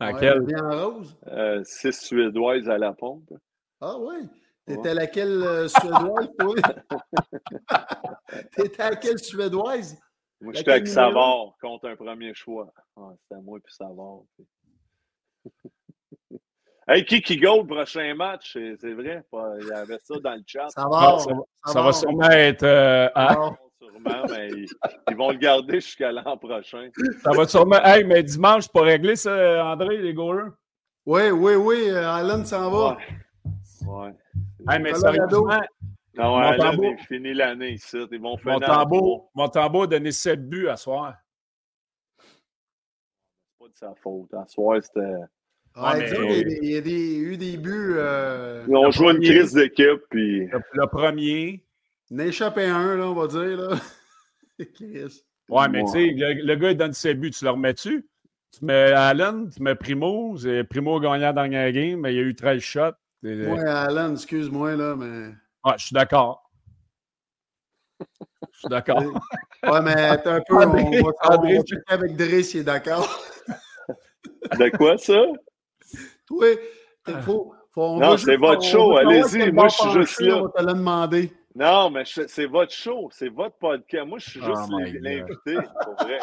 Dans 0.00 0.14
rose? 0.14 1.16
Euh, 1.26 1.62
six 1.64 1.92
Suédoises 1.92 2.68
à 2.68 2.78
la 2.78 2.92
pompe. 2.92 3.32
Ah 3.80 3.96
oui? 3.98 4.28
T'étais 4.68 4.90
à 4.90 4.94
laquelle 4.94 5.68
Suédoise, 5.68 6.28
toi? 6.38 6.54
T'étais 8.56 8.82
à 8.82 8.96
quelle 8.96 9.18
Suédoise? 9.18 9.98
Moi, 10.40 10.52
j'étais 10.54 10.72
avec 10.72 10.86
Savard 10.86 11.54
contre 11.60 11.88
un 11.88 11.96
premier 11.96 12.34
choix. 12.34 12.72
Ah, 12.96 13.10
C'était 13.22 13.40
moi 13.40 13.58
puis 13.64 13.74
Savard. 13.74 14.20
Hey, 16.86 17.04
qui 17.04 17.20
qui 17.20 17.36
go 17.36 17.60
le 17.60 17.66
prochain 17.66 18.14
match? 18.14 18.52
C'est 18.52 18.92
vrai, 18.92 19.22
il 19.60 19.66
y 19.66 19.72
avait 19.72 19.98
ça 20.02 20.18
dans 20.20 20.34
le 20.34 20.42
chat. 20.46 20.68
Ça 20.70 20.86
va, 20.88 21.18
ça, 21.66 21.82
va, 21.82 21.92
sûrement 21.92 22.30
être. 22.30 22.62
Euh, 22.62 23.08
Sûrement, 23.78 24.24
mais 24.30 24.48
ils, 24.48 25.16
vont 25.16 25.30
le 25.30 25.36
garder 25.36 25.80
jusqu'à 25.80 26.12
l'an 26.12 26.36
prochain. 26.36 26.88
Ça 27.22 27.30
va 27.32 27.46
sûrement. 27.46 27.82
Hey, 27.84 28.04
mais 28.04 28.22
dimanche, 28.22 28.64
c'est 28.64 28.72
pas 28.72 28.82
réglé 28.82 29.16
ça, 29.16 29.66
André, 29.66 29.98
les 29.98 30.14
goalers? 30.14 30.50
Oui, 31.04 31.30
oui, 31.30 31.54
oui. 31.56 31.90
Alan 31.90 32.44
s'en 32.44 32.70
va. 32.70 32.96
Ouais. 32.96 33.04
Hey, 34.68 34.80
mais 34.80 34.94
sérieusement. 34.94 35.60
Non, 36.14 36.36
Alan, 36.36 36.72
il 36.82 36.98
finit 37.06 37.34
l'année 37.34 37.72
ici. 37.72 37.96
Ils 38.10 38.20
vont 38.20 38.36
faire 38.36 38.58
Mon 39.34 39.48
tambour 39.48 39.82
a 39.82 39.86
donné 39.86 40.10
7 40.10 40.48
buts 40.48 40.68
à 40.68 40.76
soir. 40.76 41.14
C'est 42.18 43.58
pas 43.58 43.68
de 43.68 43.76
sa 43.76 43.94
faute. 43.94 44.34
À 44.34 44.46
soir, 44.46 44.80
c'était. 44.82 45.14
Ah, 45.74 45.94
il, 45.96 46.64
y 46.64 46.74
a 46.74 46.78
eu 46.80 47.36
des 47.36 47.56
buts. 47.56 47.94
Euh, 47.96 48.64
Ils 48.66 48.76
ont 48.76 48.90
joué 48.90 49.12
une 49.12 49.20
crise 49.20 49.52
d'équipe. 49.52 50.00
Puis... 50.10 50.46
Le, 50.46 50.86
premier. 50.88 51.62
N'échappait 52.10 52.66
un, 52.66 52.96
là, 52.96 53.04
on 53.04 53.14
va 53.14 53.28
dire. 53.28 53.56
Là. 53.56 53.76
ouais, 55.50 55.68
mais 55.68 55.84
tu 55.84 55.90
sais, 55.90 56.06
le, 56.16 56.54
gars, 56.56 56.70
il 56.72 56.76
donne 56.76 56.94
ses 56.94 57.14
buts. 57.14 57.30
Tu 57.30 57.44
le 57.44 57.50
remets-tu? 57.52 58.08
Tu 58.58 58.64
mets 58.64 58.90
Allen, 58.92 59.48
tu 59.50 59.62
mets 59.62 59.76
Primo. 59.76 60.36
Primo 60.68 60.98
gagnant 60.98 61.32
dans 61.32 61.46
la 61.46 61.70
game, 61.70 62.00
mais 62.00 62.12
il 62.12 62.16
y 62.16 62.20
a 62.20 62.22
eu 62.22 62.34
13 62.34 62.60
shots. 62.60 62.96
Ouais, 63.22 63.64
Allen, 63.64 64.12
excuse-moi, 64.12 64.76
là, 64.76 64.94
mais. 64.96 65.28
Ouais, 65.64 65.74
je 65.76 65.86
suis 65.86 65.94
d'accord. 65.94 66.50
Je 68.00 68.58
suis 68.58 68.68
d'accord. 68.68 69.02
ouais, 69.02 69.82
mais 69.82 70.18
t'es 70.22 70.28
un 70.28 70.40
peu. 70.40 70.54
on 70.54 70.58
va, 70.58 71.38
on 71.38 71.52
avec 71.88 72.16
Dre 72.16 72.42
s'il 72.42 72.60
est 72.60 72.64
d'accord. 72.64 73.08
De 74.58 74.76
quoi, 74.76 74.96
ça? 74.98 75.20
Oui, 76.30 76.58
il 77.06 77.20
faut, 77.22 77.54
faut, 77.70 77.98
Non, 77.98 78.16
c'est 78.16 78.36
votre 78.36 78.62
show, 78.62 78.96
allez-y. 78.96 79.50
Moi, 79.50 79.68
je 79.68 79.74
suis 79.74 79.90
juste 79.90 80.20
là. 80.20 80.36
On 80.36 80.42
va 80.42 80.48
te 80.50 80.62
le 80.62 80.74
demander. 80.74 81.32
Non, 81.54 81.90
mais 81.90 82.04
c'est 82.04 82.46
votre 82.46 82.72
show, 82.72 83.08
c'est 83.12 83.30
votre 83.30 83.56
podcast. 83.56 84.06
Moi, 84.06 84.18
je 84.20 84.30
suis 84.30 84.40
juste 84.40 84.70
oh 84.70 84.78
l'invité, 84.78 85.56
pour 85.82 85.94
vrai. 85.94 86.20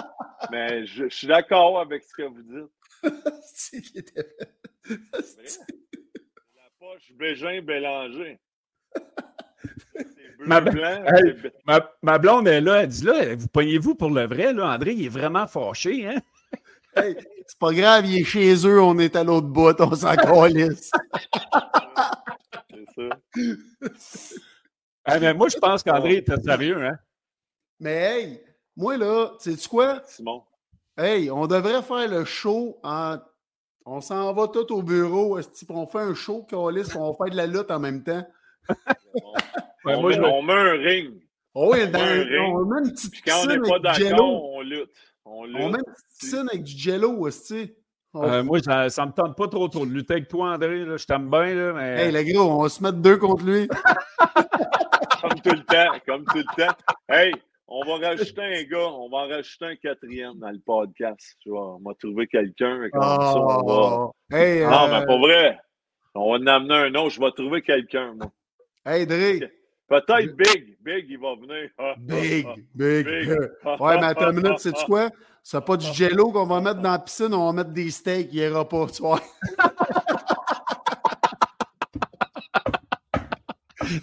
Mais 0.49 0.85
je, 0.85 1.09
suis 1.09 1.27
d'accord 1.27 1.79
avec 1.81 2.03
ce 2.03 2.13
que 2.13 2.23
vous 2.23 2.41
dites. 2.41 3.03
c'est 3.43 3.83
La 5.11 5.19
poche 6.95 7.11
Bégin-Bélanger. 7.17 8.39
Ma, 10.37 10.59
ma, 10.61 11.79
ma, 12.01 12.17
blonde 12.19 12.47
est 12.47 12.59
là, 12.61 12.83
elle 12.83 12.89
dit 12.89 13.05
là, 13.05 13.35
vous 13.35 13.47
pognez-vous 13.47 13.95
pour 13.95 14.11
le 14.11 14.27
vrai, 14.27 14.53
là, 14.53 14.75
André, 14.75 14.91
il 14.91 15.05
est 15.05 15.09
vraiment 15.09 15.47
fâché, 15.47 16.07
hein? 16.07 16.21
Hey, 16.95 17.15
c'est 17.47 17.57
pas 17.57 17.73
grave, 17.73 18.05
il 18.05 18.19
est 18.19 18.23
chez 18.23 18.53
eux, 18.67 18.81
on 18.81 18.99
est 18.99 19.15
à 19.15 19.23
l'autre 19.23 19.47
bout, 19.47 19.79
on 19.79 19.95
s'en 19.95 20.15
calisse. 20.15 20.91
c'est 22.69 23.57
ça. 25.07 25.19
mais 25.19 25.33
moi, 25.33 25.47
je 25.49 25.57
pense 25.57 25.83
qu'André 25.83 26.17
était 26.17 26.39
sérieux, 26.41 26.85
hein? 26.85 26.97
Mais 27.79 27.95
hey, 27.95 28.41
moi 28.75 28.97
là, 28.97 29.31
sais-tu 29.39 29.67
quoi? 29.67 30.03
Simon. 30.05 30.43
Hey, 30.97 31.31
on 31.31 31.47
devrait 31.47 31.81
faire 31.81 32.07
le 32.07 32.23
show 32.23 32.79
en. 32.83 33.17
On 33.87 34.01
s'en 34.01 34.33
va 34.33 34.47
tout 34.47 34.71
au 34.73 34.81
bureau, 34.81 35.39
on 35.69 35.85
fait 35.85 35.99
un 35.99 36.15
show, 36.15 36.43
calisse, 36.43 36.95
on 36.95 37.11
va 37.11 37.17
faire 37.17 37.31
de 37.31 37.37
la 37.37 37.45
lutte 37.45 37.69
en 37.69 37.79
même 37.79 38.03
temps. 38.03 38.25
on, 39.85 40.01
moi, 40.01 40.09
met, 40.09 40.19
on, 40.19 40.41
met, 40.41 40.53
un 40.53 40.71
ring. 40.71 41.13
Oh 41.53 41.69
oui, 41.71 41.81
on, 41.83 41.91
dans, 41.91 41.99
met 41.99 42.03
un 42.03 42.23
ring. 42.23 42.55
on 42.55 42.65
met 42.65 42.79
une 42.83 42.91
petite 42.93 43.11
Puis 43.11 43.21
quand 43.21 43.43
on 43.43 43.45
n'est 43.45 43.59
pas 43.59 43.79
d'accord, 43.79 44.43
on 44.43 44.61
lutte. 44.61 44.89
On, 45.23 45.43
on 45.43 45.69
met 45.69 45.77
une 45.77 45.83
petite 45.83 46.19
piscine 46.19 46.47
avec 46.51 46.63
du 46.63 46.77
jello 46.77 47.11
aussi. 47.19 47.75
Euh, 48.15 48.43
moi, 48.43 48.59
ça, 48.59 48.89
ça 48.89 49.05
me 49.05 49.11
tente 49.11 49.35
pas 49.35 49.47
trop, 49.47 49.67
trop 49.67 49.85
de 49.85 49.91
lutter 49.91 50.13
avec 50.13 50.29
toi, 50.29 50.53
André. 50.53 50.85
Là. 50.85 50.97
Je 50.97 51.05
t'aime 51.05 51.29
bien, 51.29 51.53
là, 51.53 51.73
mais. 51.73 52.05
Hey, 52.05 52.11
les 52.11 52.25
gars, 52.25 52.41
on 52.41 52.63
va 52.63 52.69
se 52.69 52.81
mettre 52.81 52.97
deux 52.97 53.17
contre 53.17 53.43
lui. 53.43 53.67
comme 55.21 55.41
tout 55.43 55.55
le 55.55 55.63
temps, 55.63 55.99
comme 56.07 56.23
tout 56.25 56.37
le 56.37 56.65
temps. 56.65 56.73
Hey, 57.09 57.33
on 57.67 57.83
va 57.85 58.07
rajouter 58.07 58.41
un 58.41 58.63
gars, 58.63 58.87
on 58.89 59.09
va 59.09 59.17
en 59.17 59.27
rajouter 59.27 59.65
un 59.65 59.75
quatrième 59.75 60.37
dans 60.37 60.51
le 60.51 60.59
podcast. 60.59 61.35
Tu 61.41 61.49
vois, 61.49 61.75
on 61.75 61.79
va 61.79 61.93
trouver 61.95 62.27
quelqu'un. 62.27 62.79
Va... 62.93 62.99
Ah, 63.01 64.09
hey, 64.31 64.63
non, 64.63 64.87
mais 64.87 65.05
pas 65.05 65.17
vrai. 65.17 65.59
On 66.13 66.31
va 66.31 66.37
en 66.37 66.47
amener 66.47 66.75
un 66.75 66.95
autre. 66.95 67.09
Je 67.09 67.19
vais 67.19 67.31
trouver 67.31 67.61
quelqu'un. 67.61 68.15
Hey, 68.85 69.05
Dre. 69.05 69.47
Peut-être 69.87 70.35
Big. 70.35 70.77
Big, 70.81 71.05
il 71.09 71.19
va 71.19 71.35
venir. 71.35 71.69
big, 71.97 72.47
big, 72.73 73.07
Ouais, 73.79 73.99
mais 73.99 74.05
attends 74.05 74.31
une 74.31 74.41
minute, 74.41 74.59
sais-tu 74.59 74.85
quoi? 74.85 75.09
C'est 75.43 75.63
pas 75.63 75.77
du 75.77 75.85
jello 75.93 76.31
qu'on 76.31 76.45
va 76.45 76.59
mettre 76.59 76.81
dans 76.81 76.91
la 76.91 76.99
piscine, 76.99 77.33
on 77.33 77.45
va 77.47 77.53
mettre 77.53 77.69
des 77.71 77.91
steaks, 77.91 78.29
il 78.31 78.39
ira 78.39 78.67
pas, 78.67 78.87
tu 78.87 79.03
vois. 79.03 79.19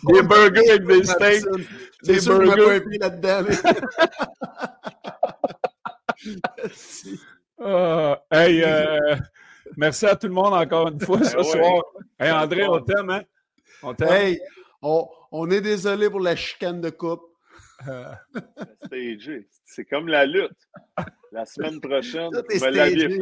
des 0.05 0.23
burgers 0.23 0.71
avec 0.71 0.87
des 0.87 1.03
steaks. 1.03 1.45
C'est 2.03 2.21
sûr 2.21 2.39
que 2.39 2.47
je 2.47 2.51
pas 2.51 2.75
un 2.75 2.81
pied 2.81 2.99
là-dedans. 2.99 3.45
uh, 7.61 8.15
hey, 8.37 8.63
euh, 8.65 9.17
merci 9.77 10.07
à 10.07 10.17
tout 10.17 10.27
le 10.27 10.33
monde 10.33 10.55
encore 10.55 10.89
une 10.89 11.01
fois 11.01 11.23
ce 11.23 11.43
soir. 11.43 11.85
Hey, 12.19 12.31
André, 12.31 12.67
on 12.67 12.81
t'aime, 12.81 13.11
hein? 13.11 13.23
On 13.83 13.95
t'aime. 13.95 14.09
Hey, 14.09 14.41
on, 14.81 15.09
on 15.31 15.51
est 15.51 15.61
désolé 15.61 16.11
pour 16.11 16.21
la 16.21 16.37
chicane 16.37 16.81
de 16.81 16.91
coupe. 16.91 17.23
C'est 19.65 19.85
comme 19.87 20.09
la 20.09 20.27
lutte. 20.27 20.53
La 21.33 21.47
semaine 21.47 21.81
prochaine, 21.81 22.31
vous 22.33 22.65
l'aviez 22.67 23.09
fait. 23.09 23.19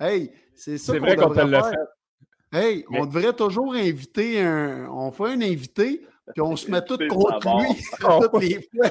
Hey, 0.00 0.32
c'est 0.54 0.78
ça 0.78 0.98
qu'on 0.98 1.04
devrait 1.04 1.48
faire. 1.50 1.70
Fait. 1.70 2.58
Hey, 2.58 2.84
on 2.88 3.06
devrait 3.06 3.32
toujours 3.32 3.74
inviter 3.74 4.40
un. 4.40 4.88
On 4.90 5.12
fait 5.12 5.24
un 5.24 5.42
invité, 5.42 6.04
puis 6.32 6.42
on 6.42 6.56
se 6.56 6.70
met 6.70 6.82
tout 6.82 6.98
contre 7.08 7.58
lui 7.58 7.74
toutes 8.00 8.42
les 8.42 8.68
fois. 8.74 8.90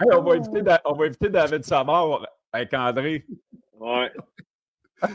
hey, 0.00 0.08
on, 0.12 0.22
va 0.22 0.34
inviter, 0.34 0.62
on 0.84 0.94
va 0.94 1.04
inviter 1.06 1.28
David 1.28 1.64
Savard 1.64 2.26
avec 2.52 2.72
André. 2.72 3.26
Ouais. 3.78 4.10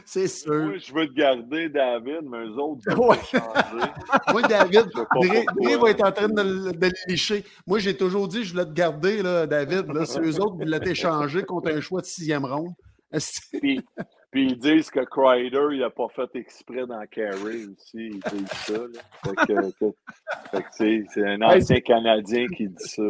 C'est 0.05 0.27
sûr. 0.27 0.65
Moi, 0.65 0.77
je 0.77 0.93
veux 0.93 1.07
te 1.07 1.13
garder, 1.13 1.69
David, 1.69 2.21
mais 2.23 2.45
eux 2.45 2.57
autres, 2.57 2.81
vont 2.93 3.13
changer. 3.13 3.91
Moi, 4.31 4.41
David, 4.43 4.85
Dre 4.93 5.79
va 5.81 5.89
être 5.89 6.05
en 6.05 6.11
train 6.11 6.29
de, 6.29 6.41
le 6.41 6.91
licher. 7.07 7.43
Moi, 7.65 7.79
j'ai 7.79 7.95
toujours 7.95 8.27
dit 8.27 8.43
je 8.43 8.51
voulais 8.51 8.65
te 8.65 8.73
garder, 8.73 9.23
là, 9.23 9.47
David. 9.47 9.85
C'est 10.05 10.21
eux 10.21 10.39
autres 10.39 10.57
qui 10.57 10.65
voulaient 10.65 10.79
t'échanger 10.79 11.43
contre 11.43 11.71
un 11.71 11.81
choix 11.81 12.01
de 12.01 12.05
sixième 12.05 12.45
ronde. 12.45 12.73
puis, 13.59 13.81
puis, 14.31 14.51
ils 14.51 14.57
disent 14.57 14.91
que 14.91 14.99
Crider, 14.99 15.69
il 15.71 15.79
n'a 15.79 15.89
pas 15.89 16.07
fait 16.09 16.29
exprès 16.35 16.85
dans 16.85 17.03
Carey 17.09 17.65
aussi. 17.65 18.11
Il 18.11 18.19
dit 18.19 18.45
ça. 18.53 18.73
c'est 20.71 21.23
un 21.23 21.41
ancien 21.41 21.79
Canadien 21.79 22.45
qui 22.47 22.67
dit 22.67 22.75
ça. 22.77 23.03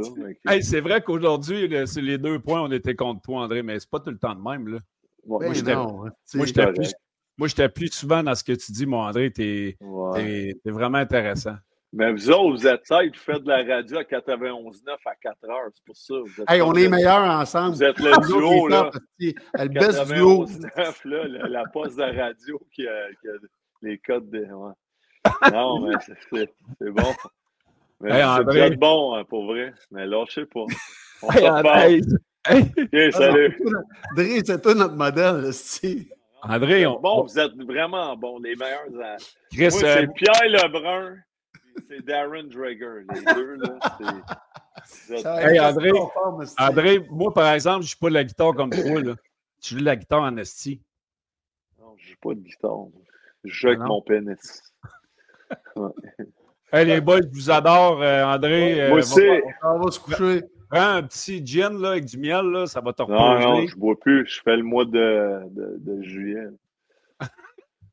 c'est 0.62 0.82
vrai 0.82 1.02
qu'aujourd'hui, 1.02 1.70
c'est 1.88 2.02
les 2.02 2.18
deux 2.18 2.40
points, 2.40 2.62
on 2.62 2.72
était 2.72 2.96
contre 2.96 3.22
toi, 3.22 3.42
André, 3.42 3.64
mais 3.64 3.80
c'est 3.80 3.90
pas 3.90 4.00
tout 4.00 4.12
le 4.12 4.18
temps 4.18 4.36
de 4.36 4.42
même. 4.42 4.68
Là. 4.68 4.80
Moi, 5.26 5.54
j'étais 7.48 7.70
plus, 7.70 7.92
souvent 7.92 8.24
dans 8.24 8.36
ce 8.36 8.44
que 8.44 8.54
tu 8.54 8.72
dis, 8.72 8.86
mon 8.86 9.02
André. 9.02 9.32
Tu 9.32 9.76
es, 10.18 10.56
vraiment 10.66 11.00
intéressant. 11.00 11.56
Mais 11.92 12.12
vous 12.12 12.30
autres, 12.30 12.52
vous 12.52 12.68
êtes 12.68 12.84
tête, 12.84 13.16
vous 13.16 13.20
faites 13.20 13.44
de 13.44 13.50
la 13.50 13.76
radio 13.76 13.98
à 13.98 14.04
91.9 14.04 14.96
à 15.06 15.16
4 15.16 15.50
heures. 15.50 15.70
C'est 15.74 15.86
pour 15.86 15.98
ça. 15.98 16.14
Vous 16.14 16.44
hey, 16.48 16.62
on 16.62 16.74
est 16.74 16.88
meilleurs 16.88 17.24
ensemble. 17.24 17.76
Vous 17.76 17.84
êtes 17.84 18.00
le 18.00 18.28
duo, 18.28 18.68
là. 18.68 18.92
Le 19.20 19.68
best 19.68 20.14
duo. 20.14 20.46
9, 20.78 21.06
là, 21.06 21.28
la, 21.48 21.64
poste 21.74 21.98
de 21.98 22.04
radio 22.04 22.62
qui 22.72 22.88
a, 22.88 23.08
les 23.82 23.98
codes 23.98 24.30
de. 24.30 24.46
Non, 25.52 25.88
mais 25.88 25.96
c'est 26.32 26.92
bon. 26.92 27.14
Mais 28.02 28.22
hey, 28.22 28.78
bon, 28.78 29.16
hein, 29.16 29.24
pour 29.26 29.46
vrai. 29.48 29.74
Mais 29.92 30.06
lâchez 30.06 30.46
pas. 30.46 30.66
On 31.24 31.32
hey, 31.32 32.02
Hey. 32.48 33.12
salut. 33.12 33.60
André, 34.12 34.42
c'est 34.46 34.62
toi 34.62 34.74
notre 34.74 34.96
modèle, 34.96 35.54
si. 35.54 36.10
André, 36.42 36.86
on... 36.86 37.00
bon, 37.00 37.24
vous 37.24 37.38
êtes 37.38 37.54
vraiment 37.56 38.16
bons, 38.16 38.40
les 38.40 38.56
meilleurs. 38.56 39.18
Chris, 39.52 39.62
Moi, 39.62 39.72
c'est 39.72 40.04
euh, 40.04 40.08
Pierre 40.16 40.50
Lebrun, 40.50 41.18
c'est 41.88 42.06
Darren 42.06 42.44
Drager. 42.44 43.06
Les 43.14 43.34
deux, 43.34 43.56
là, 43.56 43.80
Hey, 45.12 45.60
André, 45.60 45.92
André, 46.58 47.00
moi, 47.10 47.34
par 47.34 47.54
exemple, 47.54 47.82
je 47.82 47.86
ne 47.86 47.88
suis 47.90 47.98
pas 47.98 48.10
de 48.10 48.14
la 48.14 48.24
guitare 48.24 48.54
comme 48.54 48.70
toi. 48.70 49.02
Là. 49.02 49.16
Tu 49.62 49.74
joues 49.74 49.80
de 49.82 49.86
la 49.86 49.96
guitare 49.96 50.22
en 50.22 50.38
esti. 50.38 50.82
Non, 51.80 51.96
je 51.98 52.06
ne 52.06 52.10
joue 52.12 52.18
pas 52.22 52.34
de 52.34 52.40
guitare. 52.40 52.86
Je 53.44 53.54
joue 53.54 53.68
avec 53.68 53.80
ah 53.82 53.86
mon 53.86 54.02
pénis. 54.02 54.74
Hey, 56.72 56.86
les 56.86 57.02
boys, 57.02 57.22
je 57.22 57.30
vous 57.36 57.50
adore, 57.50 58.02
euh, 58.02 58.24
André. 58.24 58.88
moi 58.90 58.98
euh, 58.98 59.00
aussi. 59.00 59.22
On 59.64 59.80
va 59.80 59.92
se 59.92 60.00
coucher. 60.00 60.44
Prends 60.70 60.98
un 60.98 61.04
petit 61.04 61.44
gin 61.44 61.82
là, 61.82 61.92
avec 61.92 62.06
du 62.06 62.20
miel, 62.20 62.46
là, 62.46 62.68
ça 62.68 62.80
va 62.80 62.94
te 62.94 63.02
reposer. 63.02 63.24
Non, 63.24 63.40
non, 63.40 63.66
je 63.66 63.74
ne 63.74 63.80
bois 63.80 64.00
plus. 64.00 64.28
Je 64.28 64.40
fais 64.44 64.56
le 64.56 64.62
mois 64.62 64.86
de, 64.86 65.40
de, 65.50 65.78
de 65.80 66.04
juillet. 66.04 66.46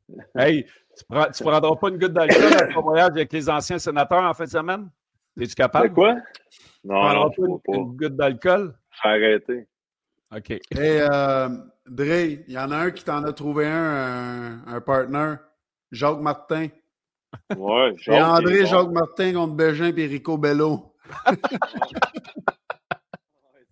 hey, 0.36 0.64
tu 0.64 1.04
ne 1.10 1.50
prendras 1.50 1.76
pas 1.76 1.88
une 1.88 1.98
goutte 1.98 2.12
d'alcool 2.12 2.52
à 2.54 2.72
ton 2.72 2.82
voyage 2.82 3.10
avec 3.10 3.32
les 3.32 3.50
anciens 3.50 3.78
sénateurs 3.78 4.22
en 4.22 4.34
fin 4.34 4.44
de 4.44 4.50
semaine? 4.50 4.88
Es-tu 5.38 5.54
capable? 5.54 5.92
Quoi? 5.92 6.16
Non, 6.84 7.12
non, 7.12 7.30
pas 7.30 7.46
une, 7.46 7.60
pas 7.60 7.72
une 7.74 7.96
goutte 7.96 8.16
d'alcool? 8.16 8.74
J'ai 9.02 9.08
arrêté. 9.08 9.68
OK. 10.34 10.50
Et 10.50 10.60
euh, 10.72 11.48
Dre, 11.86 12.40
il 12.46 12.52
y 12.52 12.58
en 12.58 12.70
a 12.70 12.76
un 12.76 12.90
qui 12.90 13.04
t'en 13.04 13.22
a 13.24 13.32
trouvé 13.32 13.66
un, 13.66 14.62
un, 14.66 14.80
partner, 14.80 15.34
Jacques 15.92 16.20
Martin. 16.20 16.68
Ouais, 17.56 17.92
Jacques. 17.98 18.14
Et 18.14 18.22
André 18.22 18.66
Jacques 18.66 18.90
Martin 18.90 19.34
contre 19.34 19.54
Bégin 19.54 19.92
et 19.94 20.06
Rico 20.06 20.38
Bello. 20.38 20.94
ouais, 21.26 21.36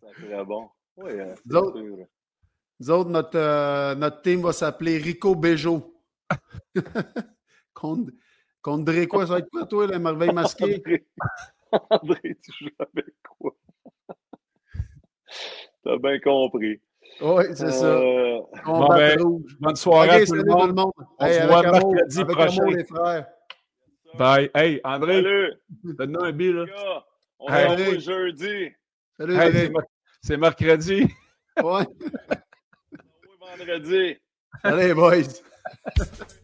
ça 0.01 0.09
serait 0.21 0.45
bon. 0.45 0.69
Oui, 0.97 1.11
euh, 1.13 1.35
nous, 1.47 1.57
autres, 1.57 1.81
nous 2.81 2.91
autres, 2.91 3.11
notre, 3.11 3.39
euh, 3.39 3.95
notre 3.95 4.23
team 4.23 4.43
va 4.43 4.53
s'appeler 4.53 4.99
Rico 4.99 5.35
Bejo. 5.35 5.94
contre, 7.75 8.13
contre? 8.63 8.93
Ça 8.93 9.25
va 9.25 9.39
être 9.39 9.51
quoi, 9.51 9.67
toi, 9.67 9.87
la 9.87 9.99
merveille 9.99 10.33
masquée? 10.33 10.83
André, 11.91 12.37
tu 12.43 12.53
joues 12.61 12.71
avec 12.79 13.15
quoi? 13.29 13.55
T'as 15.85 15.99
bien 15.99 16.19
compris. 16.21 16.81
Oui, 17.21 17.45
c'est 17.55 17.83
euh... 17.83 18.41
ça. 18.55 18.63
Bon, 18.65 18.89
ben, 18.89 19.19
bonne 19.61 19.77
soirée 19.77 20.09
okay, 20.09 20.23
à 20.23 20.27
tout 20.27 20.35
le 20.35 20.45
monde. 20.45 20.69
le 20.69 20.75
monde. 20.75 20.93
On 21.19 21.27
hey, 21.27 21.35
se 21.35 21.47
voit 21.47 21.59
amour, 21.59 21.95
mercredi 21.95 22.25
prochain. 22.25 22.63
Amour, 22.63 22.75
les 22.75 22.85
frères. 22.85 23.27
Bye. 24.15 24.51
Hey, 24.55 24.81
André, 24.85 25.23
donne-nous 25.83 26.21
un 26.21 26.33
billet. 26.33 26.53
Là. 26.53 27.05
On 27.39 27.53
hey. 27.53 27.65
se 27.65 27.69
revoit 27.69 27.99
jeudi. 27.99 28.69
Salut, 29.19 29.37
hey, 29.37 29.73
C'est 30.23 30.37
mercredi. 30.37 31.07
Ouais. 31.63 31.87
vendredi. 33.41 34.17
Allez, 34.63 34.95
boys. 34.95 35.43